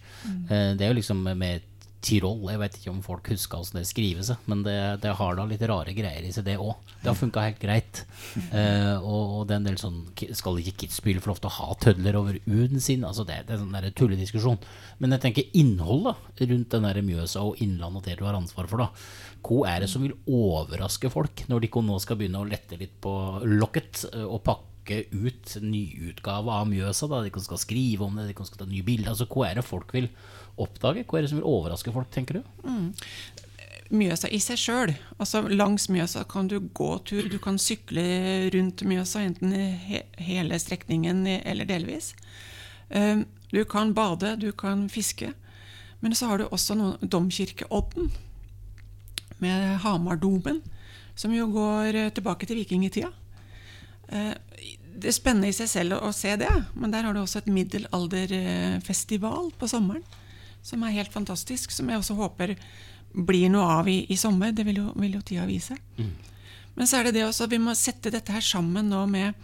Eh, 0.51 0.73
det 0.79 0.87
er 0.87 0.93
jo 0.93 0.99
liksom 1.01 1.23
med 1.27 1.67
Tirol. 2.01 2.47
Jeg 2.49 2.61
vet 2.63 2.77
ikke 2.79 2.93
om 2.93 3.03
folk 3.05 3.29
husker 3.33 3.61
hvordan 3.61 3.81
det 3.81 3.89
skrives, 3.89 4.33
men 4.49 4.65
det, 4.65 4.77
det 5.03 5.13
har 5.19 5.37
da 5.37 5.45
litt 5.49 5.65
rare 5.69 5.93
greier 5.97 6.25
i 6.25 6.33
seg, 6.33 6.47
det 6.49 6.57
òg. 6.61 6.75
Det 7.01 7.11
har 7.11 7.19
funka 7.19 7.47
helt 7.49 7.63
greit. 7.63 8.05
Eh, 8.51 8.97
og, 8.99 9.41
og 9.41 9.43
det 9.47 9.55
er 9.55 9.59
en 9.61 9.67
del 9.67 9.77
sånn 9.79 9.99
Skal 10.37 10.59
ikke 10.59 10.83
Kitzbühel 10.83 11.21
få 11.23 11.31
lov 11.31 11.41
til 11.43 11.51
å 11.51 11.53
ha 11.55 11.75
tødler 11.83 12.17
over 12.19 12.39
U-en 12.51 12.83
sin? 12.83 13.05
Altså 13.07 13.25
det, 13.27 13.37
det 13.47 13.55
er 13.55 13.59
en 13.59 13.67
sånn 13.67 13.77
der 13.77 13.95
tullediskusjon. 13.97 14.59
Men 14.99 15.15
jeg 15.15 15.23
tenker 15.25 15.59
innholdet 15.59 16.43
rundt 16.51 16.75
den 16.75 16.87
der 16.87 17.01
Mjøsa 17.05 17.45
og 17.47 17.61
Innlandet 17.63 18.09
det 18.09 18.17
du 18.19 18.25
har 18.27 18.39
ansvar 18.39 18.69
for, 18.71 18.83
da. 18.83 18.89
Hva 19.47 19.61
er 19.71 19.85
det 19.85 19.91
som 19.93 20.05
vil 20.05 20.17
overraske 20.27 21.11
folk 21.13 21.45
når 21.51 21.65
de 21.65 21.71
nå 21.87 22.01
skal 22.03 22.19
begynne 22.21 22.43
å 22.43 22.49
lette 22.49 22.79
litt 22.81 22.97
på 23.05 23.15
lokket 23.47 24.05
eh, 24.11 24.27
og 24.27 24.43
pakke 24.47 25.05
ut 25.13 25.57
nyutgave 25.63 26.59
av 26.61 26.69
Mjøsa? 26.71 27.11
da 27.11 27.23
De 27.27 27.45
skal 27.47 27.63
skrive 27.63 28.07
om 28.07 28.19
det, 28.19 28.31
de 28.31 28.37
skal 28.37 28.65
ta 28.65 28.69
nye 28.69 28.87
bilder. 28.87 29.15
Altså, 29.15 29.29
hva 29.31 29.49
er 29.51 29.61
det 29.61 29.69
folk 29.69 29.95
vil 29.97 30.11
oppdage? 30.63 31.03
Hva 31.07 31.19
er 31.19 31.23
det 31.27 31.31
som 31.33 31.41
vil 31.41 31.51
overraske 31.51 31.93
folk, 31.95 32.11
tenker 32.15 32.39
du? 32.41 32.43
Mjøsa 33.91 34.29
i 34.31 34.39
seg 34.39 34.59
sjøl. 34.61 34.93
Altså, 35.19 35.41
langs 35.51 35.89
Mjøsa 35.91 36.23
kan 36.31 36.47
du 36.51 36.61
gå 36.61 36.91
tur, 37.09 37.27
du 37.27 37.39
kan 37.43 37.59
sykle 37.59 38.05
rundt 38.55 38.85
Mjøsa, 38.87 39.25
enten 39.27 39.51
hele 40.23 40.59
strekningen 40.63 41.25
eller 41.41 41.67
delvis. 41.67 42.13
Eh, 42.91 43.25
Du 43.51 43.65
kan 43.65 43.91
bade, 43.95 44.37
du 44.39 44.53
kan 44.53 44.89
fiske. 44.89 45.33
Men 46.01 46.15
så 46.15 46.27
har 46.31 46.39
du 46.39 46.45
også 46.55 46.75
noen, 46.79 46.99
Domkirkeodden, 47.03 48.13
med 49.43 49.79
Hamardomen, 49.83 50.61
som 51.19 51.35
jo 51.35 51.49
går 51.51 51.95
eh, 51.99 52.13
tilbake 52.15 52.47
til 52.47 52.57
vikingtida. 52.63 53.11
Eh, 54.09 54.35
Det 55.01 55.09
er 55.09 55.13
spennende 55.17 55.49
i 55.49 55.53
seg 55.57 55.69
selv 55.69 55.93
å 55.99 56.13
se 56.13 56.37
det, 56.37 56.51
men 56.77 56.91
der 56.93 57.03
har 57.07 57.15
du 57.15 57.21
også 57.23 57.39
et 57.43 57.47
middelalderfestival 57.51 59.51
på 59.59 59.69
sommeren, 59.71 60.03
som 60.63 60.83
er 60.85 60.97
helt 60.99 61.13
fantastisk, 61.13 61.73
som 61.73 61.89
jeg 61.91 62.01
også 62.01 62.17
håper 62.19 62.57
blir 63.13 63.51
noe 63.51 63.67
av 63.81 63.89
i, 63.91 64.05
i 64.13 64.17
sommer. 64.17 64.53
Det 64.53 64.65
vil 64.69 64.83
jo, 64.83 64.91
vil 65.01 65.17
jo 65.19 65.23
tida 65.27 65.47
vise. 65.49 65.77
Men 66.75 66.87
så 66.87 67.01
er 67.01 67.09
det 67.09 67.19
det 67.19 67.27
også, 67.27 67.49
vi 67.51 67.59
må 67.59 67.75
sette 67.75 68.13
dette 68.13 68.33
her 68.33 68.45
sammen 68.45 68.89
nå 68.93 69.05
med, 69.11 69.35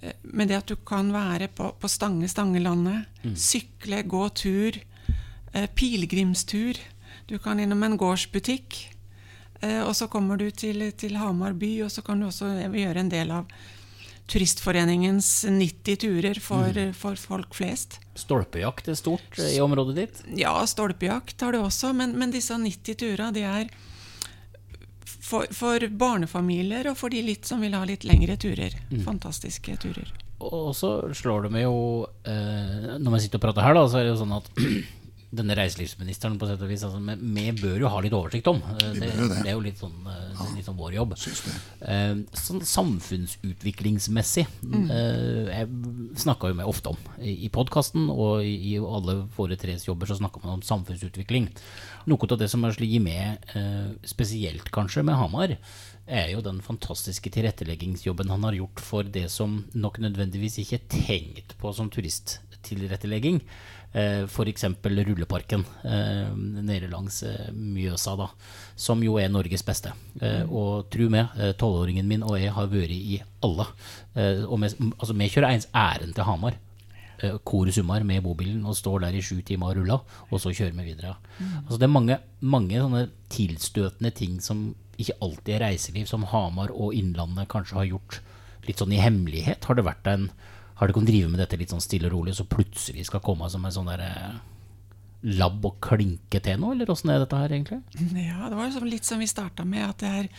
eh, 0.00 0.14
med 0.22 0.48
det 0.48 0.60
at 0.60 0.68
du 0.68 0.76
kan 0.76 1.12
være 1.14 1.48
på, 1.48 1.72
på 1.80 1.88
Stange, 1.90 2.28
Stangelandet, 2.28 3.08
sykle, 3.38 4.02
gå 4.02 4.28
tur, 4.36 4.78
eh, 5.54 5.68
pilegrimstur. 5.74 6.78
Du 7.26 7.38
kan 7.38 7.60
innom 7.60 7.82
en 7.82 7.96
gårdsbutikk. 7.96 8.88
Eh, 9.62 9.80
og 9.82 9.94
så 9.96 10.08
kommer 10.10 10.36
du 10.36 10.50
til, 10.50 10.90
til 10.92 11.16
Hamar 11.16 11.54
by, 11.54 11.84
og 11.86 11.90
så 11.90 12.02
kan 12.02 12.20
du 12.20 12.26
også 12.26 12.50
gjøre 12.68 13.00
en 13.00 13.12
del 13.12 13.30
av 13.30 13.46
Turistforeningens 14.32 15.28
90 15.44 15.98
turer 16.00 16.40
for, 16.40 16.78
for 16.96 17.20
folk 17.20 17.56
flest. 17.56 17.98
Stolpejakt 18.16 18.88
er 18.88 18.96
stort 18.96 19.38
i 19.44 19.58
området 19.60 19.96
ditt. 19.98 20.22
Ja, 20.40 20.54
stolpejakt 20.68 21.40
har 21.44 21.52
du 21.52 21.60
også, 21.60 21.92
men, 21.96 22.16
men 22.18 22.32
disse 22.32 22.56
90 22.56 22.96
turene, 23.02 23.32
de 23.36 23.44
er 23.44 23.68
for, 25.04 25.46
for 25.54 25.84
barnefamilier 25.88 26.88
og 26.90 26.98
for 26.98 27.12
de 27.12 27.22
litt 27.24 27.48
som 27.48 27.62
vil 27.62 27.76
ha 27.76 27.84
litt 27.88 28.04
lengre 28.08 28.36
turer. 28.40 28.74
Fantastiske 29.04 29.76
turer. 29.84 30.10
Og 30.42 30.72
så 30.74 30.94
slår 31.14 31.46
det 31.46 31.52
meg 31.54 31.62
jo 31.62 31.76
eh, 32.26 32.96
Når 32.98 33.12
man 33.12 33.20
sitter 33.22 33.38
og 33.38 33.44
prater 33.44 33.62
her, 33.62 33.76
da, 33.78 33.84
så 33.86 34.00
er 34.00 34.08
det 34.08 34.14
jo 34.16 34.22
sånn 34.24 34.34
at 34.34 34.48
denne 35.32 35.54
reiselivsministeren 35.56 36.34
på 36.38 36.44
sett 36.50 36.60
og 36.60 36.68
vis 36.68 36.82
altså, 36.84 36.98
vi, 37.00 37.14
vi 37.36 37.44
bør 37.56 37.78
jo 37.86 37.88
ha 37.92 38.00
litt 38.04 38.12
oversikt 38.16 38.50
om. 38.52 38.58
Eh, 38.74 38.90
Vi 38.92 39.00
Det, 39.00 39.08
bør 39.16 39.28
det. 39.32 39.38
det 39.42 39.48
er 39.48 39.56
jo 39.56 39.62
litt 39.64 39.80
sånn, 39.80 39.94
ja, 40.06 40.48
litt 40.56 40.66
sånn 40.68 40.76
vår 40.76 40.96
jobb. 40.98 41.14
Eh, 41.16 42.14
sånn 42.42 42.60
samfunnsutviklingsmessig 42.68 44.44
eh, 44.44 45.48
Jeg 45.52 45.68
snakka 46.22 46.50
jo 46.52 46.58
med 46.58 46.68
ofte 46.68 46.92
om 46.92 47.00
i, 47.22 47.34
i 47.46 47.50
podkasten, 47.52 48.10
og 48.12 48.44
i, 48.44 48.52
i 48.72 48.76
alle 48.78 49.22
våre 49.36 49.56
tres 49.60 49.86
jobber 49.88 50.10
så 50.10 50.18
snakker 50.20 50.44
man 50.44 50.58
om 50.58 50.66
samfunnsutvikling. 50.66 51.48
Noe 52.10 52.28
av 52.34 52.38
det 52.40 52.50
som 52.52 52.64
har 52.66 52.76
ligget 52.82 53.04
med, 53.04 53.48
eh, 53.56 53.90
spesielt 54.08 54.68
kanskje 54.74 55.04
med 55.06 55.16
Hamar, 55.16 55.56
er 56.12 56.32
jo 56.32 56.40
den 56.42 56.58
fantastiske 56.64 57.30
tilretteleggingsjobben 57.32 58.28
han 58.32 58.42
har 58.44 58.56
gjort 58.58 58.80
for 58.82 59.06
det 59.06 59.28
som 59.30 59.60
nok 59.72 60.00
nødvendigvis 60.02 60.58
ikke 60.64 60.80
er 60.80 60.88
tenkt 60.90 61.54
på 61.60 61.70
som 61.76 61.88
turisttilrettelegging. 61.94 63.38
Eh, 63.92 64.24
F.eks. 64.24 64.64
rulleparken 64.82 65.64
eh, 65.84 66.32
nede 66.36 66.88
langs 66.88 67.22
eh, 67.28 67.52
Mjøsa, 67.52 68.16
da, 68.16 68.28
som 68.76 69.02
jo 69.04 69.18
er 69.20 69.28
Norges 69.28 69.64
beste. 69.66 69.92
Eh, 70.20 70.42
og 70.48 70.88
tro 70.92 71.08
meg, 71.12 71.32
tolvåringen 71.60 72.08
min 72.08 72.24
og 72.24 72.38
jeg 72.40 72.54
har 72.56 72.70
vært 72.72 72.96
i 72.96 73.20
alle. 73.44 73.66
Og 74.48 74.60
vi, 74.62 74.70
altså, 74.96 75.16
vi 75.16 75.28
kjører 75.32 75.52
ens 75.52 75.68
ærend 75.76 76.14
til 76.16 76.28
Hamar. 76.28 76.58
kor 77.44 77.70
Summar 77.70 78.02
med 78.02 78.22
bobilen 78.22 78.64
og 78.66 78.74
står 78.76 79.04
der 79.04 79.14
i 79.14 79.22
sju 79.22 79.42
timer 79.46 79.70
og 79.70 79.76
ruller, 79.76 80.00
og 80.30 80.40
så 80.40 80.50
kjører 80.50 80.74
vi 80.78 80.88
videre. 80.88 81.16
Altså, 81.66 81.78
det 81.78 81.86
er 81.86 81.96
mange, 81.98 82.18
mange 82.40 82.80
sånne 82.80 83.06
tilstøtende 83.30 84.10
ting 84.10 84.40
som 84.40 84.70
ikke 84.98 85.18
alltid 85.20 85.54
er 85.54 85.64
reiseliv, 85.66 86.06
som 86.06 86.24
Hamar 86.32 86.72
og 86.72 86.94
Innlandet 86.94 87.50
kanskje 87.52 87.78
har 87.78 87.90
gjort 87.90 88.20
litt 88.66 88.80
sånn 88.80 88.94
i 88.94 89.02
hemmelighet. 89.02 89.64
Har 89.66 89.78
det 89.78 89.86
vært 89.86 90.08
en 90.10 90.30
har 90.82 90.90
du 90.90 90.96
kunnet 90.96 91.12
drive 91.12 91.30
med 91.30 91.38
dette 91.38 91.58
litt 91.60 91.70
sånn 91.70 91.82
stille 91.82 92.08
og 92.08 92.16
rolig, 92.16 92.34
så 92.34 92.46
plutselig 92.48 93.06
skal 93.06 93.22
komme 93.22 93.46
som 93.52 93.62
en 93.62 93.74
sånn 93.74 93.90
der 93.92 94.02
eh, 94.02 94.40
labb 95.38 95.62
og 95.68 95.76
klinke 95.84 96.40
til 96.42 96.58
noe, 96.58 96.74
eller 96.74 96.90
åssen 96.90 97.12
er 97.14 97.22
dette 97.22 97.38
her 97.38 97.54
egentlig? 97.54 97.78
Ja, 98.18 98.48
det 98.50 98.58
var 98.58 98.66
liksom 98.66 98.88
litt 98.90 99.06
som 99.06 99.22
vi 99.22 99.30
starta 99.30 99.66
med, 99.68 99.86
at 99.86 100.02
det 100.02 100.10
er 100.10 100.32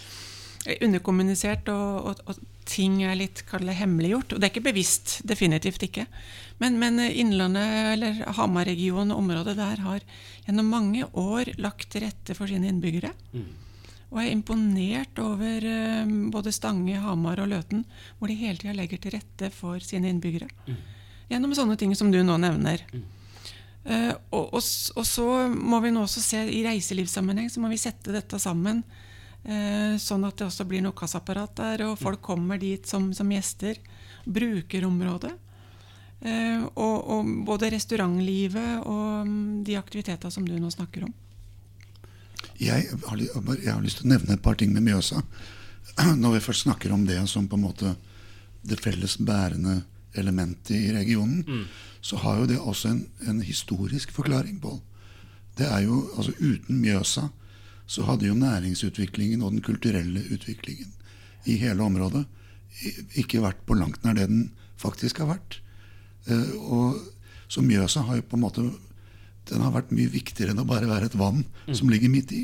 underkommunisert, 0.83 1.71
og, 1.71 2.09
og, 2.11 2.19
og 2.27 2.67
ting 2.67 3.01
er 3.07 3.15
litt 3.19 3.43
det 3.47 3.77
hemmeliggjort. 3.79 4.35
Og 4.35 4.39
det 4.41 4.47
er 4.47 4.53
ikke 4.53 4.67
bevisst, 4.67 5.17
definitivt 5.27 5.83
ikke. 5.87 6.05
Men, 6.59 6.75
men 6.79 6.99
Innlandet, 7.07 7.73
eller 7.95 8.21
Hamar-regionen, 8.37 9.15
området 9.15 9.57
der, 9.59 9.83
har 9.83 10.03
gjennom 10.45 10.71
mange 10.71 11.07
år 11.07 11.55
lagt 11.59 11.89
til 11.91 12.03
rette 12.03 12.35
for 12.35 12.51
sine 12.51 12.67
innbyggere. 12.71 13.11
Og 14.13 14.19
jeg 14.21 14.29
er 14.29 14.35
imponert 14.37 15.19
over 15.21 15.65
eh, 15.65 16.13
både 16.33 16.53
Stange, 16.53 16.99
Hamar 17.01 17.41
og 17.41 17.49
Løten, 17.49 17.83
hvor 18.19 18.29
de 18.29 18.37
hele 18.37 18.61
tida 18.61 18.75
legger 18.77 19.01
til 19.01 19.15
rette 19.17 19.49
for 19.53 19.81
sine 19.81 20.11
innbyggere. 20.13 20.49
Gjennom 21.31 21.55
sånne 21.57 21.77
ting 21.81 21.95
som 21.97 22.11
du 22.13 22.19
nå 22.21 22.37
nevner. 22.37 22.85
Eh, 23.83 24.11
og, 24.29 24.53
og, 24.53 24.61
og 24.61 25.07
så 25.07 25.25
må 25.49 25.81
vi 25.83 25.91
nå 25.95 26.05
også 26.05 26.21
se 26.23 26.43
i 26.45 26.61
reiselivssammenheng 26.65 27.49
så 27.49 27.63
må 27.63 27.73
vi 27.73 27.81
sette 27.81 28.13
dette 28.13 28.39
sammen. 28.41 28.83
Uh, 29.43 29.99
sånn 29.99 30.23
at 30.23 30.37
det 30.39 30.45
også 30.47 30.63
blir 30.63 30.79
noe 30.79 30.95
kassaapparat 30.95 31.57
der, 31.57 31.81
og 31.89 31.97
folk 31.99 32.21
kommer 32.23 32.55
dit 32.61 32.85
som, 32.87 33.09
som 33.11 33.27
gjester. 33.27 33.75
Bruker 34.23 34.85
området. 34.87 35.33
Eh, 36.23 36.61
og, 36.79 36.97
og 37.11 37.31
både 37.43 37.73
restaurantlivet 37.73 38.85
og 38.87 39.27
mm, 39.27 39.63
de 39.67 39.75
aktiviteter 39.75 40.31
som 40.31 40.45
du 40.47 40.53
nå 40.55 40.69
snakker 40.71 41.03
om. 41.09 41.11
Jeg 42.61 42.89
har, 43.07 43.17
jeg 43.17 43.71
har 43.71 43.81
lyst 43.83 44.01
til 44.01 44.07
å 44.07 44.13
nevne 44.13 44.37
et 44.37 44.43
par 44.43 44.57
ting 44.59 44.73
med 44.73 44.85
Mjøsa. 44.85 45.23
Når 46.21 46.37
vi 46.37 46.43
først 46.47 46.67
snakker 46.67 46.93
om 46.93 47.05
det 47.07 47.19
som 47.31 47.47
på 47.49 47.59
en 47.59 47.65
måte 47.65 47.95
det 48.63 48.79
felles 48.79 49.17
bærende 49.19 49.81
elementet 50.15 50.77
i 50.77 50.93
regionen, 50.95 51.65
så 52.01 52.19
har 52.21 52.39
jo 52.39 52.49
det 52.51 52.59
også 52.59 52.91
en, 52.93 52.99
en 53.27 53.41
historisk 53.43 54.11
forklaring, 54.15 54.59
Pål. 54.61 54.77
Det 55.57 55.67
er 55.67 55.83
jo, 55.85 56.03
altså 56.17 56.33
Uten 56.39 56.79
Mjøsa 56.81 57.27
så 57.85 58.05
hadde 58.07 58.29
jo 58.29 58.37
næringsutviklingen 58.37 59.43
og 59.43 59.51
den 59.51 59.61
kulturelle 59.65 60.23
utviklingen 60.31 60.93
i 61.45 61.57
hele 61.59 61.83
området 61.83 62.23
ikke 63.19 63.43
vært 63.43 63.59
på 63.67 63.77
langt 63.77 64.03
nær 64.05 64.15
det 64.17 64.29
den 64.31 64.47
faktisk 64.81 65.21
har 65.21 65.33
vært. 65.35 65.59
Eh, 66.25 66.53
og, 66.57 66.97
så 67.47 67.61
Mjøsa 67.61 68.05
har 68.07 68.17
jo 68.17 68.25
på 68.29 68.39
en 68.39 68.43
måte 68.43 68.63
den 69.49 69.61
har 69.61 69.73
vært 69.75 69.91
mye 69.91 70.09
viktigere 70.13 70.53
enn 70.53 70.61
å 70.63 70.67
bare 70.67 70.87
være 70.87 71.09
et 71.11 71.15
vann 71.19 71.43
som 71.75 71.89
ligger 71.91 72.09
midt 72.13 72.31
i. 72.31 72.43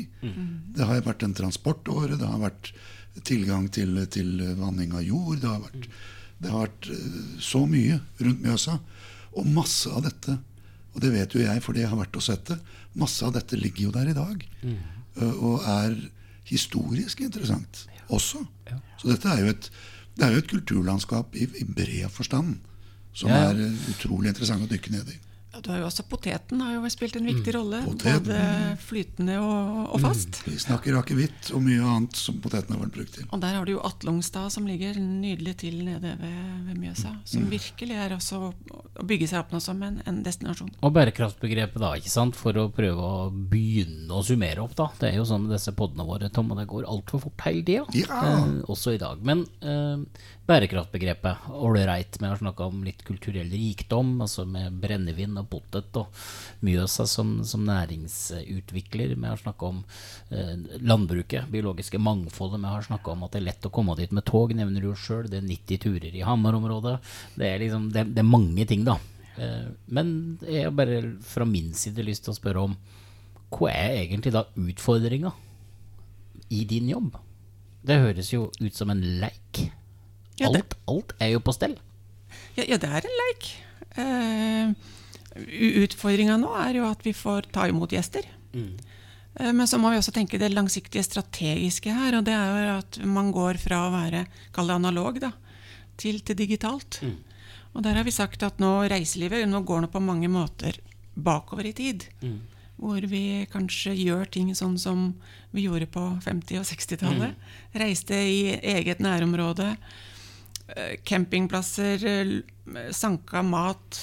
Det 0.76 0.84
har 0.86 1.00
vært 1.06 1.22
en 1.26 1.34
transportåre, 1.34 2.18
det 2.20 2.26
har 2.28 2.38
vært 2.42 2.72
tilgang 3.26 3.68
til, 3.72 3.96
til 4.12 4.36
vanning 4.60 4.92
av 4.94 5.02
jord. 5.02 5.40
Det 5.42 5.48
har 5.48 5.60
vært, 5.64 5.88
det 6.40 6.50
har 6.52 6.66
vært 6.66 6.90
eh, 6.92 7.18
så 7.42 7.64
mye 7.66 8.00
rundt 8.20 8.44
Mjøsa. 8.44 8.78
Og 9.38 9.46
masse 9.46 9.90
av 9.90 10.02
dette, 10.06 10.36
og 10.94 11.00
det 11.04 11.10
vet 11.14 11.34
jo 11.36 11.40
jeg 11.44 11.62
fordi 11.62 11.82
jeg 11.84 11.90
har 11.92 12.00
vært 12.00 12.16
og 12.20 12.24
sett 12.26 12.44
det, 12.52 12.58
masse 12.98 13.22
av 13.26 13.32
dette 13.36 13.56
ligger 13.58 13.88
jo 13.88 13.92
der 13.94 14.10
i 14.10 14.16
dag. 14.16 14.44
Mm. 14.62 14.78
Og 15.42 15.62
er 15.68 15.96
historisk 16.50 17.20
interessant 17.22 17.84
også. 18.10 18.42
Så 18.98 19.08
dette 19.10 19.30
er 19.30 19.44
jo 19.44 19.52
et, 19.52 19.68
det 20.18 20.26
er 20.26 20.34
jo 20.34 20.42
et 20.42 20.50
kulturlandskap 20.50 21.36
i, 21.38 21.46
i 21.62 21.64
bred 21.64 22.08
forstand 22.10 22.58
som 23.14 23.30
Ja, 23.30 23.36
ja. 23.42 23.50
er 23.50 23.64
eh, 23.66 23.84
utrolig 23.94 24.30
interessant 24.32 24.62
å 24.66 24.70
dykke 24.70 24.92
ned 24.94 25.08
i. 25.14 25.18
Ja, 25.52 25.58
du 25.64 25.70
har 25.72 25.80
jo 25.80 25.86
også 25.88 26.04
Poteten 26.06 26.60
har 26.62 26.76
jo 26.76 26.88
spilt 26.92 27.16
en 27.18 27.26
viktig 27.26 27.52
rolle. 27.56 27.80
Poteten. 27.82 28.28
Både 28.28 28.76
flytende 28.84 29.38
og, 29.42 29.80
og 29.96 30.00
fast. 30.04 30.40
Vi 30.46 30.54
snakker 30.62 30.94
akevitt 31.00 31.50
og 31.56 31.64
mye 31.66 31.80
annet 31.82 32.14
som 32.20 32.36
poteten 32.42 32.76
har 32.76 32.84
vært 32.84 32.94
brukt 32.94 33.16
til. 33.16 33.26
Og 33.34 33.40
der 33.42 33.56
har 33.58 33.66
du 33.66 33.72
jo 33.74 33.80
Atlungstad 33.86 34.52
som 34.54 34.68
ligger 34.68 34.94
nydelig 35.00 35.56
til 35.64 35.80
nede 35.86 36.12
ved, 36.20 36.38
ved 36.68 36.78
Mjøsa. 36.78 37.16
Som 37.26 37.40
Mm. 37.40 37.50
virkelig 37.50 37.96
er 37.96 38.12
også 38.14 38.38
å 38.46 39.04
bygge 39.06 39.26
seg 39.30 39.40
opp 39.40 39.52
nå 39.54 39.60
som 39.64 39.82
en, 39.82 39.98
en 40.06 40.22
destinasjon. 40.22 40.70
Og 40.86 40.92
bærekraftbegrepet, 40.94 41.80
da, 41.82 41.94
ikke 41.98 42.12
sant, 42.12 42.36
for 42.38 42.52
å 42.60 42.68
prøve 42.74 43.00
å 43.00 43.30
begynne 43.32 44.12
å 44.14 44.22
summere 44.26 44.62
opp, 44.62 44.74
da. 44.78 44.86
Det 45.00 45.08
er 45.10 45.16
jo 45.18 45.24
sånn 45.26 45.46
med 45.48 45.54
disse 45.56 45.72
podene 45.74 46.06
våre, 46.06 46.28
Tom, 46.30 46.50
og 46.54 46.60
det 46.60 46.68
går 46.70 46.86
altfor 46.86 47.24
fort 47.26 47.46
hele 47.48 47.64
tida. 47.66 47.86
Ja. 47.96 48.20
Eh, 48.22 48.60
også 48.70 48.94
i 48.94 49.00
dag. 49.02 49.22
Men 49.26 49.46
eh, 49.64 50.04
bærekraftbegrepet, 50.50 51.44
ålreit. 51.54 52.16
Vi 52.18 52.26
har 52.26 52.38
snakka 52.40 52.66
om 52.66 52.82
litt 52.84 53.04
kulturell 53.06 53.50
rikdom, 53.52 54.16
altså 54.24 54.44
med 54.48 54.80
brennevin 54.82 55.38
og 55.38 55.46
potet 55.52 55.94
og 56.00 56.10
Mjøsa 56.66 57.06
som, 57.08 57.36
som 57.46 57.62
næringsutvikler. 57.68 59.14
Vi 59.14 59.28
har 59.28 59.38
snakka 59.38 59.68
om 59.68 59.78
eh, 60.34 60.56
landbruket, 60.82 61.46
biologiske 61.52 62.00
mangfoldet. 62.02 62.60
Vi 62.64 62.72
har 62.74 62.88
snakka 62.88 63.14
om 63.14 63.24
at 63.26 63.36
det 63.36 63.42
er 63.42 63.46
lett 63.46 63.70
å 63.70 63.72
komme 63.74 63.96
dit 64.00 64.12
med 64.16 64.26
tog, 64.26 64.54
nevner 64.56 64.82
du 64.82 64.90
jo 64.90 64.98
sjøl. 64.98 65.30
Det 65.30 65.38
er 65.38 65.46
90 65.46 65.82
turer 65.86 66.18
i 66.18 66.26
Hamar-området. 66.26 66.98
Det 67.38 67.54
liksom, 67.62 67.88
det, 67.94 68.08
det 68.16 68.24
er 68.24 68.30
mange 68.34 68.66
ting, 68.66 68.84
da. 68.88 68.98
Eh, 69.38 69.70
Men 69.86 70.14
jeg 70.42 70.66
har 70.66 70.74
bare 70.74 71.02
fra 71.26 71.46
min 71.46 71.72
side 71.78 72.06
lyst 72.06 72.26
til 72.26 72.34
å 72.34 72.40
spørre 72.40 72.68
om 72.68 72.78
hva 73.50 73.70
er 73.74 74.04
egentlig 74.04 74.34
da 74.34 74.44
utfordringa 74.58 75.32
i 76.54 76.64
din 76.70 76.90
jobb? 76.90 77.18
Det 77.86 78.02
høres 78.02 78.34
jo 78.34 78.48
ut 78.60 78.74
som 78.76 78.90
en 78.92 79.00
leik. 79.22 79.70
Ja, 80.40 80.48
Alt, 80.48 80.74
alt 80.88 81.12
er 81.20 81.34
jo 81.34 81.40
på 81.44 81.52
stell. 81.54 81.76
Ja, 82.56 82.64
ja 82.66 82.78
det 82.80 82.88
er 82.88 83.06
en 83.06 83.18
leik. 83.24 83.50
Uh, 83.98 84.74
Utfordringa 85.84 86.36
nå 86.40 86.50
er 86.58 86.80
jo 86.80 86.86
at 86.88 87.02
vi 87.06 87.12
får 87.14 87.50
ta 87.54 87.66
imot 87.70 87.92
gjester. 87.94 88.26
Eh, 89.38 89.52
Men 89.52 89.66
så 89.70 89.78
må 89.78 89.92
vi 89.92 89.98
også 90.00 90.12
tenke 90.14 90.38
det 90.42 90.50
langsiktige 90.52 91.04
strategiske 91.06 91.92
her. 91.94 92.16
Og 92.18 92.24
det 92.26 92.34
er 92.34 92.64
jo 92.66 92.78
at 92.80 92.98
man 93.06 93.30
går 93.34 93.60
fra 93.62 93.84
å 93.86 93.92
være 93.94 94.24
kall 94.56 94.66
det 94.72 94.78
analog 94.80 95.20
da, 95.22 95.32
til, 96.00 96.20
til 96.20 96.36
digitalt. 96.38 97.00
Og 97.74 97.84
der 97.86 97.94
har 97.94 98.04
vi 98.04 98.10
sagt 98.10 98.42
at 98.42 98.58
nå 98.58 98.72
reiselivet 98.90 99.46
nå 99.48 99.60
går 99.62 99.84
nå 99.84 99.90
på 99.92 100.02
mange 100.02 100.26
måter 100.28 100.80
bakover 101.14 101.68
i 101.70 101.72
tid. 101.76 102.08
Hvor 102.80 103.04
vi 103.06 103.46
kanskje 103.52 103.92
gjør 103.94 104.24
ting 104.32 104.50
sånn 104.56 104.78
som 104.80 105.12
vi 105.52 105.66
gjorde 105.68 105.86
på 105.92 106.00
50- 106.24 106.58
og 106.58 106.64
60-tallet. 106.66 107.34
Reiste 107.76 108.16
i 108.16 108.56
eget 108.58 108.98
nærområde. 109.04 109.76
Eh, 110.76 110.96
Campingplasser, 111.04 112.04
eh, 112.06 112.90
sanka 112.92 113.42
mat. 113.42 114.00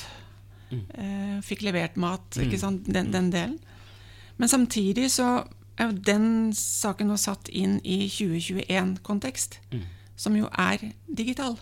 Mm. 0.69 1.41
Fikk 1.47 1.61
levert 1.63 1.95
mat, 1.95 2.35
ikke 2.43 2.57
sant? 2.59 2.83
Den, 2.91 3.11
den 3.13 3.29
delen. 3.31 3.53
Men 4.37 4.49
samtidig 4.51 5.05
så 5.13 5.45
er 5.79 5.87
jo 5.91 6.01
den 6.03 6.51
saken 6.53 7.07
nå 7.07 7.15
satt 7.17 7.47
inn 7.55 7.77
i 7.87 8.07
2021-kontekst, 8.11 9.59
som 10.19 10.35
jo 10.35 10.49
er 10.51 10.83
digital. 11.07 11.55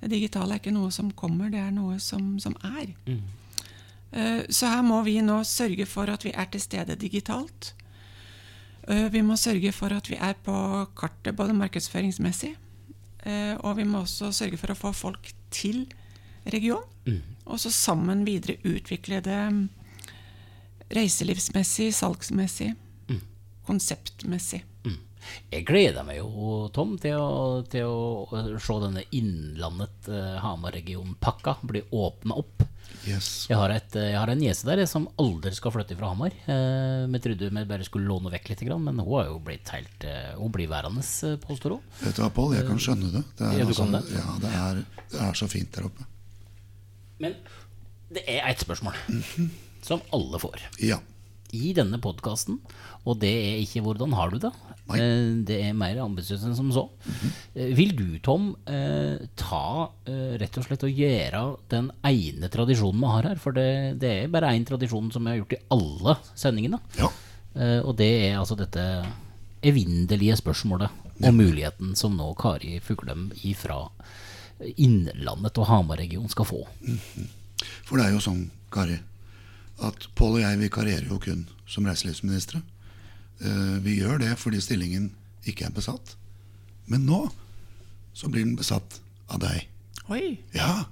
Det 0.00 0.10
digitale 0.12 0.54
er 0.54 0.60
ikke 0.60 0.74
noe 0.76 0.90
som 0.94 1.08
kommer, 1.16 1.48
det 1.50 1.58
er 1.62 1.72
noe 1.74 1.96
som, 2.02 2.36
som 2.38 2.54
er. 2.68 2.92
Eh, 4.12 4.44
Så 4.48 4.66
her 4.70 4.82
må 4.82 5.00
vi 5.08 5.16
nå 5.24 5.40
sørge 5.44 5.86
for 5.86 6.10
at 6.12 6.22
vi 6.24 6.30
er 6.34 6.46
til 6.52 6.60
stede 6.60 6.96
digitalt. 7.00 7.72
Eh, 8.88 9.08
Vi 9.12 9.22
må 9.22 9.36
sørge 9.36 9.72
for 9.72 9.92
at 9.92 10.08
vi 10.10 10.16
er 10.20 10.34
på 10.44 10.54
kartet 10.96 11.34
både 11.36 11.54
markedsføringsmessig, 11.56 12.52
eh, 12.54 12.56
og 13.26 13.76
vi 13.76 13.84
må 13.84 14.04
også 14.04 14.30
sørge 14.32 14.56
for 14.60 14.72
å 14.72 14.78
få 14.78 14.92
folk 14.96 15.32
til 15.50 15.86
region, 16.48 16.84
og 17.44 17.58
så 17.60 17.72
sammen 17.74 18.24
videre 18.24 18.56
utvikle 18.64 19.18
det 19.24 19.40
mm, 19.52 19.64
reiselivsmessig, 20.94 21.90
salgsmessig, 21.96 22.74
konseptmessig. 23.68 24.62
Jeg 25.52 25.64
gleder 25.68 26.06
meg 26.06 26.20
jo, 26.20 26.68
Tom, 26.74 26.96
til 27.00 27.18
å, 27.18 27.60
til 27.68 27.88
å 27.88 28.58
se 28.62 28.76
denne 28.84 29.04
Innlandet 29.16 30.08
eh, 30.12 30.36
bli 31.68 31.82
åpna 31.90 32.38
opp. 32.38 32.64
Yes. 33.08 33.28
Jeg 33.48 33.56
har, 33.56 33.72
et, 33.72 33.96
eh, 33.96 34.10
jeg 34.12 34.18
har 34.20 34.30
en 34.32 34.40
niese 34.40 34.66
der 34.68 34.82
som 34.90 35.06
aldri 35.20 35.52
skal 35.56 35.72
flytte 35.74 35.96
fra 35.98 36.10
Hamar. 36.12 36.34
Eh, 36.44 37.04
vi 37.08 37.20
trodde 37.24 37.48
vi 37.50 37.64
bare 37.70 37.86
skulle 37.86 38.08
låne 38.10 38.32
vekk 38.34 38.50
litt, 38.52 38.64
men 38.68 39.00
hun 39.00 39.14
har 39.16 39.30
jo 39.30 39.38
blitt 39.44 39.70
helt 39.72 40.04
eh, 40.04 40.34
Hun 40.36 40.52
blir 40.54 40.68
værende, 40.70 41.00
eh, 41.00 41.38
påstår 41.42 41.76
hun. 41.76 41.86
Vet 42.02 42.18
du 42.18 42.22
hva, 42.22 42.30
Pål, 42.34 42.56
jeg 42.58 42.68
kan 42.68 42.82
skjønne 42.84 43.12
det. 43.14 43.24
Det 43.38 43.46
er, 43.48 43.58
Ja, 43.58 43.66
altså, 43.66 43.88
det? 43.94 44.02
Ja, 44.14 44.26
det 44.44 44.54
er, 44.62 44.82
det 45.14 45.22
er 45.28 45.38
så 45.40 45.48
fint 45.50 45.72
der 45.74 45.88
oppe. 45.88 46.08
Men 47.18 47.34
det 48.14 48.22
er 48.30 48.44
ett 48.48 48.60
spørsmål 48.62 48.94
som 49.88 50.04
alle 50.14 50.40
får. 50.42 50.60
Ja. 50.84 51.00
I 51.56 51.72
denne 51.76 51.98
podkasten, 52.02 52.58
og 53.06 53.20
det 53.20 53.30
er 53.32 53.60
ikke 53.62 53.82
'hvordan 53.84 54.14
har 54.14 54.30
du 54.30 54.38
det'? 54.38 54.52
Nei. 54.88 54.98
Eh, 54.98 55.44
Det 55.44 55.58
er 55.68 55.72
mer 55.76 55.96
ambisiøst 56.00 56.44
enn 56.44 56.56
som 56.56 56.70
så. 56.72 56.88
Eh, 57.54 57.74
Vil 57.74 57.94
du, 57.96 58.18
Tom, 58.18 58.56
eh, 58.66 59.18
ta 59.36 59.90
rett 60.06 60.56
og 60.58 60.64
slett 60.64 60.82
og 60.84 60.90
gjøre 60.96 61.58
den 61.68 61.90
ene 62.04 62.48
tradisjonen 62.48 63.00
vi 63.00 63.06
har 63.06 63.22
her? 63.22 63.36
For 63.36 63.52
det, 63.52 63.98
det 64.00 64.24
er 64.24 64.28
bare 64.28 64.54
én 64.54 64.64
tradisjon 64.64 65.12
som 65.12 65.24
vi 65.24 65.30
har 65.30 65.38
gjort 65.44 65.52
i 65.52 65.64
alle 65.70 66.16
sendingene. 66.34 66.80
ja. 66.98 67.08
Og 67.82 67.96
det 67.96 68.30
er 68.30 68.38
altså 68.38 68.56
dette 68.56 69.04
evinnelige 69.64 70.36
spørsmålet 70.36 70.90
om 71.24 71.34
muligheten 71.36 71.96
som 71.96 72.16
nå 72.16 72.32
Kari 72.38 72.78
Fuglem 72.78 73.32
fra 73.56 73.88
Innlandet 74.76 75.58
og 75.58 75.66
Hamar-regionen 75.66 76.30
skal 76.30 76.44
få. 76.44 76.60
For 77.84 77.96
det 77.98 78.06
er 78.06 78.12
jo 78.12 78.22
sånn, 78.22 78.50
Kari, 78.70 79.00
at 79.84 80.08
Pål 80.18 80.38
og 80.38 80.42
jeg 80.42 80.60
vikarierer 80.64 81.08
jo 81.10 81.18
kun 81.22 81.46
som 81.68 81.86
reiselivsministre. 81.86 82.62
Eh, 83.40 83.76
vi 83.84 83.98
gjør 84.00 84.18
det 84.22 84.32
fordi 84.40 84.60
stillingen 84.64 85.12
ikke 85.48 85.68
er 85.68 85.74
besatt. 85.74 86.16
Men 86.90 87.06
nå 87.06 87.26
så 88.16 88.30
blir 88.32 88.44
den 88.46 88.56
besatt 88.58 89.00
av 89.30 89.42
deg. 89.44 89.68
Oi. 90.10 90.38
Ja, 90.56 90.88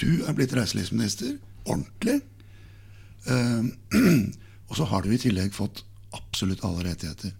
du 0.00 0.22
er 0.24 0.36
blitt 0.38 0.54
reiselivsminister. 0.56 1.36
Ordentlig. 1.66 2.20
Eh, 3.28 3.62
og 4.68 4.78
så 4.78 4.88
har 4.88 5.04
du 5.04 5.12
i 5.12 5.20
tillegg 5.20 5.52
fått 5.56 5.84
absolutt 6.16 6.64
alle 6.64 6.86
rettigheter. 6.88 7.34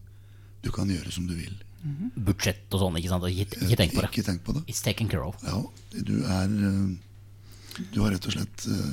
Du 0.62 0.70
kan 0.74 0.90
gjøre 0.90 1.12
som 1.14 1.26
du 1.26 1.34
vil. 1.38 1.54
Budsjett 2.14 2.70
og 2.76 2.84
sånn, 2.84 2.98
ikke 3.00 3.10
sant? 3.10 3.24
Ikke, 3.32 3.62
ikke 3.66 3.78
tenk 3.80 3.94
på 3.96 4.02
det. 4.02 4.10
Ikke 4.12 4.26
tenk 4.26 4.44
på 4.46 4.54
det. 4.54 4.62
It's 4.70 4.84
taken 4.84 5.08
care 5.10 5.24
of. 5.26 5.40
Ja, 5.42 5.58
du 5.96 6.14
er 6.22 6.52
eh, 6.68 6.92
Du 7.90 8.02
har 8.04 8.12
rett 8.12 8.28
og 8.28 8.36
slett 8.36 8.66
eh, 8.68 8.92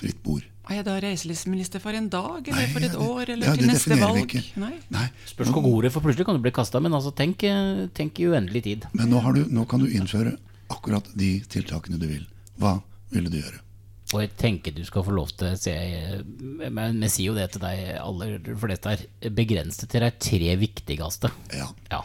fritt 0.00 0.22
bord. 0.24 0.42
Er 0.70 0.76
jeg 0.80 0.84
da 0.86 0.94
reiselivsminister 1.02 1.82
for 1.82 1.96
en 1.98 2.06
dag, 2.12 2.46
eller 2.46 2.60
Nei, 2.62 2.68
for 2.72 2.84
et 2.84 2.92
ja, 2.92 2.98
det- 2.98 3.06
år, 3.08 3.30
eller 3.34 3.46
ja, 3.48 3.54
til 3.56 3.64
det 3.66 3.70
neste 3.72 3.90
definerer 3.90 4.12
vi 4.14 4.20
valg? 4.20 4.34
ikke. 4.34 4.60
Nei. 4.62 4.74
Nei, 4.94 5.06
Spørs 5.26 5.48
hvor 5.54 5.62
god 5.64 5.80
du 5.82 5.86
er, 5.88 5.90
for 5.94 6.04
plutselig 6.04 6.26
kan 6.28 6.36
du 6.38 6.42
bli 6.44 6.52
kasta. 6.54 6.80
Men 6.80 6.92
altså, 6.94 7.10
tenk, 7.16 7.42
eh, 7.48 7.86
tenk 7.96 8.20
i 8.20 8.28
uendelig 8.30 8.62
tid. 8.68 8.86
Men 8.94 9.10
nå, 9.10 9.20
har 9.24 9.32
du, 9.34 9.44
nå 9.50 9.64
kan 9.68 9.80
du 9.82 9.88
innføre 9.90 10.36
akkurat 10.70 11.08
de 11.18 11.40
tiltakene 11.50 11.98
du 11.98 12.06
vil. 12.06 12.22
Hva 12.60 12.76
ville 13.10 13.28
du 13.32 13.40
gjøre? 13.40 13.60
Og 14.12 14.20
jeg 14.24 14.30
tenker 14.38 14.74
du 14.74 14.82
skal 14.84 15.04
få 15.06 15.12
lov 15.14 15.28
til 15.38 15.52
å 15.52 15.58
si 15.58 15.70
Men 16.70 16.98
vi 17.00 17.06
sier 17.08 17.26
jo 17.30 17.34
det 17.36 17.52
til 17.52 17.60
deg 17.62 17.92
alle, 18.02 18.40
for 18.58 18.66
dette 18.72 18.94
er 19.22 19.30
begrenset 19.30 19.88
til 19.92 20.00
de 20.02 20.10
tre 20.18 20.56
viktigste. 20.58 21.30
Ja, 21.54 21.68
Ja. 21.92 22.02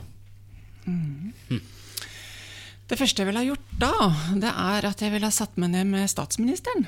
Det 2.88 3.00
første 3.00 3.24
jeg 3.24 3.30
ville 3.32 3.42
ha 3.42 3.48
gjort 3.48 3.72
da, 3.82 3.92
det 4.38 4.52
er 4.52 4.86
at 4.92 5.02
jeg 5.02 5.14
ville 5.16 5.26
ha 5.26 5.34
satt 5.34 5.56
meg 5.58 5.72
ned 5.74 5.88
med 5.90 6.10
statsministeren. 6.12 6.86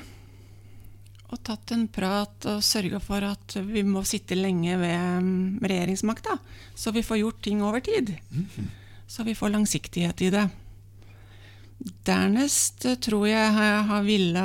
Og 1.28 1.42
tatt 1.44 1.74
en 1.76 1.84
prat 1.92 2.46
og 2.48 2.62
sørga 2.64 3.00
for 3.04 3.24
at 3.26 3.58
vi 3.68 3.82
må 3.84 4.00
sitte 4.08 4.36
lenge 4.38 4.78
ved 4.80 5.24
mm, 5.24 5.58
regjeringsmakta. 5.60 6.38
Så 6.74 6.92
vi 6.96 7.04
får 7.04 7.20
gjort 7.20 7.42
ting 7.44 7.60
over 7.62 7.84
tid. 7.84 8.14
Så 9.06 9.24
vi 9.24 9.34
får 9.36 9.52
langsiktighet 9.52 10.22
i 10.24 10.30
det. 10.32 10.46
Dernest 12.08 12.84
eh, 12.88 12.96
tror 12.96 13.28
jeg 13.28 13.52
jeg 13.60 13.84
har 13.90 14.02
ville 14.06 14.44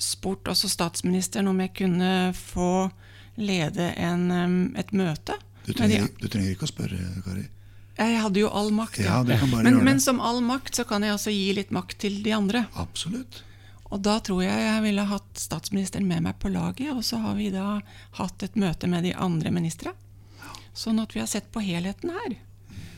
spurt 0.00 0.48
også 0.50 0.68
statsministeren 0.68 1.48
om 1.48 1.60
jeg 1.62 1.72
kunne 1.78 2.12
få 2.36 2.88
lede 3.40 3.92
en, 4.00 4.72
et 4.76 4.92
møte. 4.92 5.36
du 5.66 5.72
trenger, 5.72 6.08
du 6.20 6.28
trenger 6.28 6.54
ikke 6.54 6.66
å 6.66 6.72
spørre, 6.72 6.98
Kari. 7.24 7.46
Jeg 7.94 8.18
hadde 8.24 8.40
jo 8.42 8.50
all 8.50 8.72
makt. 8.74 8.98
Ja, 9.04 9.20
ja 9.22 9.46
men, 9.62 9.78
men 9.86 10.00
som 10.02 10.18
all 10.18 10.40
makt 10.42 10.80
så 10.80 10.84
kan 10.88 11.04
jeg 11.06 11.14
også 11.14 11.30
gi 11.30 11.52
litt 11.54 11.70
makt 11.74 12.00
til 12.02 12.22
de 12.24 12.32
andre. 12.34 12.64
Absolutt. 12.74 13.44
Og 13.94 14.00
da 14.02 14.16
tror 14.18 14.42
jeg 14.42 14.62
jeg 14.64 14.82
ville 14.82 15.04
hatt 15.06 15.38
statsministeren 15.38 16.08
med 16.08 16.24
meg 16.26 16.40
på 16.42 16.50
laget, 16.50 16.90
og 16.90 17.04
så 17.06 17.20
har 17.22 17.36
vi 17.38 17.52
da 17.54 17.78
hatt 18.18 18.42
et 18.42 18.56
møte 18.58 18.90
med 18.90 19.06
de 19.06 19.12
andre 19.14 19.52
ministra. 19.54 19.92
Sånn 20.74 20.98
at 20.98 21.14
vi 21.14 21.22
har 21.22 21.30
sett 21.30 21.52
på 21.54 21.62
helheten 21.62 22.10
her. 22.10 22.34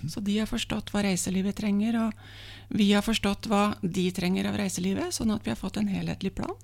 Så 0.09 0.23
de 0.25 0.39
har 0.39 0.49
forstått 0.49 0.95
hva 0.95 1.03
reiselivet 1.05 1.59
trenger, 1.59 1.99
og 2.07 2.73
vi 2.73 2.89
har 2.95 3.05
forstått 3.05 3.51
hva 3.51 3.75
de 3.83 4.07
trenger 4.17 4.49
av 4.49 4.57
reiselivet, 4.57 5.13
sånn 5.13 5.35
at 5.35 5.45
vi 5.45 5.53
har 5.53 5.61
fått 5.61 5.77
en 5.77 5.93
helhetlig 5.93 6.33
plan. 6.39 6.57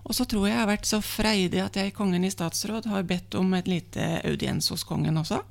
Og 0.00 0.16
så 0.16 0.24
tror 0.24 0.48
jeg 0.48 0.54
jeg 0.54 0.62
har 0.62 0.72
vært 0.72 0.88
så 0.88 1.02
freidig 1.04 1.60
at 1.60 1.76
jeg 1.76 1.90
i 1.90 1.94
Kongen 1.94 2.24
i 2.24 2.32
statsråd 2.32 2.88
har 2.88 3.04
bedt 3.04 3.36
om 3.36 3.52
et 3.54 3.68
lite 3.68 4.14
audiens 4.24 4.72
hos 4.72 4.86
kongen 4.88 5.20
også. 5.20 5.42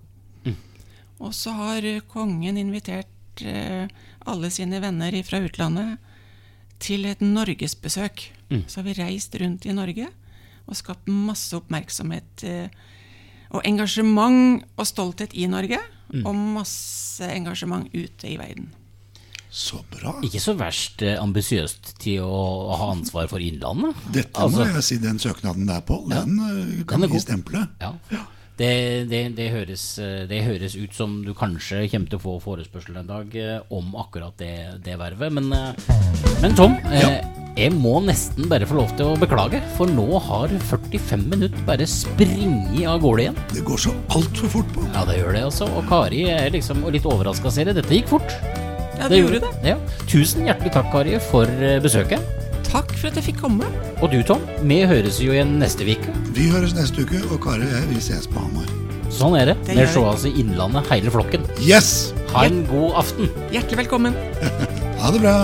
Og 1.20 1.36
så 1.36 1.54
har 1.54 1.86
kongen 2.10 2.58
invitert 2.58 3.44
eh, 3.44 3.86
alle 4.26 4.50
sine 4.50 4.80
venner 4.82 5.14
fra 5.28 5.42
utlandet 5.44 6.09
til 6.80 7.06
et 7.10 7.22
norgesbesøk. 7.22 8.26
Så 8.68 8.80
har 8.80 8.88
vi 8.88 8.96
reist 8.98 9.36
rundt 9.38 9.68
i 9.70 9.76
Norge 9.78 10.08
og 10.70 10.78
skapt 10.78 11.08
masse 11.10 11.54
oppmerksomhet 11.58 12.44
eh, 12.46 12.70
og 13.50 13.64
engasjement 13.66 14.64
og 14.78 14.86
stolthet 14.90 15.34
i 15.38 15.48
Norge. 15.50 15.80
Og 16.26 16.34
masse 16.34 17.22
engasjement 17.30 17.86
ute 17.94 18.26
i 18.32 18.38
verden. 18.40 18.72
Så 19.50 19.80
bra. 19.90 20.16
Ikke 20.26 20.42
så 20.42 20.54
verst 20.58 21.02
eh, 21.06 21.16
ambisiøst 21.22 21.96
til 22.02 22.22
å 22.26 22.74
ha 22.78 22.92
ansvar 22.94 23.30
for 23.30 23.42
Innlandet. 23.42 23.98
Dette 24.14 24.38
Altså, 24.42 24.62
må 24.62 24.68
jeg 24.78 24.86
si, 24.86 24.98
den 25.02 25.18
søknaden 25.22 25.66
der, 25.70 25.82
Pål, 25.86 26.04
den 26.10 26.36
ja, 26.38 26.84
kan 26.90 27.02
Den 27.02 27.10
er 27.10 27.14
vi 27.16 27.22
stemple. 27.24 27.64
stemple. 27.78 28.14
Ja. 28.14 28.26
Det, 28.60 29.06
det, 29.08 29.22
det, 29.38 29.46
høres, 29.54 29.84
eh, 30.04 30.26
det 30.28 30.42
høres 30.44 30.74
ut 30.76 30.96
som 30.96 31.22
du 31.24 31.32
kanskje 31.38 31.86
kommer 31.94 32.12
til 32.12 32.20
å 32.20 32.24
få 32.26 32.34
forespørsel 32.44 32.98
en 33.00 33.08
dag 33.08 33.36
eh, 33.40 33.62
om 33.72 33.94
akkurat 34.02 34.36
det, 34.42 34.82
det 34.84 34.98
vervet. 35.00 35.32
Men, 35.32 35.48
eh, 35.56 36.34
men 36.44 36.58
Tom, 36.60 36.76
ja. 36.92 37.14
jeg 37.56 37.72
må 37.78 37.94
nesten 38.04 38.50
bare 38.52 38.68
få 38.68 38.82
lov 38.82 38.92
til 39.00 39.14
å 39.14 39.20
beklage, 39.22 39.62
for 39.78 39.88
nå 39.88 40.20
har 40.26 40.52
45 40.74 41.24
minutter 41.32 41.64
bare 41.70 41.88
springet 41.88 42.84
av 42.84 43.00
gårde 43.06 43.30
igjen. 43.30 43.40
Det 43.54 43.64
går 43.70 43.84
så 43.86 43.96
altfor 44.18 44.52
fort, 44.58 44.76
på. 44.76 44.84
Ja, 44.92 45.06
det 45.08 45.22
gjør 45.22 45.38
det, 45.38 45.46
altså. 45.54 45.70
Og 45.80 45.88
Kari 45.88 46.26
er 46.34 46.52
liksom 46.58 46.84
litt 46.92 47.08
overraska, 47.08 47.54
ser 47.56 47.72
jeg. 47.72 47.80
Dette 47.80 47.96
gikk 47.96 48.12
fort. 48.12 48.36
Ja, 49.00 49.08
det 49.08 49.22
gjorde 49.24 49.40
det. 49.46 49.56
Ja. 49.72 49.80
Tusen 50.04 50.52
hjertelig 50.52 50.76
takk, 50.76 50.92
Kari, 50.92 51.16
for 51.32 51.48
besøket. 51.80 52.39
Takk 52.70 52.92
for 53.00 53.10
at 53.10 53.18
jeg 53.18 53.32
fikk 53.32 53.40
komme. 53.42 53.66
Og 53.98 54.12
du, 54.14 54.20
Tom, 54.26 54.44
vi 54.62 54.84
høres 54.86 55.18
jo 55.24 55.34
igjen 55.34 55.56
neste 55.62 55.88
uke. 55.88 56.14
Vi 56.38 56.52
høres 56.54 56.76
neste 56.78 57.02
uke, 57.02 57.24
og 57.34 57.42
Kari 57.42 57.66
og 57.66 57.74
jeg, 57.74 57.88
vi 57.90 58.04
ses 58.04 58.30
på 58.30 58.44
Hamar. 58.44 58.70
Sånn 59.10 59.34
er 59.40 59.52
det. 59.52 59.56
det 59.66 59.80
vi 59.80 59.88
sees 59.90 60.28
i 60.30 60.36
Innlandet, 60.44 60.86
hele 60.94 61.10
flokken. 61.14 61.50
Yes! 61.66 62.12
Ha 62.30 62.46
en 62.46 62.62
god 62.70 63.02
aften. 63.02 63.34
Hjertelig 63.50 63.82
velkommen. 63.88 64.14
ha 65.02 65.16
det 65.16 65.24
bra. 65.26 65.36